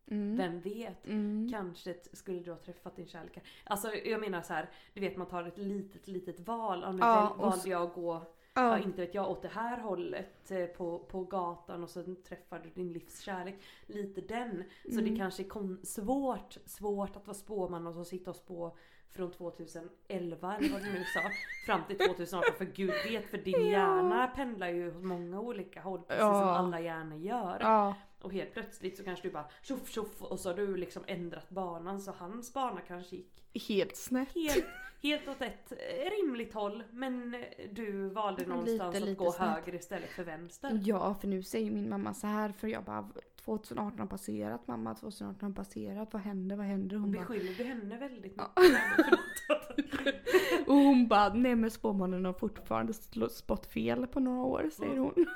Mm. 0.07 0.37
Vem 0.37 0.61
vet? 0.61 1.07
Mm. 1.07 1.49
Kanske 1.53 1.95
skulle 2.13 2.41
du 2.41 2.51
ha 2.51 2.59
träffat 2.59 2.97
din 2.97 3.07
kärlek. 3.07 3.39
Alltså 3.65 3.95
jag 3.95 4.21
menar 4.21 4.43
så 4.43 4.55
här, 4.55 4.71
du 4.95 5.01
vet 5.01 5.17
man 5.17 5.27
tar 5.29 5.45
ett 5.45 5.59
litet 5.59 6.09
litet 6.09 6.41
val. 6.41 6.81
Ja, 6.83 6.93
nu 6.93 6.99
Ja, 7.01 7.35
valde 7.39 7.69
jag 7.71 7.83
att 7.83 7.95
gå, 7.95 8.23
Ja. 8.55 8.79
ja, 8.79 8.85
inte 8.85 9.01
vet 9.01 9.15
jag, 9.15 9.31
åt 9.31 9.43
det 9.43 9.49
här 9.49 9.81
hållet 9.81 10.51
eh, 10.51 10.67
på, 10.67 10.99
på 10.99 11.25
gatan 11.25 11.83
och 11.83 11.91
så 11.91 12.03
träffar 12.29 12.59
du 12.59 12.71
din 12.71 12.93
livs 12.93 13.21
kärlek. 13.21 13.63
Lite 13.87 14.21
den. 14.21 14.65
Så 14.85 14.99
Mm. 15.01 15.05
det 15.13 15.17
kanske 15.19 15.43
är 15.43 15.87
svårt, 15.87 16.57
svårt 16.67 17.17
att 17.17 17.27
vara 17.27 17.35
spåman 17.35 17.87
och 17.87 17.95
så 17.95 18.05
sitta 18.05 18.31
och 18.31 18.37
spå 18.37 18.77
från 19.11 19.31
2011 19.31 20.57
eller 20.57 20.73
vad 20.73 20.83
du 20.83 20.93
nu 20.93 21.05
sa 21.05 21.21
fram 21.67 21.81
till 21.89 21.99
2018 21.99 22.55
för 22.59 22.65
gud 22.65 22.91
vet 23.11 23.31
för 23.31 23.39
din 23.39 23.55
Ja. 23.61 23.71
hjärna 23.71 24.27
pendlar 24.27 24.69
ju 24.69 24.89
åt 24.89 25.03
många 25.05 25.41
olika 25.41 25.81
håll 25.81 25.99
precis 26.03 26.21
Ja. 26.21 26.33
som 26.41 26.49
alla 26.49 26.81
hjärnor 26.81 27.19
gör. 27.19 27.57
Ja. 27.61 27.95
Och 28.23 28.33
helt 28.33 28.53
plötsligt 28.53 28.97
så 28.97 29.05
kanske 29.05 29.29
du 29.29 29.33
bara 29.33 29.45
tjoff 29.63 29.91
tjoff 29.91 30.23
och 30.23 30.41
så 30.41 30.49
har 30.49 30.57
du 30.57 30.77
liksom 30.77 31.03
ändrat 31.07 31.51
banan 31.51 32.01
så 32.01 32.13
hans 32.13 32.55
bana 32.55 32.81
kanske 32.81 33.17
gick 33.17 33.39
Helt 33.69 33.97
snett. 33.97 34.29
helt, 34.35 34.65
helt 35.03 35.29
åt 35.29 35.43
ett 35.43 35.73
rimligt 36.11 36.55
håll 36.55 36.83
men 36.91 37.45
du 37.73 38.09
valde 38.09 38.47
någonstans 38.47 38.95
Lite, 38.95 39.05
att 39.05 39.11
lite 39.11 39.25
gå 39.25 39.33
snett. 39.33 39.49
höger 39.49 39.75
istället 39.75 40.11
för 40.11 40.25
vänster. 40.25 40.81
Ja, 40.85 41.15
för 41.15 41.29
nu 41.29 41.43
säger 41.43 41.71
min 41.71 41.89
mamma 41.89 42.15
så 42.15 42.27
här 42.27 42.53
för 42.53 42.69
jag 42.69 42.85
bara 42.85 43.09
2018 43.45 43.99
har 44.01 44.07
passerat 44.07 44.69
mamma, 44.69 44.95
2018 44.95 45.49
har 45.49 45.55
passerat, 45.65 46.13
vad 46.13 46.23
händer, 46.23 46.57
vad 46.57 46.67
händer? 46.67 46.97
Hon 46.97 47.13
bara, 47.13 47.19
beskyller 47.19 47.55
du 47.55 47.65
henne 47.65 47.99
väldigt 47.99 48.23
mycket? 48.23 48.41
och 50.67 50.75
hon 50.75 51.09
bara, 51.09 51.35
nej 51.35 51.57
men 51.57 51.71
spåmannen 51.71 52.25
har 52.25 52.33
fortfarande 52.33 52.93
spått 53.31 53.67
fel 53.67 54.07
på 54.07 54.21
några 54.21 54.43
år 54.45 54.71
säger 54.73 54.93
Mm. 54.93 55.05
hon. 55.05 55.27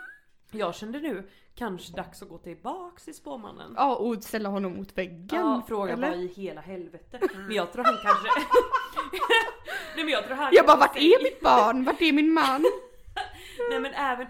Jag 0.50 0.74
kände 0.74 1.00
nu, 1.00 1.28
kanske 1.54 1.96
dags 1.96 2.22
att 2.22 2.28
gå 2.28 2.38
tillbaks 2.38 3.04
till 3.04 3.14
spåmannen. 3.14 3.72
Ja, 3.76 3.96
och 3.96 4.24
ställa 4.24 4.48
honom 4.48 4.76
mot 4.76 4.98
väggen. 4.98 5.28
Ja, 5.32 5.62
fråga 5.68 5.96
vad 5.96 6.14
i 6.14 6.26
hela 6.26 6.60
helvete. 6.60 7.20
Men 7.34 7.56
jag 7.56 7.72
tror 7.72 7.84
han 7.84 7.98
kanske... 8.02 8.28
Nej 9.96 10.04
men 10.04 10.08
jag 10.08 10.26
tror 10.26 10.36
han 10.36 10.54
Jag 10.54 10.66
bara, 10.66 10.76
vart 10.76 10.96
är 10.96 11.22
mitt 11.22 11.40
barn? 11.40 11.84
Vart 11.84 12.00
är 12.02 12.12
min 12.12 12.32
man? 12.32 12.64
Nej 13.70 13.80
men 13.80 13.94
även, 13.94 14.26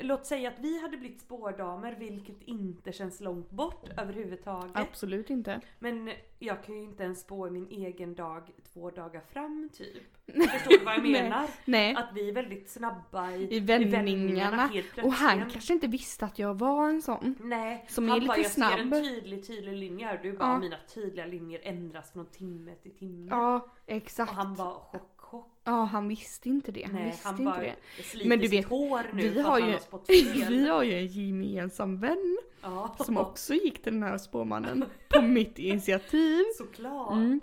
låt 0.00 0.26
säga 0.26 0.48
att 0.48 0.58
vi 0.58 0.80
hade 0.82 0.96
blivit 0.96 1.20
spårdamer 1.20 1.92
vilket 1.98 2.42
inte 2.42 2.92
känns 2.92 3.20
långt 3.20 3.50
bort 3.50 3.88
överhuvudtaget. 3.98 4.70
Absolut 4.74 5.30
inte. 5.30 5.60
Men 5.78 6.12
jag 6.38 6.64
kan 6.64 6.74
ju 6.74 6.82
inte 6.82 7.02
ens 7.02 7.20
spå 7.20 7.46
i 7.46 7.50
min 7.50 7.68
egen 7.70 8.14
dag 8.14 8.42
två 8.72 8.90
dagar 8.90 9.20
fram 9.32 9.68
typ. 9.72 10.02
Förstår 10.50 10.78
du 10.78 10.84
vad 10.84 10.94
jag 10.94 11.02
menar? 11.08 11.46
Nej. 11.64 11.94
Att 11.94 12.08
vi 12.14 12.28
är 12.28 12.32
väldigt 12.32 12.70
snabba 12.70 13.30
i, 13.32 13.56
I 13.56 13.60
vändningarna. 13.60 14.66
helt 14.66 14.98
Och 15.02 15.12
han 15.12 15.50
kanske 15.50 15.72
inte 15.72 15.86
visste 15.86 16.24
att 16.24 16.38
jag 16.38 16.58
var 16.58 16.88
en 16.88 17.02
sån. 17.02 17.34
Nej, 17.40 17.84
som 17.88 18.04
är 18.04 18.08
han 18.08 18.18
lite 18.18 18.28
bara, 18.28 18.38
jag 18.38 18.50
ser 18.50 18.62
en 18.62 18.88
snabb." 18.88 19.02
tydlig 19.04 19.46
tydlig 19.46 19.76
linje 19.76 20.06
här. 20.06 20.20
Du 20.22 20.32
bara, 20.32 20.48
Ja. 20.48 20.58
mina 20.58 20.76
tydliga 20.94 21.26
linjer 21.26 21.60
ändras 21.64 22.12
från 22.12 22.26
timme 22.26 22.74
till 22.74 22.94
timme. 22.96 23.28
Ja, 23.30 23.56
och 23.56 23.68
exakt. 23.86 24.32
han 24.32 24.54
bara, 24.54 24.72
chock 24.74 24.92
chock. 25.16 25.19
Ja, 25.64 25.84
han 25.84 26.08
visste 26.08 26.48
inte 26.48 26.72
det. 26.72 26.82
Han 26.82 26.94
Nej, 26.94 27.06
visste 27.06 27.28
han 27.28 27.38
inte 27.38 27.44
bara 27.44 27.60
det. 27.60 28.28
Men 28.28 28.38
du 28.38 28.48
vet, 28.48 28.68
hår 28.68 29.10
nu 29.12 29.28
vi 29.28 29.40
har 29.40 29.58
ju-. 29.58 29.78
Vi 30.48 30.68
har 30.68 30.82
ju 30.82 30.92
en 30.92 31.06
gemensam 31.06 32.00
vän 32.00 32.38
ja. 32.62 32.96
som 33.04 33.16
också 33.16 33.54
gick 33.54 33.82
till 33.82 33.92
den 33.92 34.02
här 34.02 34.18
spåmannen 34.18 34.84
på 35.08 35.22
mitt 35.22 35.58
initiativ. 35.58 36.44
Såklart. 36.58 37.12
Mm. 37.12 37.40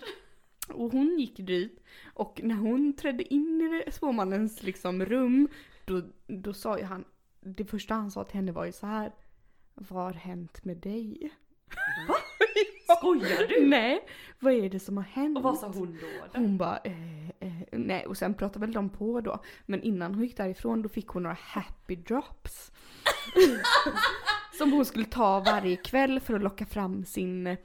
Och 0.68 0.92
hon 0.92 1.18
gick 1.18 1.36
dit 1.36 1.84
och 2.14 2.40
när 2.44 2.54
hon 2.54 2.92
trädde 2.92 3.34
in 3.34 3.82
i 3.86 3.90
spåmannens 3.90 4.62
liksom 4.62 5.04
rum 5.04 5.48
då, 5.84 6.02
då 6.26 6.54
sa 6.54 6.78
ju 6.78 6.84
han, 6.84 7.04
det 7.40 7.64
första 7.64 7.94
han 7.94 8.10
sa 8.10 8.24
till 8.24 8.36
henne 8.36 8.52
var 8.52 8.64
ju 8.64 8.72
så 8.72 8.86
här. 8.86 9.12
Vad 9.74 10.04
har 10.04 10.12
hänt 10.12 10.64
med 10.64 10.76
dig? 10.76 11.30
Va? 12.08 12.14
Skojar 12.96 13.48
du? 13.48 13.66
Nej, 13.66 14.06
vad 14.38 14.52
är 14.52 14.70
det 14.70 14.80
som 14.80 14.96
har 14.96 15.04
hänt? 15.04 15.36
Och 15.36 15.42
vad 15.42 15.58
sa 15.58 15.66
hon 15.66 15.98
då? 16.00 16.06
då? 16.32 16.38
Hon 16.40 16.56
bara, 16.56 16.78
eh, 16.84 17.28
eh, 17.28 17.52
nej 17.72 18.06
och 18.06 18.16
sen 18.16 18.34
pratade 18.34 18.66
väl 18.66 18.72
de 18.72 18.88
på 18.88 19.20
då. 19.20 19.42
Men 19.66 19.82
innan 19.82 20.14
hon 20.14 20.24
gick 20.24 20.36
därifrån 20.36 20.82
då 20.82 20.88
fick 20.88 21.06
hon 21.06 21.22
några 21.22 21.36
happy 21.40 21.96
drops. 21.96 22.72
som 24.58 24.72
hon 24.72 24.84
skulle 24.84 25.04
ta 25.04 25.40
varje 25.40 25.76
kväll 25.76 26.20
för 26.20 26.34
att 26.34 26.42
locka 26.42 26.66
fram 26.66 27.04
sin, 27.04 27.56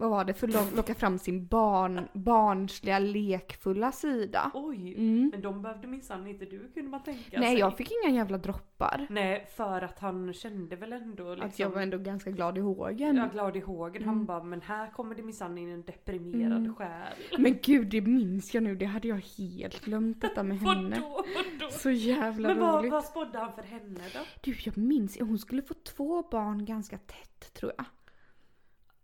vad 0.00 0.10
var 0.10 0.24
det, 0.24 0.34
för 0.34 0.48
att 0.48 0.54
lo- 0.54 0.76
locka 0.76 0.94
fram 0.94 1.18
sin 1.18 1.46
barn, 1.46 2.08
barnsliga 2.12 2.98
lekfulla 2.98 3.92
sida. 3.92 4.50
Oj, 4.54 4.94
Mm. 4.94 5.28
men 5.32 5.42
de 5.42 5.62
behövde 5.62 5.86
minsann 5.86 6.26
inte 6.26 6.44
du 6.44 6.70
kunde 6.74 6.90
man 6.90 7.02
tänka 7.02 7.40
Nej 7.40 7.48
sig. 7.50 7.58
jag 7.58 7.76
fick 7.76 7.90
inga 8.04 8.14
jävla 8.14 8.38
droppar. 8.38 9.06
Nej, 9.10 9.46
för 9.56 9.82
att 9.82 9.98
han 9.98 10.32
kände 10.32 10.76
väl 10.76 10.92
ändå 10.92 11.30
liksom... 11.30 11.48
Att 11.48 11.58
jag 11.58 11.70
var 11.70 11.82
ändå 11.82 11.98
ganska 11.98 12.30
glad 12.30 12.58
i 12.58 12.60
hågen. 12.60 13.18
Är 13.18 13.30
glad 13.30 13.56
i 13.56 13.60
hågen. 13.60 14.04
Han 14.04 14.14
Mm. 14.14 14.26
bara, 14.26 14.42
men 14.42 14.60
här 14.60 14.90
kommer 14.90 15.14
det 15.14 15.22
minsann 15.22 15.58
in 15.58 15.70
en 15.70 15.82
deprimerad 15.82 16.52
Mm. 16.58 16.74
själ. 16.74 17.14
Men 17.38 17.58
gud 17.62 17.86
det 17.90 18.00
minns 18.00 18.54
jag 18.54 18.62
nu, 18.62 18.74
det 18.74 18.84
hade 18.86 19.08
jag 19.08 19.20
helt 19.38 19.84
glömt 19.84 20.20
detta 20.20 20.42
med 20.42 20.58
henne. 20.60 21.00
Vadå? 21.00 21.24
Vadå? 21.60 21.70
Så 21.72 21.90
jävla 21.90 22.48
Men 22.48 22.58
vad, 22.60 22.78
roligt. 22.78 22.92
vad 22.92 23.04
spådde 23.04 23.38
han 23.38 23.52
för 23.52 23.62
henne 23.62 24.00
då? 24.14 24.20
Du 24.40 24.54
jag 24.64 24.76
minns, 24.78 25.18
hon 25.20 25.38
skulle 25.38 25.62
få 25.62 25.74
två 25.74 26.22
barn 26.30 26.64
ganska 26.64 26.98
tätt 26.98 27.52
tror 27.54 27.72
jag. 27.76 27.86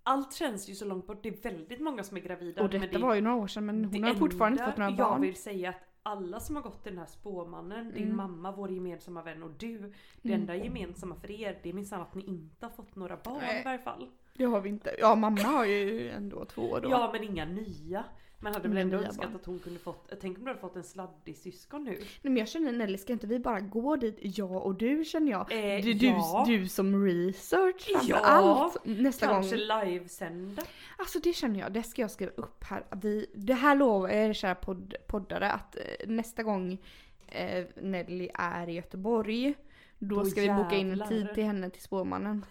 Allt 0.08 0.32
känns 0.34 0.68
ju 0.70 0.74
så 0.74 0.84
långt 0.84 1.06
bort. 1.06 1.22
Det 1.22 1.28
är 1.28 1.42
väldigt 1.50 1.80
många 1.80 2.02
som 2.04 2.16
är 2.16 2.20
gravida. 2.20 2.62
Och 2.64 2.72
men 2.72 2.80
detta 2.80 2.92
det- 2.98 3.04
var 3.04 3.14
ju 3.14 3.20
några 3.20 3.36
år 3.36 3.46
sedan 3.46 3.66
men 3.66 3.82
det 3.90 3.98
hon 3.98 4.04
har 4.04 4.14
fortfarande 4.14 4.54
inte 4.58 4.70
fått 4.70 4.76
några 4.78 4.90
Jag 4.90 4.98
barn. 5.10 5.20
vill 5.20 5.36
säga 5.36 5.68
att 5.68 5.76
alla 6.02 6.40
som 6.40 6.56
har 6.56 6.62
gått 6.62 6.82
till 6.82 6.92
den 6.92 6.98
här 6.98 7.06
spåmannen, 7.06 7.92
din 7.92 8.02
Mm. 8.04 8.16
mamma, 8.16 8.52
vår 8.52 8.70
gemensamma 8.70 9.22
vän 9.22 9.42
och 9.42 9.50
du. 9.58 9.78
Det 10.22 10.28
Mm. 10.28 10.40
enda 10.40 10.56
gemensamma 10.56 11.14
för 11.14 11.30
er, 11.30 11.58
det 11.62 11.68
är 11.68 11.72
minsann 11.72 12.00
att 12.00 12.14
ni 12.14 12.22
inte 12.24 12.66
har 12.66 12.70
fått 12.70 12.96
några 12.96 13.16
barn 13.24 13.38
Nej. 13.40 13.60
i 13.60 13.64
varje 13.64 13.78
fall. 13.78 14.08
Det 14.34 14.44
har 14.44 14.60
vi 14.60 14.68
inte. 14.68 14.94
Ja 14.98 15.14
mamma 15.14 15.40
har 15.42 15.64
ju 15.64 16.10
ändå 16.10 16.44
två 16.44 16.78
då. 16.78 16.88
Ja 16.90 17.10
men 17.12 17.24
inga 17.24 17.44
nya. 17.44 18.04
Man 18.38 18.55
hade 18.55 18.68
väl 18.68 18.79
Inga 18.79 18.81
ändå 18.96 18.96
önskat 18.99 19.35
att 19.35 19.46
hon 19.46 19.59
kunde 19.59 19.79
fått, 19.79 20.12
tänk 20.20 20.38
om 20.38 20.44
du 20.44 20.51
hade 20.51 20.61
fått 20.61 20.77
en 20.77 20.85
sladdig 20.85 21.37
syskon 21.37 21.85
nu. 21.85 21.90
Nej 21.90 22.07
men 22.22 22.37
jag 22.37 22.49
känner 22.49 22.72
Nelly, 22.72 22.99
ska 22.99 23.12
inte 23.12 23.27
vi 23.27 23.38
bara 23.38 23.61
gå 23.61 23.96
dit, 23.96 24.18
jag 24.20 24.66
och 24.66 24.75
du 24.75 25.05
känner 25.05 25.33
jag. 25.33 25.53
Eh, 25.77 25.85
du, 25.85 25.94
du, 25.94 26.07
ja. 26.07 26.44
du 26.49 26.68
som 26.68 27.05
research 27.05 27.81
framför 27.92 28.09
Ja, 28.11 28.16
allt 28.18 28.77
nästa 28.85 29.27
Kanske 29.27 29.57
gång. 29.57 29.88
livesända. 29.90 30.62
Alltså 30.96 31.18
det 31.18 31.33
känner 31.33 31.61
jag, 31.61 31.72
det 31.72 31.83
ska 31.83 32.03
jag 32.03 32.11
skriva 32.11 32.33
upp 32.37 32.64
här. 32.64 32.85
Vi, 33.03 33.27
det 33.35 33.55
här 33.55 33.77
lovar 33.77 34.09
jag 34.09 34.18
er 34.25 34.33
kära 34.33 34.55
podd, 34.55 34.94
poddare 35.07 35.51
att 35.53 35.77
eh, 35.77 35.83
nästa 36.09 36.42
gång 36.42 36.79
eh, 37.27 37.64
Nelly 37.83 38.29
är 38.35 38.68
i 38.68 38.72
Göteborg 38.72 39.55
då 39.99 40.14
Då 40.16 40.25
ska 40.25 40.40
vi 40.40 40.49
boka 40.49 40.77
in 40.77 40.81
en 40.81 40.88
jävlar. 40.88 41.07
tid 41.07 41.29
till 41.35 41.44
henne 41.44 41.70
till 41.70 41.83
spåmannen. 41.83 42.44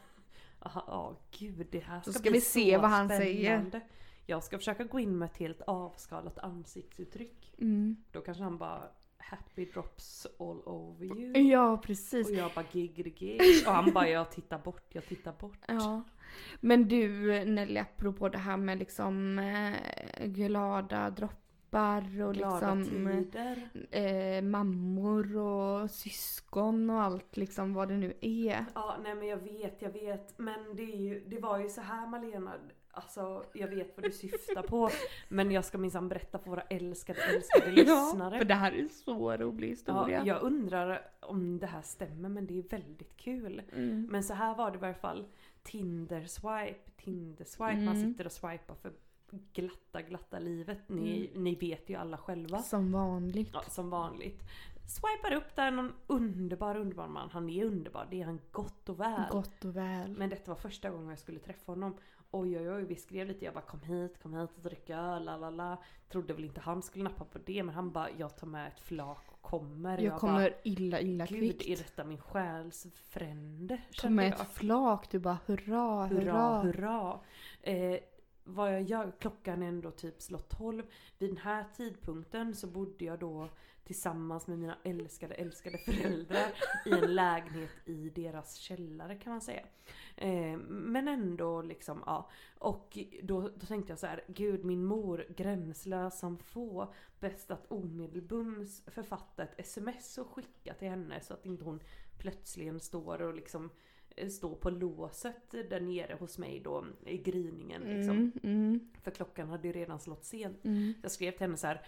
Aha, 0.60 0.84
ja 0.88 1.16
gud 1.40 1.68
det 1.72 1.80
här 1.80 2.02
ska, 2.02 2.12
Så 2.12 2.20
ska 2.20 2.30
bli 2.30 2.40
vi 2.40 2.42
se 2.42 2.76
så 2.76 2.82
vad 2.82 2.90
han 2.90 3.08
spännande. 3.10 3.82
Jag 4.26 4.44
ska 4.44 4.58
försöka 4.58 4.84
gå 4.84 5.00
in 5.00 5.18
med 5.18 5.26
ett 5.26 5.38
helt 5.38 5.62
avskalat 5.62 6.40
ansiktsuttryck. 6.40 7.54
Mm. 7.58 7.96
Då 8.12 8.22
kanske 8.22 8.44
han 8.44 8.58
bara 8.58 8.82
happy 9.18 9.66
drops 9.66 10.28
all 10.40 10.62
over 10.66 11.06
you. 11.06 11.38
Ja 11.38 11.78
precis. 11.78 12.30
Och 12.30 12.36
jag 12.36 12.52
bara 12.56 12.66
gig 12.72 13.16
gig. 13.18 13.42
Och 13.68 13.74
han 13.74 13.94
bara 13.94 14.10
jag 14.10 14.32
tittar 14.32 14.60
bort, 14.60 14.86
jag 14.90 15.06
tittar 15.06 15.34
bort. 15.34 15.60
Ja. 15.68 16.04
Men 16.60 16.88
du 16.88 17.30
Nelly, 17.46 17.80
apropå 17.80 18.30
det 18.30 18.38
här 18.38 18.58
med 18.58 18.78
liksom 18.78 19.40
eh, 19.40 20.26
glada 20.26 21.10
droppar 21.10 22.22
och 22.22 22.34
Glada 22.34 22.74
liksom 22.76 23.32
eh, 23.92 24.42
mammor 24.42 25.38
och 25.38 25.92
syskon 25.92 26.90
och 26.90 27.02
allt 27.02 27.38
liksom 27.38 27.74
vad 27.74 27.88
det 27.88 27.98
nu 27.98 28.14
är. 28.22 28.66
Ja 28.76 28.98
nej 29.04 29.16
men 29.16 29.28
jag 29.28 29.38
vet, 29.38 29.82
jag 29.82 29.92
vet. 29.92 30.38
Men 30.38 30.76
det, 30.76 30.84
är 30.84 30.98
ju, 30.98 31.26
det 31.28 31.40
var 31.40 31.60
ju 31.60 31.70
så 31.70 31.82
här 31.82 32.08
Malena. 32.08 32.54
Alltså 32.96 33.44
jag 33.54 33.68
vet 33.68 33.98
vad 33.98 34.04
du 34.06 34.12
syftar 34.12 34.64
på. 34.64 34.90
Men 35.30 35.52
jag 35.52 35.66
ska 35.66 35.78
minsann 35.78 36.10
berätta 36.10 36.40
för 36.40 36.50
våra 36.50 36.62
älskade 36.62 37.20
älskade 37.36 37.72
lyssnare. 37.72 38.38
för 38.38 38.46
det 38.46 38.54
här 38.54 38.72
är 38.72 38.80
en 38.80 38.90
så 38.90 39.38
rolig 39.38 39.68
historia. 39.68 40.18
Ja, 40.18 40.26
jag 40.26 40.42
undrar 40.44 41.02
om 41.22 41.60
det 41.60 41.68
här 41.68 41.82
stämmer 41.82 42.30
men 42.30 42.48
det 42.48 42.60
är 42.60 42.64
väldigt 42.70 43.18
kul. 43.18 43.62
Mm. 43.72 44.08
Men 44.12 44.24
så 44.24 44.34
här 44.34 44.56
var 44.56 44.72
det 44.72 44.78
i 44.78 44.82
varje 44.82 44.94
fall. 44.94 45.26
Tinder 45.64 46.26
swipe, 46.26 46.92
Tinder 46.98 47.46
swipe. 47.46 47.76
Man 47.76 47.96
Mm. 47.96 48.12
sitter 48.12 48.26
och 48.26 48.32
swipar 48.32 48.76
för 48.76 48.92
glatta 49.54 50.02
glatta 50.02 50.40
livet. 50.40 50.80
Ni, 50.90 51.32
ni 51.36 51.56
vet 51.56 51.90
ju 51.90 51.96
alla 51.96 52.18
själva. 52.18 52.58
Som 52.62 52.92
vanligt. 52.92 53.50
Ja, 53.54 53.62
som 53.62 53.90
vanligt. 53.90 54.42
swipar 54.88 55.34
upp 55.38 55.56
där 55.56 55.72
någon 55.72 55.94
underbar, 56.08 56.76
underbar 56.78 57.08
man. 57.08 57.30
Han 57.30 57.50
är 57.50 57.66
underbar, 57.66 58.08
det 58.12 58.22
är 58.22 58.26
han 58.26 58.40
gott 58.52 58.90
och 58.90 59.00
väl. 59.00 59.22
Gott 59.32 59.66
och 59.66 59.76
väl. 59.76 60.12
Men 60.18 60.30
detta 60.30 60.52
var 60.52 60.56
första 60.56 60.90
gången 60.90 61.10
jag 61.10 61.20
skulle 61.20 61.40
träffa 61.40 61.72
honom. 61.72 61.98
Oj 62.38 62.58
oj 62.58 62.70
oj, 62.70 62.86
vi 62.86 62.96
skrev 62.96 63.28
lite. 63.28 63.46
Jag 63.46 63.54
bara 63.54 63.64
kom 63.64 63.82
hit, 63.82 64.20
kom 64.22 64.34
hit 64.34 64.50
och 64.56 64.64
drick 64.64 64.90
öl, 64.90 65.26
la 65.26 65.38
la 65.38 65.50
la. 65.50 65.78
Trodde 66.10 66.34
väl 66.34 66.46
inte 66.46 66.62
han 66.62 66.82
skulle 66.82 67.04
nappa 67.04 67.26
på 67.26 67.40
det 67.46 67.64
men 67.64 67.76
han 67.76 67.92
bara 67.92 68.10
jag 68.18 68.36
tar 68.38 68.48
med 68.48 68.68
ett 68.68 68.80
flak 68.80 69.24
och 69.28 69.42
kommer. 69.42 69.98
Jag 69.98 70.20
kommer 70.20 70.50
bara, 70.50 70.60
illa 70.64 71.00
illa 71.02 71.26
Gud 71.26 71.40
kvickt. 71.40 71.66
är 71.68 71.78
detta 71.78 72.04
min 72.04 72.18
själs 72.18 72.88
frände? 72.96 73.82
Ta 73.98 74.10
med 74.10 74.26
jag. 74.26 74.42
ett 74.42 74.54
flak, 74.54 75.12
du 75.12 75.20
bara 75.20 75.38
hurra, 75.46 76.06
hurra. 76.06 76.08
Hurra, 76.08 76.62
hurra. 76.62 77.20
Eh, 77.62 78.00
vad 78.44 78.74
jag 78.74 78.82
gör, 78.82 79.12
klockan 79.20 79.64
är 79.64 79.68
ändå 79.68 79.92
typ 79.92 80.22
slått 80.22 80.50
12. 80.50 80.84
Vid 81.18 81.30
den 81.30 81.38
här 81.38 81.66
tidpunkten 81.78 82.56
så 82.56 82.68
bodde 82.68 83.06
jag 83.06 83.20
då 83.20 83.50
tillsammans 83.86 84.48
med 84.48 84.60
mina 84.60 84.78
älskade, 84.84 85.34
älskade 85.36 85.78
föräldrar 85.78 86.48
i 86.86 86.92
en 86.92 87.16
lägenhet 87.16 87.72
i 87.86 88.10
deras 88.10 88.56
källare 88.56 89.16
kan 89.16 89.32
man 89.32 89.42
säga. 89.42 89.66
Eh, 90.18 90.58
men 90.68 91.08
ändå 91.08 91.62
liksom, 91.62 92.04
ja. 92.06 92.30
Och 92.58 92.98
då, 93.24 93.42
då 93.42 93.66
tänkte 93.66 93.92
jag 93.92 94.00
så 94.00 94.08
här, 94.08 94.24
gud 94.28 94.66
min 94.66 94.86
mor, 94.86 95.26
gränslös 95.38 96.20
som 96.20 96.38
få. 96.38 96.94
Bäst 97.20 97.52
att 97.52 97.72
omedelbums 97.72 98.84
författa 98.88 99.44
ett 99.44 99.60
sms 99.60 100.18
och 100.18 100.30
skicka 100.30 100.74
till 100.74 100.88
henne 100.90 101.22
så 101.22 101.34
att 101.34 101.46
inte 101.46 101.64
hon 101.64 101.80
plötsligen 102.18 102.80
står 102.80 103.22
och 103.22 103.34
liksom 103.34 103.70
eh, 104.16 104.30
står 104.30 104.56
på 104.56 104.70
låset 104.70 105.52
där 105.52 105.80
nere 105.80 106.18
hos 106.20 106.38
mig 106.38 106.60
då 106.60 106.86
i 107.06 107.18
gryningen 107.18 107.82
liksom. 107.82 108.18
Mm, 108.18 108.32
mm, 108.44 108.90
För 109.02 109.12
klockan 109.12 109.50
hade 109.50 109.68
ju 109.68 109.74
redan 109.74 110.00
slått 110.00 110.26
sent. 110.26 110.66
mm. 110.66 110.94
Jag 111.02 111.12
skrev 111.12 111.32
till 111.32 111.42
henne 111.42 111.58
så 111.58 111.68
här. 111.68 111.82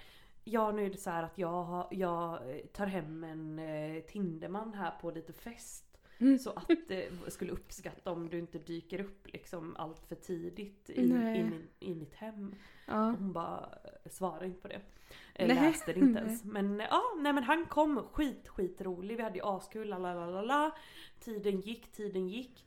Ja 0.50 0.72
nu 0.72 0.86
är 0.86 0.89
det 0.89 0.98
så 0.98 1.10
här 1.10 1.24
att 1.24 1.38
jag, 1.38 1.64
har- 1.64 1.88
jag 1.91 2.34
eh, 2.56 2.66
tar 2.66 2.86
hem 2.86 3.24
en 3.24 3.60
eh, 3.60 4.02
Tinderman 4.02 4.74
här 4.74 4.91
på 5.02 5.12
lite 5.12 5.34
fest. 5.34 5.84
Mm. 6.20 6.39
Så 6.39 6.50
att 6.52 6.70
eh, 6.89 7.04
skulle 7.28 7.52
uppskatta 7.52 8.12
om 8.12 8.30
du 8.30 8.39
inte 8.39 8.60
dyker 8.60 9.02
upp 9.02 9.28
liksom 9.34 9.76
allt 9.78 10.06
för 10.06 10.16
tidigt 10.16 10.89
i, 10.89 11.02
in, 11.02 11.68
i, 11.80 11.95
mitt 11.95 12.14
hem. 12.14 12.56
Ja. 12.88 13.12
Och 13.12 13.18
hon 13.18 13.34
bara 13.34 13.70
eh, 13.84 14.12
svarade 14.12 14.45
inte 14.45 14.62
på 14.62 14.68
det. 14.68 14.82
Eh. 15.36 15.48
Läste 15.48 15.93
det 15.93 16.00
inte 16.00 16.20
ens. 16.20 16.43
Men 16.54 16.82
eh, 16.82 16.88
ja, 16.89 17.02
nej 17.20 17.34
men 17.34 17.43
han 17.43 17.66
kom 17.66 18.04
skit 18.12 18.48
skitrolig. 18.48 19.18
Vi 19.18 19.24
hade 19.24 19.36
ju 19.38 19.45
askul, 19.45 19.88
la 19.89 19.98
la 19.98 20.26
la 20.26 20.41
la. 20.41 20.76
Tiden 21.20 21.62
gick, 21.62 21.91
tiden 21.91 22.28
gick. 22.28 22.66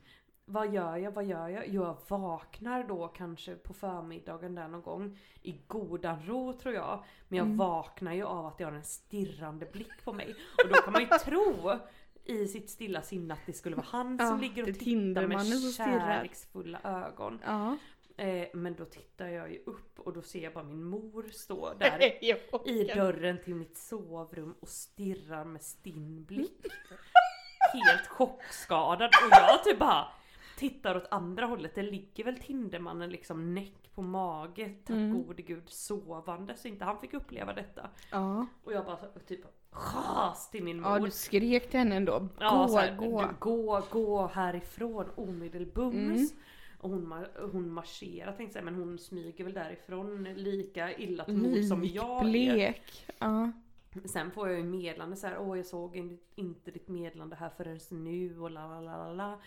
Vad 0.52 0.74
gör 0.74 0.96
jag, 0.96 1.10
vad 1.12 1.24
gör 1.24 1.48
jag? 1.48 1.64
Jo, 1.68 1.82
jag 1.82 1.96
vaknar 2.18 2.84
då 2.84 3.08
kanske 3.08 3.54
på 3.54 3.74
förmiddagen 3.74 4.54
där 4.54 4.68
någon 4.68 4.82
gång. 4.82 5.18
I 5.42 5.52
godan 5.66 6.22
ro 6.26 6.52
tror 6.52 6.74
jag. 6.74 7.04
Men 7.28 7.36
jag 7.38 7.44
Mm. 7.46 7.56
vaknar 7.56 8.12
ju 8.14 8.24
av 8.24 8.46
att 8.46 8.60
jag 8.60 8.66
har 8.66 8.72
en 8.76 8.84
stirrande 8.84 9.66
blick 9.66 10.04
på 10.04 10.12
mig. 10.12 10.34
Och 10.64 10.68
då 10.68 10.74
kan 10.74 10.92
man 10.92 11.02
ju 11.02 11.08
tro 11.24 11.72
i 12.24 12.46
sitt 12.48 12.70
stilla 12.70 13.02
sinne 13.02 13.34
att 13.34 13.46
det 13.46 13.52
skulle 13.52 13.76
vara 13.76 13.86
han 13.90 14.16
Ja, 14.20 14.26
som 14.26 14.40
ligger 14.40 14.62
och 14.70 14.78
tittar 14.78 15.26
med 15.26 15.46
kärleksfulla 15.74 16.80
ögon. 16.84 17.40
Ja. 17.46 17.76
Eh, 18.16 18.48
men 18.54 18.74
då 18.74 18.84
tittar 18.84 19.26
jag 19.28 19.52
ju 19.52 19.58
upp 19.66 20.00
och 20.00 20.12
då 20.12 20.22
ser 20.22 20.42
jag 20.44 20.52
bara 20.52 20.64
min 20.64 20.84
mor 20.84 21.28
stå 21.32 21.74
där 21.78 22.02
i 22.68 22.84
dörren 22.94 23.38
till 23.44 23.54
mitt 23.54 23.76
sovrum 23.78 24.54
och 24.60 24.68
stirrar 24.68 25.44
med 25.44 25.62
stinn 25.62 26.24
blick. 26.24 26.66
Helt 27.72 28.06
chockskadad 28.08 29.08
och 29.08 29.30
jag 29.30 29.64
typ 29.64 29.78
bara 29.78 30.08
tittar 30.60 30.96
åt 30.96 31.06
andra 31.10 31.46
hållet. 31.46 31.74
Det 31.74 31.82
ligger 31.82 32.24
väl 32.24 32.36
Tindermannen 32.38 33.10
liksom 33.10 33.54
näck 33.54 33.92
på 33.94 34.02
mage, 34.02 34.74
tack 34.84 34.96
Mm. 34.96 35.22
gode 35.22 35.42
gud, 35.42 35.62
sovande 35.68 36.56
så 36.56 36.68
inte 36.68 36.84
han 36.84 36.98
fick 37.00 37.14
uppleva 37.14 37.52
detta. 37.52 37.90
Ja. 38.10 38.46
Och 38.64 38.72
jag 38.72 38.84
bara 38.84 38.96
typ 39.26 39.40
ras 39.72 40.50
till 40.50 40.64
min 40.64 40.80
mor. 40.80 40.90
ja, 40.90 40.98
du 40.98 41.10
skrek 41.10 41.70
till 41.70 41.78
henne 41.78 41.96
ändå. 41.96 42.28
Ja, 42.40 42.50
gå, 42.62 42.68
så 42.68 42.78
här, 42.78 42.96
gå. 42.96 43.24
Gå, 43.38 43.82
gå 43.90 44.26
härifrån 44.26 45.06
omedelbums. 45.16 46.32
Mm. 46.32 46.42
Och 46.78 46.90
hon, 46.90 47.24
hon 47.52 47.70
marscherar 47.72 48.32
tänkte 48.32 48.58
jag 48.58 48.64
men 48.64 48.74
hon 48.74 48.98
smyger 48.98 49.44
väl 49.44 49.52
därifrån 49.54 50.24
lika 50.24 50.96
illa 50.96 51.24
till 51.24 51.36
mod 51.36 51.64
som 51.66 51.84
jag 51.84 52.20
är. 52.20 52.24
Likblek. 52.24 53.06
Ja. 53.18 53.50
Sen 54.04 54.30
får 54.30 54.48
jag 54.48 54.58
ju 54.58 54.64
meddelande 54.64 55.16
så 55.16 55.26
här, 55.26 55.38
åh 55.38 55.56
jag 55.56 55.66
såg 55.66 55.96
in- 55.96 56.18
inte 56.34 56.70
ditt 56.70 56.88
meddelande 56.88 57.36
här 57.36 57.50
förrän 57.56 57.78
nu 57.90 58.40
och 58.40 58.50
la 58.50 58.80
la 58.80 58.80
la 58.80 59.12
la. 59.12 59.38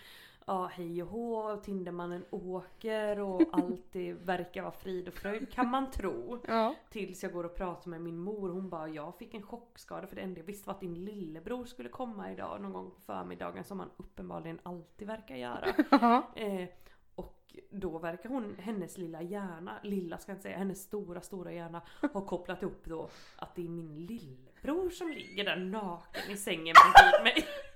Ja 0.46 0.66
hej 0.74 1.04
och 1.04 1.10
hå, 1.10 1.58
Tindermannen 1.58 2.26
åker 2.30 3.20
och 3.20 3.42
allt 3.52 3.86
det 3.92 4.14
verkar 4.14 4.62
vara 4.62 4.72
frid 4.72 5.08
och 5.08 5.14
fröjd 5.14 5.52
kan 5.52 5.70
man 5.70 5.92
tro. 5.92 6.40
Ja. 6.48 6.76
Tills 6.90 7.24
jag 7.24 7.32
går 7.32 7.44
och 7.44 7.56
pratar 7.56 7.90
med 7.90 8.02
min 8.02 8.18
mor. 8.18 8.50
Hon 8.50 8.70
bara, 8.70 8.88
jag 8.88 9.18
fick 9.18 9.34
en 9.34 9.42
chockskada 9.42 10.08
för 10.08 10.16
det 10.16 10.22
enda 10.22 10.40
jag 10.40 10.46
visste 10.46 10.68
var 10.68 10.74
att 10.74 10.82
din 10.82 11.06
lillebror 11.06 11.66
skulle 11.66 11.90
komma 11.90 12.32
idag 12.32 12.62
någon 12.62 12.74
gång 12.74 12.92
på 12.92 13.02
förmiddagen 13.02 13.64
som 13.64 13.80
han 13.80 13.90
uppenbarligen 13.98 14.60
alltid 14.64 15.08
verkar 15.08 15.36
göra. 15.36 15.74
Eh, 16.36 16.70
och 17.16 17.56
då 17.70 17.98
verkar 18.00 18.30
hon, 18.30 18.56
hennes 18.60 18.98
lilla 18.98 19.22
hjärna, 19.22 19.80
lilla 19.84 20.18
ska 20.18 20.32
jag 20.32 20.36
inte 20.36 20.44
säga, 20.44 20.58
hennes 20.58 20.82
stora 20.82 21.22
stora 21.22 21.54
hjärna 21.54 21.82
har 22.14 22.22
kopplat 22.22 22.62
ihop 22.62 22.82
då 22.84 23.10
att 23.36 23.56
det 23.56 23.66
är 23.66 23.70
min 23.70 24.06
lillebror 24.06 24.90
som 24.90 25.10
ligger 25.10 25.44
där 25.44 25.56
naken 25.56 26.32
i 26.32 26.38
sängen 26.38 26.76
bredvid 26.76 27.24
mig. 27.24 27.48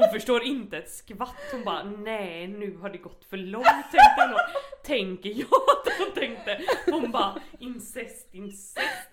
Hon 0.00 0.10
förstår 0.12 0.42
inte 0.42 0.78
ett 0.78 0.90
skvatt, 0.90 1.36
hon 1.52 1.64
bara 1.64 1.82
nej 1.82 2.48
nu 2.48 2.76
har 2.76 2.90
det 2.90 2.98
gått 2.98 3.24
för 3.24 3.36
långt 3.36 3.66
tänkte 3.92 4.22
hon. 4.28 4.38
Tänker 4.84 5.30
jag 5.30 5.48
att 5.48 5.92
hon 5.98 6.14
tänkte. 6.14 6.60
Hon 6.90 7.10
bara 7.10 7.34
incest, 7.58 8.28
incest. 8.32 9.10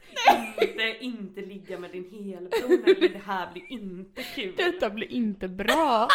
Inte, 0.62 0.98
inte 1.00 1.42
ligga 1.42 1.80
med 1.80 1.92
din 1.92 2.12
helbror 2.12 3.10
det 3.14 3.22
här 3.26 3.52
blir 3.54 3.72
inte 3.72 4.24
kul. 4.24 4.54
Detta 4.58 4.90
blir 4.90 5.12
inte 5.12 5.48
bra. 5.48 6.08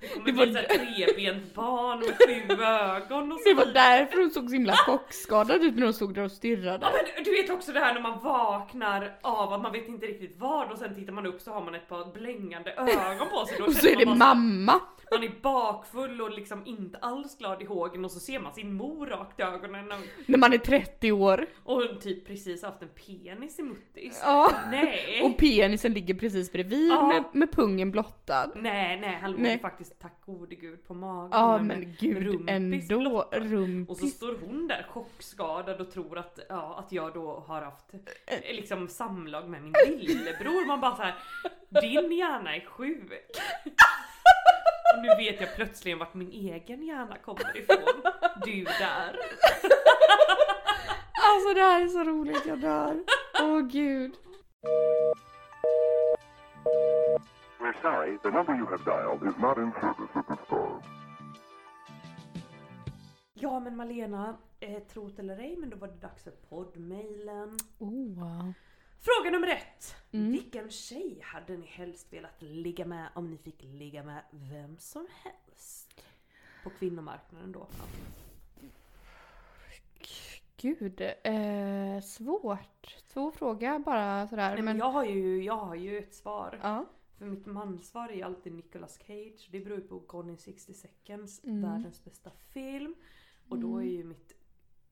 Det 0.00 0.08
kommer 0.08 0.26
Det 0.26 0.32
bli 0.32 0.46
var- 0.46 0.52
så 0.52 0.58
här 0.58 1.06
trebent 1.06 1.54
barn 1.54 1.98
med 1.98 2.08
sju 2.18 2.62
ögon 2.64 3.32
och 3.32 3.38
så 3.40 3.48
Det 3.48 3.54
var 3.54 3.66
därför 3.66 4.18
hon 4.20 4.30
såg 4.30 4.48
så 4.48 4.52
himla 4.54 4.72
chockskadad 4.72 5.64
ut 5.64 5.74
när 5.76 5.82
hon 5.84 5.94
stod 5.94 6.14
där 6.14 6.22
och 6.24 6.32
stirrade. 6.32 6.78
Ja, 6.86 6.90
men 7.14 7.24
du 7.24 7.30
vet 7.30 7.50
också 7.50 7.72
det 7.72 7.80
här 7.80 7.94
när 7.94 8.00
man 8.00 8.18
vaknar 8.22 9.18
av 9.22 9.52
att 9.52 9.62
man 9.62 9.72
vet 9.72 9.88
inte 9.88 10.06
riktigt 10.06 10.34
vad 10.38 10.70
och 10.72 10.78
sen 10.78 10.94
tittar 10.94 11.12
man 11.12 11.26
upp 11.26 11.40
så 11.40 11.50
har 11.52 11.64
man 11.64 11.74
ett 11.74 11.88
par 11.88 12.12
blängande 12.12 12.72
ögon 12.72 13.28
på 13.30 13.46
sig. 13.46 13.58
Då 13.58 13.64
Och 13.66 13.72
så 13.74 13.88
är 13.88 13.96
det 13.96 14.06
mamma. 14.06 14.80
Man 15.12 15.22
är 15.24 15.32
bakfull 15.42 16.20
och 16.20 16.30
liksom 16.30 16.62
inte 16.66 16.98
alls 16.98 17.38
glad 17.38 17.62
i 17.62 17.64
hågen 17.64 18.04
och 18.04 18.10
så 18.10 18.20
ser 18.20 18.38
man 18.40 18.54
sin 18.54 18.72
mor 18.74 19.06
rakt 19.06 19.40
i 19.40 19.42
ögonen 19.42 19.92
och- 19.92 19.98
När 20.26 20.38
man 20.38 20.52
är 20.52 20.58
30 20.58 21.12
år. 21.12 21.46
och 21.64 22.00
typ 22.00 22.26
precis 22.26 22.62
haft 22.62 22.82
en 22.82 22.88
penis 22.88 23.58
i 23.58 23.62
muttis. 23.62 24.20
Ja. 24.24 24.50
Nej! 24.70 25.20
Och 25.24 25.36
penisen 25.38 25.92
ligger 25.92 26.14
precis 26.14 26.52
bredvid 26.52 26.90
Ja. 26.92 27.06
med, 27.06 27.24
med 27.32 27.52
pungen 27.52 27.90
blottad. 27.90 28.50
nej, 28.56 29.00
nej, 29.00 29.18
han 29.22 29.30
låg 29.32 29.40
Nej. 29.40 29.52
ju 29.52 29.58
faktiskt 29.88 30.00
tack 30.00 30.20
gode 30.26 30.54
gud 30.54 30.84
på 30.86 30.94
magen. 30.94 31.28
Ja 31.32 31.58
men 31.58 31.96
gud 31.98 32.22
rumpis 32.22 32.90
ändå. 32.90 32.98
blottad. 32.98 33.38
Rumpis. 33.38 33.90
Och 33.90 33.96
så 33.96 34.06
står 34.06 34.38
hon 34.46 34.68
där 34.68 34.86
chockskadad 34.90 35.80
och 35.80 35.90
tror 35.90 36.18
att, 36.18 36.38
ja, 36.48 36.78
att 36.78 36.92
jag 36.92 37.14
då 37.14 37.44
har 37.46 37.62
haft 37.62 37.94
eh, 37.94 38.54
liksom 38.54 38.88
samlag 38.88 39.48
med 39.48 39.62
min 39.62 39.72
lillebror. 39.98 40.66
Man 40.66 40.80
bara 40.80 40.96
så 40.96 41.02
här, 41.02 41.14
din 41.80 42.12
hjärna 42.12 42.56
är 42.56 42.66
sjuk. 42.66 43.12
Och 44.94 45.02
nu 45.02 45.08
vet 45.08 45.40
jag 45.40 45.54
plötsligen 45.56 45.98
vart 45.98 46.14
min 46.14 46.32
egen 46.32 46.82
hjärna 46.82 47.16
kommer 47.16 47.56
ifrån. 47.56 48.02
Du 48.44 48.64
där. 48.64 49.16
Alltså 51.30 51.54
det 51.54 51.60
här 51.60 51.82
är 51.82 51.88
så 51.88 52.04
roligt, 52.04 52.46
jag 52.46 52.60
dör. 52.60 53.04
Åh 53.40 53.60
gud. 53.60 54.14
We're 57.60 57.80
sorry, 57.82 58.18
the 58.22 58.30
number 58.30 58.54
you 58.54 58.66
have 58.66 58.84
dialed 58.84 59.22
is 59.22 59.36
not 59.38 59.58
in 59.58 59.72
service 59.80 60.10
at 60.14 60.26
this 60.28 60.48
time. 60.48 60.82
Ja 63.34 63.60
men 63.60 63.76
Malena, 63.76 64.36
eh, 64.60 64.82
trot 64.82 65.18
eller 65.18 65.38
ej 65.38 65.56
men 65.56 65.70
då 65.70 65.76
var 65.76 65.88
det 65.88 66.00
dags 66.00 66.24
för 66.24 66.30
poddmailen. 66.30 67.56
Oh. 67.78 68.50
Fråga 69.00 69.30
nummer 69.30 69.48
ett. 69.48 69.96
Mm. 70.12 70.32
Vilken 70.32 70.70
tjej 70.70 71.20
hade 71.22 71.56
ni 71.56 71.66
helst 71.66 72.12
velat 72.12 72.42
ligga 72.42 72.84
med 72.84 73.08
om 73.14 73.30
ni 73.30 73.38
fick 73.38 73.62
ligga 73.62 74.02
med 74.02 74.22
vem 74.30 74.76
som 74.78 75.06
helst? 75.24 76.04
På 76.64 76.70
kvinnomarknaden 76.70 77.52
då. 77.52 77.66
Gud, 80.56 81.00
eh, 81.22 82.00
svårt. 82.02 82.96
Svår 83.06 83.30
fråga 83.30 83.78
bara 83.78 84.28
sådär. 84.28 84.48
Nej, 84.48 84.56
men 84.56 84.64
men, 84.64 84.78
jag, 84.78 84.90
har 84.90 85.04
ju, 85.04 85.44
jag 85.44 85.56
har 85.56 85.74
ju 85.74 85.98
ett 85.98 86.14
svar. 86.14 86.58
ja. 86.62 86.84
För 87.18 87.26
mitt 87.26 87.46
mansvar 87.46 88.08
är 88.08 88.14
ju 88.14 88.22
alltid 88.22 88.52
Nicolas 88.52 88.98
Cage. 89.06 89.48
Det 89.52 89.60
beror 89.60 89.78
ju 89.78 89.88
på 89.88 89.98
Gone 89.98 90.32
in 90.32 90.38
60 90.38 90.74
seconds, 90.74 91.44
Mm. 91.44 91.62
världens 91.62 92.04
bästa 92.04 92.30
film. 92.30 92.94
Och 93.48 93.58
då 93.58 93.78
är 93.78 93.86
ju 93.86 94.04
mitt 94.04 94.32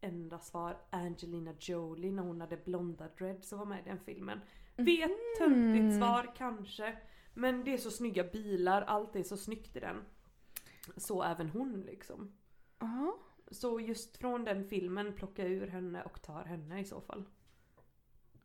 enda 0.01 0.39
svar 0.39 0.77
Angelina 0.91 1.55
Jolie 1.61 2.13
när 2.13 2.23
hon 2.23 2.41
hade 2.41 2.57
blonda 2.57 3.09
dreads 3.19 3.53
och 3.53 3.59
var 3.59 3.67
med 3.67 3.81
i 3.81 3.89
den 3.89 3.99
filmen. 4.01 4.41
Vet, 4.77 5.11
töntigt 5.39 5.97
svar 5.99 6.33
kanske. 6.37 6.97
Men 7.35 7.65
det 7.65 7.73
är 7.75 7.79
så 7.79 7.91
snygga 7.91 8.25
bilar, 8.25 8.83
allt 8.83 9.17
är 9.17 9.23
så 9.23 9.37
snyggt 9.37 9.77
i 9.77 9.81
den. 9.81 9.97
Så 10.97 11.23
även 11.23 11.51
hon 11.51 11.81
liksom. 11.81 12.33
Ja. 12.79 13.17
Så 13.51 13.81
just 13.81 14.17
från 14.17 14.45
den 14.45 14.69
filmen 14.69 15.13
plocka 15.13 15.47
ur 15.47 15.67
henne 15.67 16.03
och 16.03 16.23
tar 16.23 16.45
henne 16.45 16.81
i 16.81 16.85
så 16.85 17.01
fall. 17.01 17.25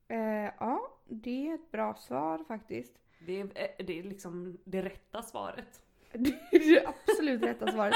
Eh, 0.08 0.18
ja. 0.60 0.98
det 1.08 1.48
är 1.50 1.54
ett 1.56 1.72
bra 1.72 1.94
svar 1.96 2.44
faktiskt. 2.48 3.00
Det 3.26 3.40
är, 3.40 3.44
eh, 3.46 3.86
det 3.86 4.00
är 4.00 4.04
liksom 4.04 4.58
det 4.64 4.82
rätta 4.82 5.22
svaret. 5.22 5.82
Det 6.14 6.30
är 6.52 6.74
det 6.76 6.88
absolut 6.88 7.44
rätta 7.44 7.72
svaret. 7.72 7.96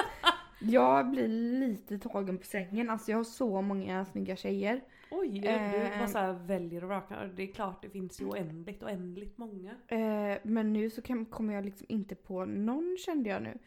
Jag 0.62 1.10
blir 1.12 1.28
lite 1.60 2.00
tagen 2.00 2.38
på 2.38 2.44
sängen. 2.46 2.90
Alltså 2.90 3.12
jag 3.12 3.18
har 3.18 3.24
så 3.24 3.62
många 3.62 4.06
snygga 4.06 4.36
tjejer. 4.36 4.82
Oj, 5.12 5.40
du 5.40 5.48
Eh. 5.48 5.98
bara 6.00 6.08
så 6.08 6.18
här 6.18 6.34
väljer 6.34 6.84
och 6.84 6.90
vrakar. 6.90 7.32
Det 7.36 7.44
är 7.44 7.48
klart 7.54 7.82
det 7.82 7.90
finns 7.90 8.22
ju 8.22 8.26
oändligt, 8.26 8.84
oändligt 8.84 9.38
många. 9.38 9.72
Eh, 9.88 10.38
men 10.44 10.74
nu 10.74 10.90
så 10.90 11.02
kan, 11.02 11.26
kommer 11.26 11.54
jag 11.54 11.66
liksom 11.66 11.86
inte 11.90 12.16
på 12.16 12.46
någon 12.46 12.98
kände 13.06 13.30
jag 13.30 13.44
nu. 13.44 13.58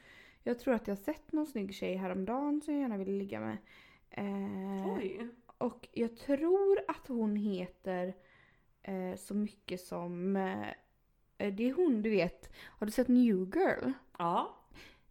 Jag 0.43 0.59
tror 0.59 0.75
att 0.75 0.89
jag 0.89 0.99
sett 0.99 1.33
någon 1.33 1.47
snygg 1.47 1.75
tjej 1.75 1.97
häromdagen 1.97 2.61
som 2.61 2.75
jag 2.75 2.81
gärna 2.81 2.97
ville 2.97 3.13
ligga 3.19 3.41
med. 3.41 3.57
Eh, 4.11 4.97
Oj. 4.97 5.29
och 5.59 5.89
jag 5.93 6.17
tror 6.17 6.79
att 6.89 7.07
hon 7.09 7.37
heter 7.37 8.15
eh, 8.83 9.15
så 9.17 9.35
mycket 9.35 9.81
som... 9.81 10.37
Eh, 11.39 11.53
det 11.55 11.69
är 11.69 11.73
hon 11.75 12.03
du 12.03 12.11
vet. 12.11 12.51
Har 12.67 12.87
du 12.87 12.91
sett 12.93 13.09
New 13.09 13.27
Girl? 13.55 13.91
Ja. 14.19 14.55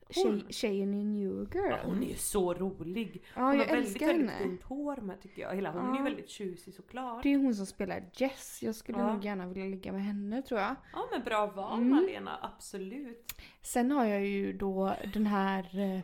Tjej, 0.10 0.46
tjejen 0.50 0.94
i 0.94 1.04
New 1.04 1.48
Girl. 1.54 1.70
ja. 1.72 1.78
Hon 1.86 2.04
är 2.04 2.08
ju 2.08 2.16
så 2.16 2.54
rolig. 2.54 3.24
Ja, 3.36 3.42
Hon 3.42 3.58
jag 3.58 3.66
har 3.66 3.76
väldigt, 3.76 4.02
väldigt 4.02 4.30
henne. 4.32 4.44
fint 4.44 4.64
hår 4.64 4.96
med 4.98 5.22
tycker 5.22 5.42
jag. 5.42 5.56
Hela, 5.56 5.72
hon 5.72 5.82
är 5.90 5.92
ju 5.92 5.98
Ja. 5.98 6.04
väldigt 6.04 6.30
tjusig 6.30 6.74
såklart. 6.74 7.24
Det 7.24 7.34
är 7.34 7.38
hon 7.38 7.56
som 7.56 7.66
spelar 7.66 8.04
Jess. 8.14 8.64
Jag 8.64 8.76
skulle 8.76 8.98
Ja. 8.98 9.14
nog 9.14 9.26
gärna 9.26 9.48
vilja 9.48 9.66
ligga 9.66 9.92
med 9.92 10.04
henne 10.04 10.42
tror 10.42 10.60
jag. 10.60 10.76
Ja 10.94 11.08
men 11.12 11.24
bra 11.24 11.46
val 11.48 11.78
Mm. 11.78 11.90
Malena, 11.90 12.40
absolut. 12.42 13.34
Sen 13.62 13.92
har 13.92 14.06
jag 14.06 14.26
ju 14.26 14.54
då 14.54 14.96
den 15.14 15.26
här... 15.28 15.64
eh, 15.80 16.00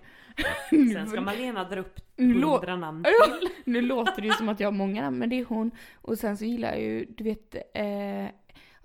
Sen 0.93 1.07
ska 1.07 1.21
Malena 1.31 1.63
dra 1.69 1.79
upp 1.79 1.99
hundra 2.17 2.75
namn 2.75 3.05
Ja. 3.19 3.37
till. 3.37 3.49
Nu 3.65 3.81
låter 3.81 4.21
det 4.21 4.27
ju 4.27 4.33
som 4.33 4.49
att 4.49 4.59
jag 4.59 4.67
har 4.67 4.71
många 4.77 5.01
namn, 5.01 5.17
men 5.17 5.29
det 5.29 5.39
är 5.39 5.45
hon. 5.45 5.71
Och 6.01 6.17
sen 6.19 6.37
så 6.37 6.45
gillar 6.45 6.69
jag 6.69 6.81
ju, 6.81 7.05
du 7.05 7.23
vet, 7.23 7.55
eh, 7.73 8.27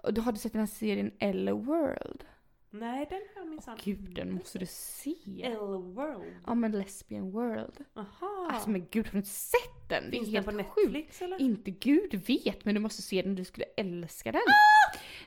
och 0.08 0.14
du 0.14 0.20
har 0.20 0.32
du 0.32 0.38
sett 0.38 0.52
den 0.52 0.60
här 0.60 0.66
serien 0.66 1.12
L 1.18 1.50
World? 1.52 2.24
Nej 2.70 3.06
den 3.10 3.20
har 3.34 3.42
jag 3.42 3.48
minsann 3.48 3.78
Gud, 3.84 4.14
den 4.14 4.32
måste 4.32 4.58
du 4.58 4.66
se. 4.66 5.42
L-World. 5.42 6.34
Ja 6.46 6.54
men 6.54 6.72
Lesbian 6.72 7.30
World. 7.30 7.84
Aha. 7.94 8.48
Alltså 8.50 8.70
men 8.70 8.86
gud, 8.90 9.06
har 9.06 9.12
du 9.12 9.18
inte 9.18 9.30
sett 9.30 9.88
den? 9.88 10.10
Finns 10.10 10.32
den 10.32 10.44
på 10.44 10.50
sjukt. 10.50 10.76
Netflix 10.76 11.22
eller? 11.22 11.40
Inte 11.40 11.70
gud 11.70 12.14
vet, 12.26 12.64
men 12.64 12.74
du 12.74 12.80
måste 12.80 13.02
se 13.02 13.22
den, 13.22 13.34
du 13.34 13.44
skulle 13.44 13.66
älska 13.76 14.32
den. 14.32 14.42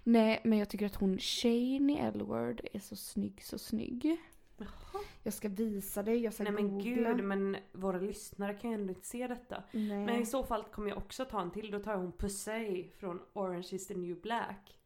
Nej, 0.03 0.41
men 0.43 0.59
jag 0.59 0.69
tycker 0.69 0.85
att 0.85 0.95
hon, 0.95 1.19
tjejen 1.19 1.89
i 1.89 1.97
L-Word, 1.97 2.61
är 2.73 2.79
så 2.79 2.95
snygg, 2.95 3.43
så 3.43 3.57
snygg. 3.57 4.17
Jaha. 4.61 5.03
Jag 5.23 5.33
ska 5.33 5.49
visa 5.49 6.03
dig, 6.03 6.23
jag 6.23 6.33
ska 6.33 6.43
Nej 6.43 6.51
men 6.53 6.69
googla. 6.69 7.13
gud, 7.13 7.23
men 7.23 7.57
våra 7.71 7.99
lyssnare 7.99 8.53
kan 8.53 8.69
ju 8.71 8.75
ändå 8.75 8.93
inte 8.93 9.07
se 9.07 9.27
detta. 9.27 9.63
Nej. 9.71 10.05
Men 10.05 10.21
i 10.21 10.25
så 10.25 10.43
fall 10.43 10.63
kommer 10.63 10.89
jag 10.89 10.97
också 10.97 11.25
ta 11.25 11.41
en 11.41 11.51
till. 11.51 11.71
Då 11.71 11.79
tar 11.79 11.91
jag 11.91 11.99
hon 11.99 12.11
Pussy 12.11 12.89
från 12.99 13.21
Orange 13.33 13.67
is 13.71 13.87
the 13.87 13.93
new 13.93 14.21
black. 14.21 14.79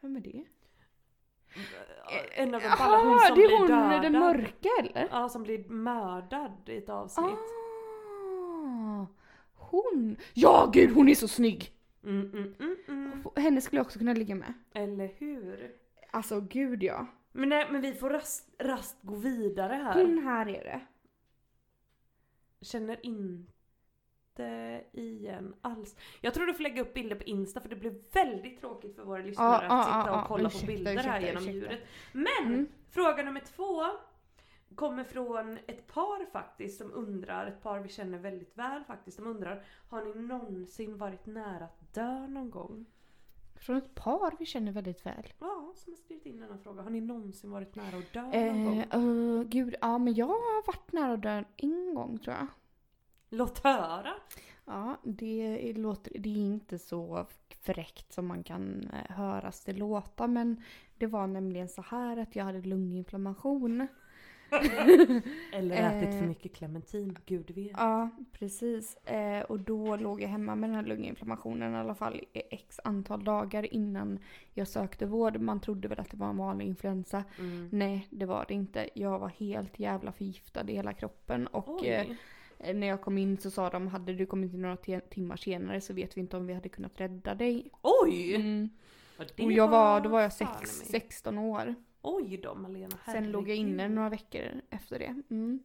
Vem 0.00 0.16
är 0.16 0.20
det? 0.20 0.44
En 2.34 2.54
av 2.54 2.60
de 2.60 2.66
alla, 2.68 2.96
hon 2.96 3.18
som 3.20 3.36
det 3.36 3.44
är 3.44 3.58
hon 3.58 3.66
dödad. 3.68 4.02
den 4.02 4.12
mörka 4.12 4.68
eller? 4.80 5.08
Ja, 5.10 5.28
som 5.28 5.42
blir 5.42 5.68
mördad 5.68 6.52
i 6.66 6.76
ett 6.76 6.88
avsnitt. 6.88 7.26
Ah, 7.26 9.06
hon! 9.54 10.16
Ja 10.34 10.70
gud 10.72 10.90
hon 10.94 11.08
är 11.08 11.14
så 11.14 11.28
snygg! 11.28 11.70
Mm, 12.04 12.30
mm, 12.32 12.54
mm, 12.60 12.76
mm. 12.88 13.22
Henne 13.36 13.60
skulle 13.60 13.78
jag 13.78 13.86
också 13.86 13.98
kunna 13.98 14.12
ligga 14.12 14.34
med. 14.34 14.52
Eller 14.74 15.10
hur? 15.18 15.72
Alltså 16.10 16.40
gud 16.40 16.82
ja. 16.82 17.06
Men, 17.36 17.48
nej, 17.48 17.68
men 17.70 17.80
vi 17.80 17.94
får 17.94 18.10
rast, 18.10 18.54
rast 18.58 18.96
gå 19.02 19.14
vidare 19.14 19.74
här. 19.74 20.02
Hon 20.02 20.18
här 20.18 20.48
är 20.48 20.64
det. 20.64 20.80
Känner 22.60 23.06
inte 23.06 24.84
igen 24.92 25.54
alls. 25.60 25.96
Jag 26.20 26.34
tror 26.34 26.46
du 26.46 26.54
får 26.54 26.62
lägga 26.62 26.82
upp 26.82 26.94
bilder 26.94 27.16
på 27.16 27.24
Insta 27.24 27.60
för 27.60 27.68
det 27.68 27.76
blir 27.76 28.02
väldigt 28.12 28.60
tråkigt 28.60 28.96
för 28.96 29.04
våra 29.04 29.22
lyssnare 29.22 29.66
ja, 29.66 29.80
att 29.80 29.86
sitta 29.86 30.06
ja, 30.06 30.22
och 30.22 30.28
kolla 30.28 30.48
ursäkta, 30.48 30.66
på 30.66 30.72
bilder 30.72 30.96
här 30.96 30.98
ursäkta, 31.00 31.20
genom 31.20 31.42
ursäkta. 31.42 31.72
ljudet. 31.72 31.88
Men 32.12 32.54
Mm. 32.54 32.66
fråga 32.90 33.22
nummer 33.22 33.40
två 33.40 33.84
kommer 34.74 35.04
från 35.04 35.58
ett 35.66 35.86
par 35.86 36.30
faktiskt 36.30 36.78
som 36.78 36.92
undrar, 36.92 37.46
ett 37.46 37.62
par 37.62 37.80
vi 37.80 37.88
känner 37.88 38.18
väldigt 38.18 38.56
väl 38.58 38.84
faktiskt, 38.84 39.16
de 39.16 39.26
undrar 39.26 39.64
Har 39.90 40.04
ni 40.04 40.14
någonsin 40.14 40.98
varit 40.98 41.26
nära 41.26 41.64
att 41.64 41.94
dö 41.94 42.26
någon 42.26 42.50
gång? 42.50 42.86
Från 43.64 43.76
ett 43.76 43.94
par 43.94 44.36
vi 44.38 44.46
känner 44.46 44.72
väldigt 44.72 45.06
väl. 45.06 45.32
Ja, 45.38 45.72
som 45.76 45.92
har 45.92 45.96
skrivit 45.96 46.26
in 46.26 46.40
denna 46.40 46.58
fråga. 46.58 46.82
Har 46.82 46.90
ni 46.90 47.00
någonsin 47.00 47.50
varit 47.50 47.74
nära 47.74 47.98
att 47.98 48.12
dö 48.12 48.22
någon 48.22 48.64
gång? 48.64 48.78
Eh, 48.78 48.98
uh, 48.98 49.42
gud, 49.42 49.74
ja 49.80 49.98
men 49.98 50.14
jag 50.14 50.26
har 50.26 50.66
varit 50.66 50.92
nära 50.92 51.12
att 51.12 51.22
dö 51.22 51.44
en 51.56 51.94
gång 51.94 52.18
tror 52.18 52.36
jag. 52.36 52.46
Låt 53.30 53.58
höra! 53.58 54.12
Ja, 54.64 54.96
det 55.02 55.72
låter, 55.72 56.18
det 56.18 56.28
är 56.28 56.36
inte 56.36 56.78
så 56.78 57.26
fräckt 57.62 58.12
som 58.12 58.26
man 58.26 58.42
kan 58.42 58.90
eh, 58.92 59.16
höras 59.16 59.64
det 59.64 59.72
låta 59.72 60.26
men 60.26 60.62
det 60.98 61.06
var 61.06 61.26
nämligen 61.26 61.68
så 61.68 61.82
här 61.82 62.16
att 62.16 62.36
jag 62.36 62.44
hade 62.44 62.62
lunginflammation. 62.62 63.86
Eller 65.52 65.76
ätit 65.76 66.10
för 66.14 66.22
Eh. 66.22 66.28
mycket 66.28 66.54
clementin, 66.56 67.18
gud 67.26 67.50
vet. 67.50 67.72
Ja, 67.76 68.10
precis. 68.32 68.96
Eh, 68.96 69.42
och 69.42 69.60
då 69.60 69.96
låg 69.96 70.22
jag 70.22 70.28
hemma 70.28 70.54
med 70.54 70.70
den 70.70 70.76
här 70.76 70.82
lunginflammationen 70.84 71.72
i 71.74 71.76
alla 71.76 71.94
fall 71.94 72.20
i 72.32 72.42
x 72.50 72.80
antal 72.84 73.24
dagar 73.24 73.74
innan 73.74 74.18
jag 74.54 74.68
sökte 74.68 75.06
vård. 75.06 75.40
Man 75.40 75.60
trodde 75.60 75.88
väl 75.88 76.00
att 76.00 76.10
det 76.10 76.16
var 76.16 76.28
en 76.30 76.36
vanlig 76.36 76.66
influensa. 76.66 77.24
Mm. 77.38 77.68
Nej, 77.72 78.06
det 78.10 78.26
var 78.26 78.44
det 78.48 78.54
inte. 78.54 78.88
Jag 78.94 79.18
var 79.18 79.28
helt 79.28 79.78
jävla 79.78 80.12
förgiftad 80.12 80.70
i 80.70 80.74
hela 80.74 80.92
kroppen 80.92 81.46
och 81.46 81.80
Oj. 81.82 82.16
eh, 82.58 82.74
när 82.76 82.86
jag 82.86 83.00
kom 83.00 83.18
in 83.18 83.38
så 83.38 83.50
sa 83.50 83.70
de 83.70 83.88
hade 83.88 84.14
du 84.14 84.26
kommit 84.26 84.54
in 84.54 84.62
några 84.62 84.76
timmar 85.00 85.36
senare 85.36 85.80
så 85.80 85.92
vet 85.92 86.16
vi 86.16 86.20
inte 86.20 86.36
om 86.36 86.46
vi 86.46 86.54
hade 86.54 86.68
kunnat 86.68 87.00
rädda 87.00 87.34
dig. 87.34 87.70
Oj! 87.82 88.34
Mm. 88.34 88.68
Och 89.18 89.52
jag 89.52 89.68
var, 89.68 90.00
då 90.00 90.08
var 90.08 90.20
jag 90.20 90.32
sex, 90.32 90.50
i 90.50 90.92
mig. 90.92 91.00
16 91.02 91.38
år. 91.38 91.74
Oj 92.04 92.36
då 92.36 92.54
Malena, 92.54 92.96
Sen 93.04 93.30
låg 93.30 93.48
jag 93.48 93.56
inne 93.56 93.82
herregud. 93.82 93.94
några 93.94 94.08
veckor 94.08 94.42
efter 94.70 94.98
det. 94.98 95.22
Mm. 95.30 95.62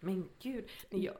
Men 0.00 0.28
gud, 0.38 0.68
nej, 0.90 1.04
jag, 1.04 1.16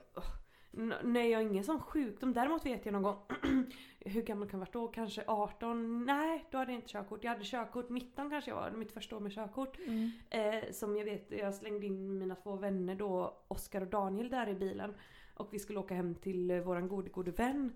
nej 1.05 1.31
jag 1.31 1.39
har 1.39 1.43
ingen 1.51 1.65
sån 1.65 1.81
sjukdom. 1.81 2.33
Däremot 2.33 2.67
vet 2.67 2.87
jag 2.87 2.93
någon 2.93 3.03
gång, 3.03 3.19
hur 4.01 4.23
gammal 4.23 4.49
kan 4.49 4.61
jag 4.61 4.67
varit 4.67 4.73
då? 4.73 4.89
Kanske 4.89 5.25
18? 5.27 6.05
Nej, 6.05 6.45
då 6.51 6.59
hade 6.59 6.73
jag 6.73 6.79
inte 6.79 6.89
körkort. 6.89 7.25
Jag 7.25 7.31
hade 7.31 7.45
körkort, 7.45 7.89
19 7.89 8.31
kanske 8.31 8.51
jag 8.51 8.57
var, 8.57 8.71
mitt 8.71 8.93
första 8.93 9.17
år 9.17 9.21
med 9.21 9.33
körkort. 9.33 9.79
Mm. 9.87 10.11
Eh, 10.31 10.71
som 10.73 10.97
jag 10.97 11.05
vet, 11.05 11.31
jag 11.31 11.55
slängde 11.55 11.87
in 11.87 12.19
mina 12.19 12.35
två 12.35 12.57
vänner 12.57 12.95
då, 12.95 13.43
Oskar 13.49 13.81
och 13.81 13.87
Daniel 13.87 14.31
där 14.31 14.49
i 14.49 14.55
bilen. 14.55 14.95
Och 15.35 15.55
vi 15.55 15.59
skulle 15.59 15.79
åka 15.79 15.95
hem 15.95 16.15
till 16.15 16.61
våran 16.61 16.89
gode 16.89 17.11
gode 17.11 17.31
vän. 17.31 17.73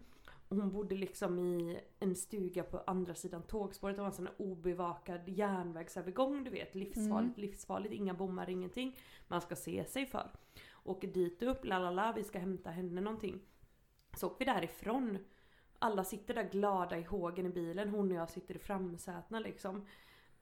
Hon 0.48 0.72
bodde 0.72 0.94
liksom 0.94 1.38
i 1.38 1.80
en 1.98 2.16
stuga 2.16 2.62
på 2.62 2.82
andra 2.86 3.14
sidan 3.14 3.42
tågspåret. 3.42 3.96
Det 3.96 4.02
var 4.02 4.08
en 4.08 4.14
sån 4.14 4.28
obevakad 4.36 5.28
järnvägsövergång 5.28 6.44
du 6.44 6.50
vet. 6.50 6.74
Livsfarligt, 6.74 7.38
livsfarligt. 7.38 7.94
Inga 7.94 8.14
bommar, 8.14 8.50
ingenting. 8.50 8.98
Man 9.28 9.40
ska 9.40 9.56
se 9.56 9.84
sig 9.84 10.06
för. 10.06 10.30
Åker 10.84 11.08
dit 11.08 11.42
upp, 11.42 11.64
la 11.64 11.78
la 11.78 11.90
la, 11.90 12.12
vi 12.12 12.24
ska 12.24 12.38
hämta 12.38 12.70
henne 12.70 13.00
någonting. 13.00 13.40
Så 14.16 14.26
åker 14.26 14.38
vi 14.38 14.52
därifrån. 14.52 15.18
Alla 15.78 16.04
sitter 16.04 16.34
där 16.34 16.50
glada 16.50 16.98
i 16.98 17.02
hågen 17.02 17.46
i 17.46 17.50
bilen. 17.50 17.88
Hon 17.88 18.10
och 18.10 18.16
jag 18.16 18.30
sitter 18.30 18.56
i 18.56 18.58
framsätena 18.58 19.40
liksom. 19.40 19.86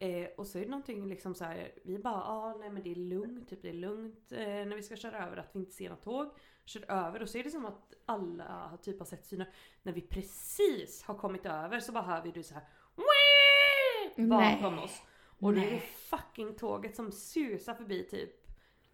Eh, 0.04 0.28
och 0.36 0.46
så 0.46 0.58
är 0.58 0.62
det 0.62 0.68
någonting 0.70 1.08
liksom 1.08 1.34
så 1.34 1.44
här, 1.44 1.72
vi 1.84 1.98
bara 1.98 2.24
ah, 2.24 2.56
nej 2.60 2.70
men 2.70 2.82
det 2.82 2.90
är 2.90 2.94
lugnt, 2.94 3.48
typ 3.48 3.62
det 3.62 3.68
är 3.68 3.72
lugnt 3.72 4.32
eh, 4.32 4.38
när 4.38 4.76
vi 4.76 4.82
ska 4.82 4.96
köra 4.96 5.26
över 5.26 5.36
att 5.36 5.50
vi 5.52 5.58
inte 5.58 5.72
ser 5.72 5.90
något 5.90 6.02
tåg. 6.02 6.30
Kör 6.64 6.90
över 6.90 7.22
och 7.22 7.28
så 7.28 7.38
är 7.38 7.44
det 7.44 7.50
som 7.50 7.66
att 7.66 7.92
alla 8.06 8.44
har 8.44 8.76
typ 8.76 8.98
har 8.98 9.06
sett 9.06 9.26
syna. 9.26 9.46
När 9.82 9.92
vi 9.92 10.00
precis 10.00 11.02
har 11.02 11.14
kommit 11.14 11.46
över 11.46 11.80
så 11.80 11.92
bara 11.92 12.04
hör 12.04 12.22
vi 12.22 12.30
du 12.30 12.42
så 12.42 12.54
här 12.54 12.64
"Wii!" 12.96 14.28
bakom 14.28 14.74
Nej. 14.74 14.84
oss. 14.84 15.02
Och 15.38 15.50
är 15.50 15.54
det 15.54 15.60
Nej. 15.60 15.80
fucking 16.10 16.54
tåget 16.54 16.96
som 16.96 17.12
susar 17.12 17.74
förbi 17.74 18.08
typ 18.10 18.44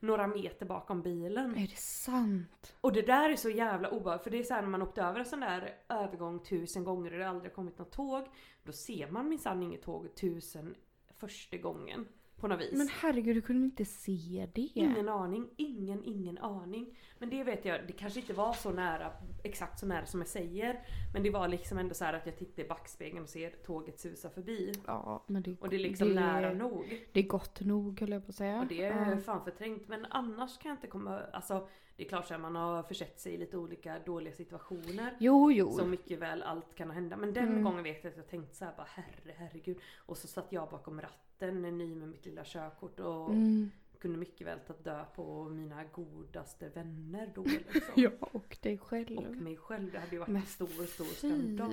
några 0.01 0.27
meter 0.27 0.67
bakom 0.67 1.03
bilen. 1.03 1.57
Är 1.57 1.69
det 1.69 1.79
sant? 1.79 2.75
Och 2.81 2.93
det 2.93 3.03
där 3.03 3.31
är 3.31 3.37
så 3.37 3.51
jävla 3.51 3.91
obehagligt 3.91 4.25
för 4.25 4.31
det 4.31 4.39
är 4.39 4.43
så 4.43 4.55
här 4.55 4.63
när 4.63 4.69
man 4.69 4.83
åkt 4.83 4.99
över 4.99 5.19
en 5.19 5.27
sån 5.27 5.41
där 5.41 5.75
övergång 5.89 6.45
tusen 6.45 6.85
gånger 6.85 7.13
och 7.13 7.19
det 7.19 7.29
aldrig 7.29 7.55
kommit 7.55 7.79
något 7.79 7.93
tåg. 7.93 8.25
Då 8.63 8.73
ser 8.73 9.11
man 9.11 9.29
minsann 9.29 9.63
inget 9.63 9.83
tåg 9.83 10.15
tusen 10.15 10.75
första 11.21 11.57
gången. 11.57 12.07
På 12.37 12.49
något 12.49 12.61
vis. 12.61 12.73
Men 12.73 12.89
herregud, 12.89 13.37
du 13.37 13.41
kunde 13.41 13.65
inte 13.65 13.85
se 13.85 14.49
det. 14.55 14.61
Ingen 14.75 15.09
aning, 15.09 15.49
ingen, 15.57 16.05
ingen 16.05 16.39
aning. 16.39 16.97
Men 17.19 17.31
det 17.31 17.45
vet 17.45 17.65
jag, 17.65 17.81
det 17.87 17.93
kanske 17.93 18.21
inte 18.21 18.33
var 18.33 18.53
så 18.53 18.71
nära, 18.71 19.13
exakt 19.45 19.79
så 19.79 19.87
nära 19.87 20.07
som 20.07 20.21
jag 20.21 20.29
säger. 20.29 20.81
Men 21.15 21.23
det 21.23 21.31
var 21.31 21.49
liksom 21.49 21.79
ändå 21.79 21.95
så 21.95 22.05
här 22.05 22.13
att 22.15 22.27
jag 22.27 22.37
tittar 22.39 22.63
i 22.63 22.69
backspegeln 22.69 23.23
och 23.23 23.29
ser 23.29 23.51
tåget 23.51 24.01
susa 24.01 24.31
förbi. 24.31 24.73
Ja, 24.87 25.25
men 25.27 25.43
det, 25.43 25.57
Och 25.61 25.69
det 25.69 25.77
är 25.77 25.81
liksom 25.81 26.09
det, 26.09 26.15
nära 26.15 26.53
nog. 26.55 27.07
Det 27.13 27.21
är 27.21 27.27
gott 27.29 27.61
nog 27.61 28.01
höll 28.01 28.11
jag 28.11 28.27
på 28.27 28.31
att 28.31 28.37
säga. 28.37 28.61
Och 28.61 28.67
det 28.67 28.83
är 28.85 29.11
Ja. 29.11 29.17
fan 29.17 29.45
förträngt. 29.45 29.89
Men 29.89 30.07
annars 30.11 30.59
kan 30.59 30.69
jag 30.69 30.77
inte 30.77 30.87
komma, 30.87 31.21
alltså 31.33 31.69
det 32.01 32.05
är 32.05 32.09
klart 32.09 32.31
här, 32.31 32.39
man 32.39 32.57
har 32.57 32.83
försett 32.83 33.21
sig 33.21 33.33
i 33.35 33.37
lite 33.37 33.57
olika 33.57 33.99
dåliga 33.99 34.33
situationer. 34.35 35.17
Jo, 35.19 35.53
jo. 35.53 35.71
Så 35.73 35.87
mycket 35.87 36.19
väl 36.19 36.43
allt 36.43 36.75
kan 36.75 36.91
hända. 36.91 37.17
Men 37.17 37.33
den 37.33 37.49
Mm. 37.49 37.65
gången 37.65 37.83
vet 37.85 38.05
jag 38.05 38.11
att 38.11 38.17
jag 38.17 38.29
tänkte 38.29 38.57
så 38.57 38.65
här 38.65 38.73
bara 38.77 38.87
herre 38.91 39.35
herregud. 39.37 39.79
Och 39.97 40.17
så 40.17 40.29
satt 40.29 40.47
jag 40.53 40.71
bakom 40.71 41.01
ratten, 41.01 41.63
ny 41.63 41.95
med 41.95 42.09
mitt 42.09 42.27
lilla 42.27 42.43
körkort 42.45 43.01
och 43.01 43.31
Mm. 43.31 43.71
kunde 43.99 44.19
mycket 44.19 44.47
väl 44.47 44.59
ta 44.67 44.73
död 44.73 45.05
på 45.15 45.45
mina 45.45 45.85
godaste 45.85 46.69
vänner 46.69 47.33
då 47.35 47.43
liksom. 47.73 47.95
Ja, 47.95 48.11
och 48.21 48.57
dig 48.63 48.79
själv. 48.79 49.19
Och 49.19 49.37
mig 49.37 49.57
själv. 49.57 49.93
Det 49.93 49.99
hade 49.99 50.13
ju 50.13 50.19
varit 50.19 50.29
Men 50.29 50.43
en 50.43 50.47
stor, 50.49 50.87
stor 50.87 51.05
skandal. 51.05 51.73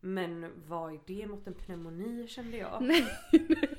Men 0.00 0.52
vad 0.68 0.92
är 0.94 1.00
det 1.06 1.26
mot 1.26 1.46
en 1.46 1.54
pneumoni 1.54 2.26
kände 2.28 2.56
jag? 2.56 2.82
Nej. 2.82 3.06
Nej 3.32 3.78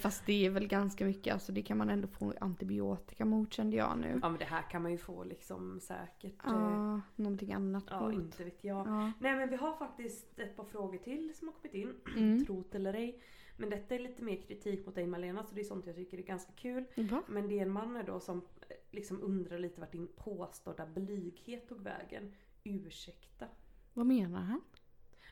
fast 0.00 0.26
det 0.26 0.46
är 0.46 0.50
väl 0.50 0.66
ganska 0.68 1.04
mycket, 1.04 1.32
alltså 1.34 1.52
det 1.52 1.62
kan 1.62 1.78
man 1.78 1.90
ändå 1.90 2.08
få 2.08 2.34
antibiotika 2.40 3.24
mot 3.24 3.52
kände 3.52 3.76
jag 3.76 3.98
nu. 3.98 4.18
Ja 4.22 4.28
men 4.28 4.38
det 4.38 4.44
här 4.44 4.70
kan 4.70 4.82
man 4.82 4.90
ju 4.92 4.98
få 4.98 5.24
liksom 5.24 5.80
säkert. 5.80 6.44
eh, 6.46 6.52
Ja, 6.52 7.00
någonting 7.16 7.52
annat 7.52 7.84
Ja, 7.90 8.00
mot. 8.00 8.14
inte 8.14 8.44
vet 8.44 8.64
jag. 8.64 8.86
Ja. 8.86 9.12
Nej 9.20 9.36
men 9.36 9.50
vi 9.50 9.56
har 9.56 9.72
faktiskt 9.76 10.38
ett 10.38 10.56
par 10.56 10.64
frågor 10.64 10.98
till 10.98 11.32
som 11.34 11.48
har 11.48 11.54
kommit 11.54 11.74
in. 11.74 11.94
Mm. 12.16 12.44
Trot 12.46 12.74
eller 12.74 12.94
ej. 12.94 13.20
Men 13.56 13.70
detta 13.70 13.94
är 13.94 13.98
lite 13.98 14.22
mer 14.22 14.36
kritik 14.42 14.86
mot 14.86 14.94
dig 14.94 15.06
Malena 15.06 15.44
så 15.44 15.54
det 15.54 15.60
är 15.60 15.64
sånt 15.64 15.86
jag 15.86 15.96
tycker 15.96 16.18
är 16.18 16.22
ganska 16.22 16.52
kul. 16.52 16.84
Va? 16.96 17.22
Men 17.28 17.48
det 17.48 17.58
är 17.58 17.62
en 17.62 17.70
man 17.72 18.02
då 18.06 18.20
som 18.20 18.36
eh, 18.38 18.76
liksom 18.90 19.22
undrar 19.22 19.58
lite 19.58 19.80
vart 19.80 19.92
din 19.92 20.08
påstådda 20.16 20.86
blyghet 20.86 21.68
tog 21.68 21.80
vägen. 21.80 22.32
Ursäkta. 22.64 23.46
Vad 23.94 24.06
menar 24.06 24.40
han? 24.40 24.60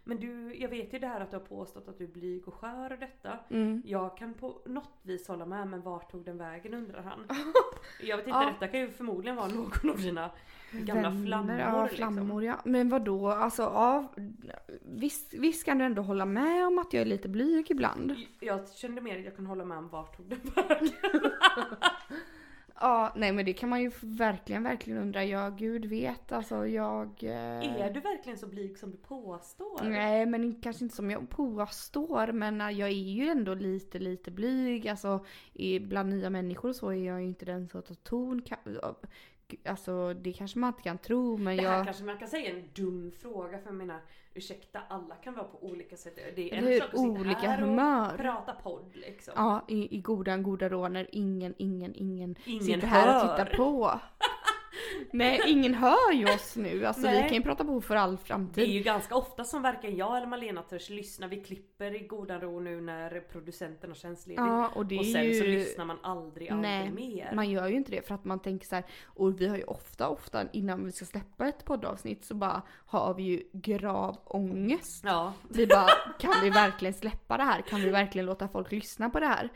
Men 0.07 0.21
du, 0.21 0.55
jag 0.57 0.69
vet 0.69 0.95
ju 0.95 0.99
det 0.99 1.07
här 1.07 1.21
att 1.21 1.31
du 1.31 1.37
har 1.37 1.45
påstått 1.45 1.89
att 1.89 1.99
du 1.99 2.05
är 2.05 2.09
blyg 2.09 2.49
och 2.49 2.55
skör 2.55 2.93
och 2.93 2.99
detta. 2.99 3.39
Mm. 3.51 3.83
Jag 3.85 4.17
kan 4.17 4.35
på 4.35 4.63
något 4.67 4.99
vis 5.03 5.29
hålla 5.29 5.47
med 5.47 5.69
men 5.69 5.83
vart 5.83 6.11
tog 6.11 6.25
den 6.25 6.39
vägen 6.39 6.75
undrar 6.75 7.03
han. 7.03 7.27
Jag 8.03 8.17
vet 8.17 8.27
inte, 8.27 8.39
Ja. 8.39 8.51
detta 8.53 8.69
kan 8.73 8.81
ju 8.81 8.91
förmodligen 8.91 9.37
vara 9.37 9.49
någon 9.49 9.91
av 9.91 9.97
dina 9.97 10.31
gamla 10.73 11.09
Vänner, 11.11 11.27
flammor. 11.27 11.59
Ja, 11.59 11.83
liksom. 11.83 11.97
flammor 11.97 12.45
ja. 12.45 12.61
Men 12.65 12.89
vad 12.89 13.03
då? 13.03 13.29
alltså 13.29 13.63
ja, 13.63 14.13
visst, 14.83 15.35
visst 15.35 15.65
kan 15.65 15.79
du 15.79 15.85
ändå 15.85 16.03
hålla 16.03 16.25
med 16.27 16.67
om 16.67 16.79
att 16.79 16.93
jag 16.93 17.01
är 17.01 17.07
lite 17.07 17.29
blyg 17.29 17.71
ibland? 17.71 18.15
Jag 18.41 18.69
kände 18.69 19.01
mer 19.01 19.19
att 19.19 19.25
jag 19.25 19.37
kan 19.37 19.47
hålla 19.47 19.65
med 19.65 19.79
om 19.79 19.89
vart 19.89 20.17
tog 20.17 20.27
den 20.27 20.41
vägen. 20.57 20.91
Ja, 22.81 23.13
nej 23.17 23.33
men 23.33 23.45
det 23.45 23.53
kan 23.53 23.69
man 23.69 23.83
ju 23.83 23.91
verkligen, 24.03 24.63
verkligen 24.63 24.99
undra. 24.99 25.25
Ja, 25.25 25.51
gud 25.51 25.85
vet 25.85 26.33
alltså 26.33 26.67
jag... 26.67 27.09
eh, 27.23 27.81
Är 27.81 27.93
du 27.95 28.01
verkligen 28.01 28.39
så 28.39 28.47
blyg 28.47 28.79
som 28.79 28.91
du 28.91 28.97
påstår? 28.97 29.83
Nej 29.85 30.27
men 30.27 30.61
kanske 30.63 30.85
inte 30.85 30.97
som 30.97 31.11
jag 31.11 31.29
påstår 31.31 32.33
men 32.33 32.61
eh, 32.61 32.71
jag 32.71 32.89
är 32.89 32.93
ju 32.93 33.29
ändå 33.29 33.55
lite 33.55 33.99
lite 33.99 34.31
blyg. 34.31 34.89
Alltså 34.89 35.25
i- 35.53 35.81
bland 35.81 36.09
nya 36.11 36.31
människor 36.31 36.73
så 36.73 36.89
är 36.91 37.07
jag 37.07 37.21
ju 37.21 37.27
inte 37.27 37.45
den 37.45 37.69
som 37.69 37.83
tar 37.83 37.95
ton. 37.95 38.43
Alltså 39.65 40.15
det 40.15 40.33
kanske 40.33 40.59
man 40.59 40.69
inte 40.69 40.83
kan 40.83 40.99
tro 40.99 41.37
men 41.37 41.57
Det 41.57 41.63
här 41.63 41.77
jag... 41.77 41.85
kanske 41.85 42.05
man 42.05 42.19
kan 42.19 42.29
säga 42.29 42.51
är 42.51 42.55
en 42.57 42.69
dum 42.75 43.13
fråga 43.21 43.59
för 43.59 43.67
jag 43.67 43.75
menar 43.75 44.01
ursäkta 44.35 44.81
alla 44.89 45.15
kan 45.15 45.35
vara 45.35 45.45
på 45.45 45.65
olika 45.67 45.97
sätt. 45.97 46.19
Det 46.37 46.53
är 46.53 46.57
en 46.59 46.65
hur? 46.65 46.79
sak 46.81 46.85
att 46.95 47.01
sitta 47.01 47.03
Olika 47.21 47.39
här 47.51 47.59
humör. 47.59 48.13
och 48.13 48.19
prata 48.19 48.53
podd 48.53 48.91
liksom. 48.95 49.33
Ja, 49.37 49.65
i, 49.69 49.97
i 49.97 50.01
goda, 50.01 50.37
goda 50.37 50.69
råd 50.69 50.93
när 50.93 51.09
ingen, 51.13 51.55
ingen, 51.59 51.95
ingen, 51.95 52.35
Ingen 52.45 52.65
sitter 52.65 52.87
här 52.87 53.09
och 53.09 53.29
hör. 53.29 53.37
tittar 53.45 53.57
på. 53.57 54.01
Nej, 55.13 55.41
ingen 55.47 55.75
hör 55.75 56.13
ju 56.13 56.25
oss 56.35 56.57
nu. 56.57 56.87
Alltså 56.87 57.03
Nej. 57.03 57.23
vi 57.23 57.29
kan 57.29 57.37
ju 57.39 57.43
prata 57.43 57.65
på 57.65 57.81
för 57.81 57.97
all 57.97 58.11
Det 58.11 58.23
är 58.23 58.25
framtid. 58.27 58.69
ju 58.69 58.81
ganska 58.83 59.15
ofta 59.17 59.45
som 59.45 59.63
varken 59.63 59.97
jag 59.97 60.17
eller 60.17 60.27
Malena 60.27 60.63
törs 60.63 60.91
lyssna. 60.91 61.27
Vi 61.27 61.37
klipper 61.37 61.95
i 62.03 62.07
godan 62.07 62.41
ro 62.41 62.61
nu 62.61 62.81
när 62.81 63.21
producenten 63.21 63.91
har 63.91 63.95
tjänstledigt. 63.95 64.41
Ja, 64.41 64.69
och 64.75 64.87
det 64.87 64.99
och 64.99 65.07
sen 65.07 65.25
ju... 65.25 65.35
så 65.35 65.45
lyssnar 65.45 65.85
man 65.85 65.99
aldrig, 66.03 66.51
aldrig 66.51 66.71
Nej, 66.71 66.91
mer. 66.91 67.33
Man 67.35 67.51
gör 67.51 67.69
ju 67.69 67.75
inte 67.77 67.91
det 67.91 68.07
för 68.07 68.15
att 68.15 68.25
man 68.25 68.41
tänker 68.41 68.67
så 68.67 68.75
här, 68.75 68.85
och 69.05 69.41
vi 69.41 69.47
har 69.49 69.57
ju 69.57 69.65
ofta, 69.65 70.09
ofta 70.09 70.43
innan 70.53 70.85
vi 70.85 70.93
ska 70.93 71.05
släppa 71.05 71.47
ett 71.49 71.65
poddavsnitt 71.65 72.25
så 72.25 72.35
bara 72.35 72.63
har 72.87 73.15
vi 73.15 73.23
ju 73.23 73.43
grav 73.53 74.17
ångest. 74.25 75.05
Ja, 75.05 75.33
Vi 75.49 75.67
bara, 75.67 75.89
kan 76.19 76.33
vi 76.43 76.51
verkligen 76.51 76.95
släppa 76.95 77.37
det 77.37 77.43
här? 77.45 77.61
Kan 77.63 77.81
vi 77.81 77.91
verkligen 77.91 78.27
låta 78.27 78.49
folk 78.49 78.73
lyssna 78.73 79.11
på 79.11 79.21
det 79.21 79.27
här? 79.27 79.49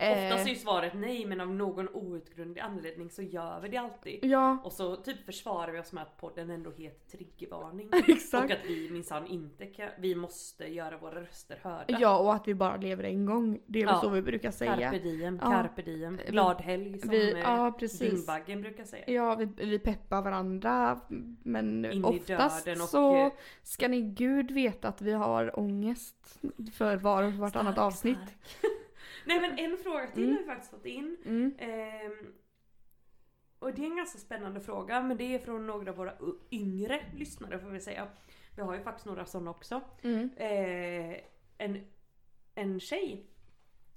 Oftast 0.00 0.46
är 0.46 0.46
Eh, 0.46 0.46
ju 0.48 0.54
svaret 0.56 0.92
nej 0.94 1.26
men 1.26 1.40
av 1.40 1.48
någon 1.50 1.88
outgrundlig 1.88 2.60
anledning 2.60 3.10
så 3.10 3.22
gör 3.22 3.60
vi 3.60 3.68
det 3.68 3.76
alltid. 3.76 4.18
ja, 4.22 4.58
Och 4.64 4.72
så 4.72 4.96
typ 4.96 5.24
försvarar 5.26 5.72
vi 5.72 5.78
oss 5.80 5.92
med 5.92 6.02
att 6.02 6.16
podden 6.16 6.50
ändå 6.50 6.70
heter 6.70 7.16
triggervarning. 7.18 7.88
exakt. 8.08 8.44
Och 8.44 8.50
att 8.50 8.64
vi 8.66 8.90
minsann 8.90 9.26
inte 9.26 9.66
kan, 9.66 9.88
vi 9.98 10.14
måste 10.14 10.64
göra 10.66 10.96
våra 10.98 11.20
röster 11.20 11.58
hörda. 11.62 11.84
Ja, 12.00 12.18
och 12.18 12.34
att 12.34 12.48
vi 12.48 12.54
bara 12.54 12.76
lever 12.76 13.04
en 13.04 13.26
gång. 13.26 13.58
Det 13.66 13.82
är 13.82 13.86
väl 13.86 13.94
Ja. 13.94 14.00
så 14.00 14.08
vi 14.08 14.22
brukar 14.22 14.50
säga. 14.50 14.76
Carpe 14.76 14.98
diem, 14.98 15.40
Ja. 15.42 15.50
carpe 15.50 15.82
diem. 15.82 16.20
Glad 16.28 16.60
helg 16.60 16.98
som 16.98 17.10
Vi, 17.10 17.32
eh, 17.32 17.38
ja, 17.38 17.72
precis. 17.78 18.10
Dyngbaggen 18.10 18.60
brukar 18.62 18.84
säga. 18.84 19.04
Ja, 19.06 19.34
vi, 19.34 19.44
vi 19.56 19.78
peppar 19.78 20.22
varandra 20.22 21.00
men 21.42 21.84
In 21.84 22.04
oftast 22.04 22.68
och- 22.68 22.76
så 22.78 23.30
ska 23.62 23.88
ni 23.88 24.00
gud 24.00 24.50
veta 24.50 24.88
att 24.88 25.02
vi 25.02 25.12
har 25.12 25.58
ångest 25.58 26.38
för 26.74 26.96
var 26.96 27.22
och 27.22 27.32
vartannat 27.32 27.72
Stark, 27.74 27.86
avsnitt. 27.86 28.18
stark. 28.18 28.72
Nej 29.26 29.40
men 29.40 29.58
en 29.58 29.76
fråga 29.78 30.06
till 30.10 30.22
Mm. 30.22 30.34
har 30.36 30.42
vi 30.42 30.46
faktiskt 30.48 30.70
fått 30.70 30.86
in. 30.86 31.16
Mm. 31.24 31.54
Ehm, 31.58 32.32
och 33.58 33.74
det 33.74 33.82
är 33.82 33.86
en 33.86 33.96
ganska 33.96 34.18
spännande 34.18 34.60
fråga 34.60 35.02
men 35.02 35.16
det 35.16 35.34
är 35.34 35.38
från 35.38 35.66
några 35.66 35.90
av 35.90 35.96
våra 35.96 36.14
yngre 36.50 37.00
lyssnare 37.16 37.58
får 37.58 37.68
vi 37.70 37.80
säga. 37.80 38.08
Vi 38.56 38.62
har 38.62 38.74
ju 38.74 38.80
faktiskt 38.82 39.06
några 39.06 39.26
sådana 39.26 39.50
också. 39.50 39.80
Mm. 40.02 40.30
Eh, 40.36 41.16
en, 41.58 41.86
en 42.54 42.80
tjej 42.80 43.26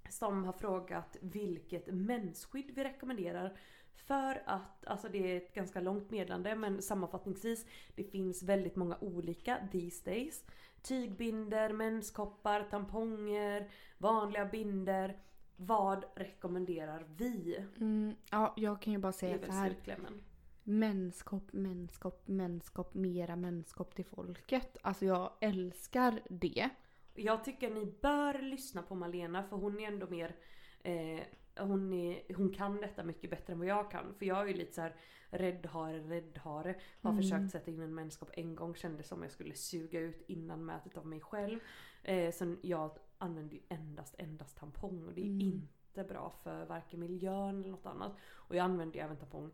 som 0.10 0.44
har 0.44 0.54
frågat 0.54 1.18
vilket 1.22 1.88
mensskydd 1.88 2.72
vi 2.76 2.84
rekommenderar 2.84 3.58
för 3.94 4.44
att, 4.46 4.86
alltså 4.86 5.10
det 5.10 5.32
är 5.32 5.38
ett 5.38 5.54
ganska 5.54 5.82
långt 5.82 6.10
meddelande 6.12 6.56
men 6.56 6.82
sammanfattningsvis 6.82 7.66
det 7.96 8.04
finns 8.04 8.44
väldigt 8.44 8.76
många 8.76 8.98
olika 9.02 9.58
these 9.72 10.12
days. 10.12 10.46
Tygbinder, 10.82 11.74
menskoppar, 11.74 12.64
tamponger, 12.64 13.70
vanliga 14.00 14.46
binder. 14.46 15.18
Vad 15.56 16.06
rekommenderar 16.16 17.06
vi? 17.18 17.66
Mm. 17.78 18.16
Ja, 18.32 18.54
jag 18.58 18.82
kan 18.82 18.94
ju 18.94 19.00
bara 19.00 19.12
säga 19.12 19.40
så 19.46 19.52
här. 19.52 19.70
slutklämmen. 19.70 20.22
Menskopp, 20.64 21.54
menskopp, 21.54 22.28
menskopp, 22.28 22.94
mera 22.94 23.36
menskopp 23.36 23.96
till 23.96 24.06
folket. 24.06 24.78
Alltså 24.84 25.06
jag 25.06 25.32
älskar 25.42 26.20
det. 26.30 26.70
Jag 27.16 27.44
tycker 27.44 27.70
ni 27.70 27.86
bör 28.02 28.42
lyssna 28.42 28.82
på 28.82 28.96
Malena 28.96 29.44
för 29.44 29.56
hon 29.58 29.80
är 29.80 29.88
ändå 29.88 30.08
mer 30.08 30.36
eh, 30.84 31.20
hon, 31.58 31.94
är, 31.94 32.36
hon 32.36 32.54
kan 32.54 32.82
detta 32.82 33.04
mycket 33.04 33.30
bättre 33.30 33.54
än 33.54 33.60
vad 33.60 33.68
jag 33.68 33.92
kan. 33.92 34.14
För 34.20 34.26
jag 34.26 34.42
är 34.42 34.48
ju 34.48 34.54
lite 34.54 34.74
så 34.74 34.82
här 34.82 34.96
räddhare, 35.30 36.00
räddhare. 36.00 36.76
Har 37.02 37.12
Mm. 37.12 37.22
försökt 37.24 37.52
sätta 37.52 37.72
in 37.72 37.82
en 37.82 37.96
menskopp 37.96 38.30
en 38.34 38.56
gång. 38.56 38.76
Kände 38.76 39.04
som 39.04 39.22
jag 39.24 39.32
skulle 39.32 39.56
suga 39.56 40.00
ut 40.00 40.24
innan 40.28 40.66
mätet 40.66 40.98
av 40.98 41.08
mig 41.08 41.20
själv. 41.20 41.60
Eh, 42.04 42.32
så 42.32 42.56
jag 42.62 42.98
använder 43.20 43.56
ju 43.56 43.62
endast, 43.70 44.16
endast 44.18 44.58
tampong. 44.58 45.04
Och 45.08 45.14
det 45.14 45.22
är 45.22 45.26
Mm. 45.26 45.42
inte 45.42 46.04
bra 46.14 46.34
för 46.44 46.66
varken 46.66 47.00
miljön 47.00 47.60
eller 47.60 47.70
något 47.72 47.86
annat. 47.86 48.16
Och 48.34 48.56
jag 48.56 48.64
använder 48.64 48.96
ju 49.00 49.06
även 49.06 49.18
tampong 49.18 49.52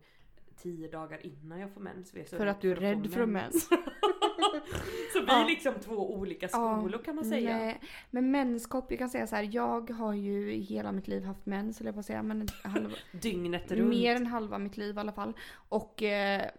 tio 0.56 0.88
dagar 0.88 1.26
innan 1.26 1.60
jag 1.60 1.70
får 1.72 1.80
mens. 1.80 2.10
för 2.30 2.46
att 2.46 2.60
du 2.60 2.70
är 2.72 2.76
rädd 2.76 3.12
för 3.12 3.26
mens. 3.26 3.68
Så 5.12 5.20
vi 5.20 5.26
Ja. 5.26 5.42
är 5.44 5.46
liksom 5.46 5.74
två 5.80 6.14
olika 6.14 6.48
skolor 6.48 7.04
kan 7.04 7.14
man 7.16 7.24
säga. 7.24 7.56
Nej, 7.56 7.80
men 8.10 8.30
menskopp, 8.30 8.90
jag 8.90 8.98
kan 8.98 9.10
säga 9.10 9.26
så 9.26 9.36
här. 9.36 9.48
Jag 9.52 9.90
har 9.90 10.12
ju 10.14 10.50
hela 10.52 10.92
mitt 10.92 11.08
liv 11.08 11.24
haft 11.24 11.46
mens, 11.46 11.80
eller 11.80 11.88
jag 11.88 11.94
på 11.94 12.00
att 12.00 12.06
säga. 12.06 12.22
Men 12.22 12.48
halva, 12.64 12.90
Dygnet 13.12 13.72
runt. 13.72 13.88
mer 13.90 14.16
än 14.16 14.26
halva 14.26 14.58
mitt 14.58 14.76
liv 14.76 14.96
i 14.96 14.98
alla 14.98 15.12
fall. 15.12 15.32
Och 15.68 16.02
eh, 16.02 16.50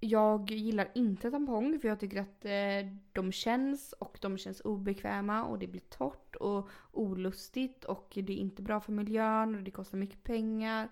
jag 0.00 0.50
gillar 0.50 0.90
inte 0.94 1.30
tampong 1.30 1.78
för 1.80 1.88
jag 1.88 2.00
tycker 2.00 2.20
att 2.20 2.44
eh, 2.44 2.92
de 3.12 3.32
känns 3.32 3.92
och 3.92 4.18
de 4.20 4.38
känns 4.38 4.60
obekväma 4.60 5.44
och 5.44 5.58
det 5.58 5.66
blir 5.66 5.80
torrt 5.80 6.36
och 6.36 6.68
olustigt 6.92 7.84
och 7.84 8.12
det 8.14 8.32
är 8.32 8.36
inte 8.36 8.62
bra 8.62 8.80
för 8.80 8.92
miljön 8.92 9.54
och 9.54 9.62
det 9.62 9.70
kostar 9.70 9.98
mycket 9.98 10.22
pengar. 10.22 10.88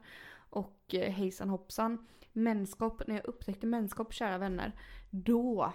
Och 0.51 0.95
eh, 0.95 1.13
hejsan 1.13 1.49
hoppsan. 1.49 2.07
Menskopp, 2.33 3.07
när 3.07 3.15
jag 3.15 3.27
upptäckte 3.27 3.67
menskopp 3.67 4.13
kära 4.13 4.39
vänner, 4.39 4.73
då 5.11 5.73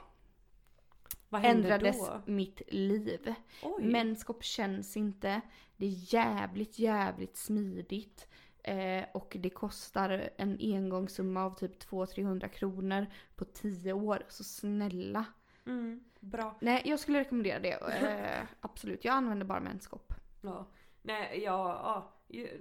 Vad 1.29 1.45
ändrades 1.45 2.07
då? 2.07 2.21
mitt 2.25 2.61
liv. 2.67 3.33
Oj. 3.63 3.83
Menskopp 3.83 4.43
känns 4.43 4.97
inte. 4.97 5.41
Det 5.77 5.85
är 5.85 6.13
jävligt, 6.13 6.79
jävligt 6.79 7.37
smidigt. 7.37 8.27
Eh, 8.63 9.03
och 9.13 9.37
det 9.39 9.49
kostar 9.49 10.29
en 10.37 10.57
engångssumma 10.61 11.43
av 11.45 11.55
typ 11.55 11.83
200-300 11.89 12.47
kronor 12.47 13.05
på 13.35 13.45
10 13.45 13.93
år. 13.93 14.23
Så 14.27 14.43
snälla. 14.43 15.25
Mm, 15.65 16.03
bra. 16.19 16.55
Nej, 16.61 16.81
jag 16.85 16.99
skulle 16.99 17.19
rekommendera 17.19 17.59
det. 17.59 17.71
Eh, 18.41 18.47
absolut. 18.61 19.05
Jag 19.05 19.13
använder 19.13 19.45
bara 19.45 19.59
menskopp. 19.59 20.13
Ja. 20.41 20.65
Nej, 21.01 21.41
ja, 21.43 21.81
ja. 21.83 22.11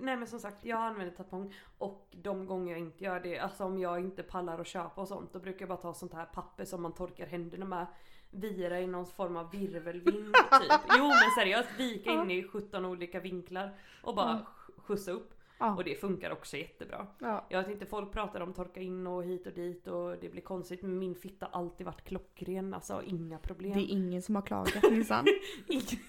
Nej 0.00 0.16
men 0.16 0.26
som 0.26 0.38
sagt, 0.38 0.64
jag 0.64 0.78
använder 0.80 1.14
tampong 1.16 1.54
och 1.78 2.08
de 2.10 2.46
gånger 2.46 2.72
jag 2.72 2.80
inte 2.80 3.04
gör 3.04 3.20
det, 3.20 3.38
alltså 3.38 3.64
om 3.64 3.78
jag 3.78 4.00
inte 4.00 4.22
pallar 4.22 4.58
att 4.60 4.66
köpa 4.66 5.00
och 5.00 5.08
sånt, 5.08 5.32
då 5.32 5.38
brukar 5.38 5.60
jag 5.60 5.68
bara 5.68 5.78
ta 5.78 5.94
sånt 5.94 6.12
här 6.14 6.24
papper 6.24 6.64
som 6.64 6.82
man 6.82 6.92
torkar 6.94 7.26
händerna 7.26 7.66
med. 7.66 7.86
Vira 8.30 8.80
i 8.80 8.86
någon 8.86 9.06
form 9.06 9.36
av 9.36 9.50
virvelvind 9.50 10.34
typ. 10.60 10.80
Jo 10.98 11.06
men 11.08 11.30
seriöst, 11.38 11.68
vika 11.78 12.10
in 12.12 12.30
i 12.30 12.42
17 12.48 12.84
olika 12.84 13.20
vinklar 13.20 13.74
och 14.02 14.14
bara 14.14 14.32
sk- 14.38 14.80
skjutsa 14.80 15.10
upp. 15.10 15.34
Ja. 15.60 15.76
Och 15.76 15.84
det 15.84 16.00
funkar 16.00 16.30
också 16.30 16.56
jättebra. 16.56 17.06
Ja. 17.18 17.46
Jag 17.48 17.62
vet 17.62 17.70
inte, 17.70 17.86
folk 17.86 18.12
pratar 18.12 18.40
om 18.40 18.52
torka 18.52 18.80
in 18.80 19.06
och 19.06 19.24
hit 19.24 19.46
och 19.46 19.52
dit 19.52 19.86
och 19.86 20.16
det 20.20 20.28
blir 20.28 20.42
konstigt 20.42 20.82
men 20.82 20.98
min 20.98 21.14
fitta 21.14 21.48
har 21.52 21.60
alltid 21.60 21.86
varit 21.86 22.04
klockren, 22.04 22.74
alltså 22.74 23.02
inga 23.06 23.38
problem. 23.38 23.72
Det 23.72 23.80
är 23.80 23.92
ingen 23.92 24.22
som 24.22 24.34
har 24.34 24.42
klagat 24.42 24.90
minsann. 24.90 25.26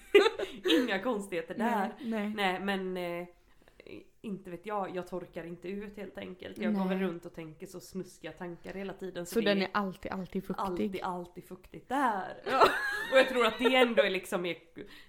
Inga 0.80 1.02
konstigheter 1.02 1.54
där. 1.54 1.94
Nej, 2.00 2.10
nej. 2.10 2.34
Nej 2.34 2.60
men 2.60 2.96
eh, 2.96 3.26
inte 4.24 4.50
vet 4.50 4.66
jag, 4.66 4.96
jag 4.96 5.06
torkar 5.06 5.44
inte 5.44 5.68
ut 5.68 5.96
helt 5.96 6.18
enkelt. 6.18 6.58
Jag 6.58 6.74
går 6.74 6.84
Nej. 6.84 6.88
väl 6.88 7.08
runt 7.08 7.26
och 7.26 7.34
tänker 7.34 7.66
så 7.66 7.80
snuskiga 7.80 8.32
tankar 8.32 8.74
hela 8.74 8.92
tiden. 8.92 9.26
Så 9.26 9.40
det 9.40 9.46
den 9.46 9.62
är 9.62 9.68
alltid, 9.72 10.12
alltid 10.12 10.44
fuktig. 10.46 10.62
alltid, 10.62 11.02
alltid 11.02 11.44
fuktigt 11.44 11.88
där. 11.88 12.42
Och 13.12 13.18
jag 13.18 13.28
tror 13.28 13.46
att 13.46 13.58
det 13.58 13.74
ändå 13.74 14.02
är 14.02 14.10
liksom, 14.10 14.46
är, 14.46 14.56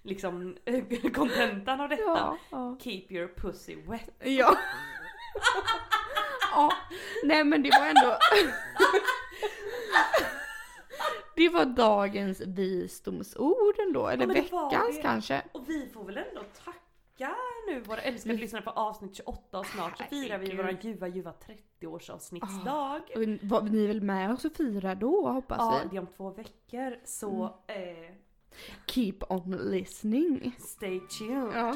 liksom 0.01 0.57
kontentan 1.13 1.81
av 1.81 1.89
detta. 1.89 2.03
Ja, 2.03 2.37
ja. 2.51 2.77
Keep 2.81 3.05
your 3.09 3.27
pussy 3.27 3.75
wet. 3.75 4.09
Ja. 4.19 4.57
ja. 6.51 6.73
Nej 7.23 7.43
men 7.43 7.63
det 7.63 7.69
var 7.69 7.87
ändå... 7.87 8.17
det 11.35 11.49
var 11.49 11.65
dagens 11.65 12.41
visdomsord 12.41 13.75
ändå, 13.87 14.07
eller 14.07 14.27
veckans 14.27 14.99
kanske. 15.01 15.41
Och 15.51 15.69
vi 15.69 15.89
får 15.93 16.03
väl 16.05 16.17
ändå 16.17 16.43
tacka 16.65 17.35
nu 17.67 17.81
våra 17.81 18.01
älskade 18.01 18.35
lyssnare 18.37 18.63
för 18.63 18.71
avsnitt 18.79 19.15
28 19.15 19.59
och 19.59 19.65
snart 19.65 19.97
så 19.97 20.03
firar 20.03 20.37
vi 20.37 20.55
våra 20.55 20.71
ljuva 20.71 21.07
ljuva 21.07 21.33
30-årsavsnittsdag. 21.81 23.01
Och 23.15 23.49
Var 23.49 23.61
ni 23.61 23.83
är 23.83 23.87
väl 23.87 24.01
med 24.01 24.31
oss 24.33 24.45
och 24.45 24.53
firar 24.55 24.95
då 24.95 25.27
hoppas 25.31 25.57
Ja, 25.59 25.79
vi? 25.83 25.89
det 25.89 25.95
är 25.95 25.99
om 25.99 26.07
två 26.17 26.29
veckor 26.29 26.97
så 27.05 27.43
eh, 27.67 28.15
Keep 28.87 29.17
on 29.29 29.51
listening. 29.51 30.55
stay 30.59 30.99
tuned. 30.99 31.51
Ja. 31.55 31.75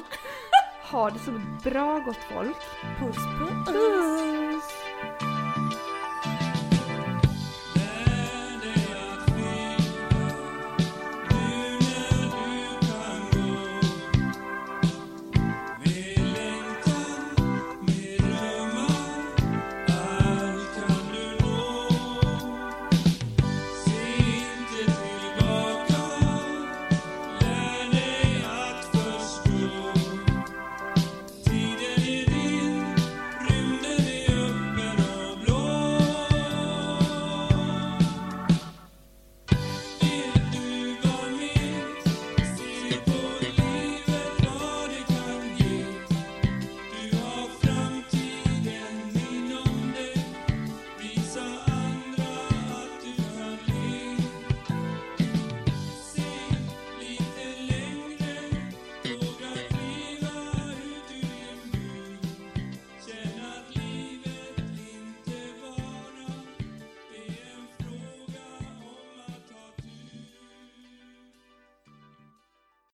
Ha 0.92 1.10
det 1.10 1.20
så 1.20 1.32
bra 1.70 2.00
gott 2.00 2.18
folk. 2.34 2.58
Puss 3.00 3.16
puss! 3.40 3.68
Puss. 3.68 4.37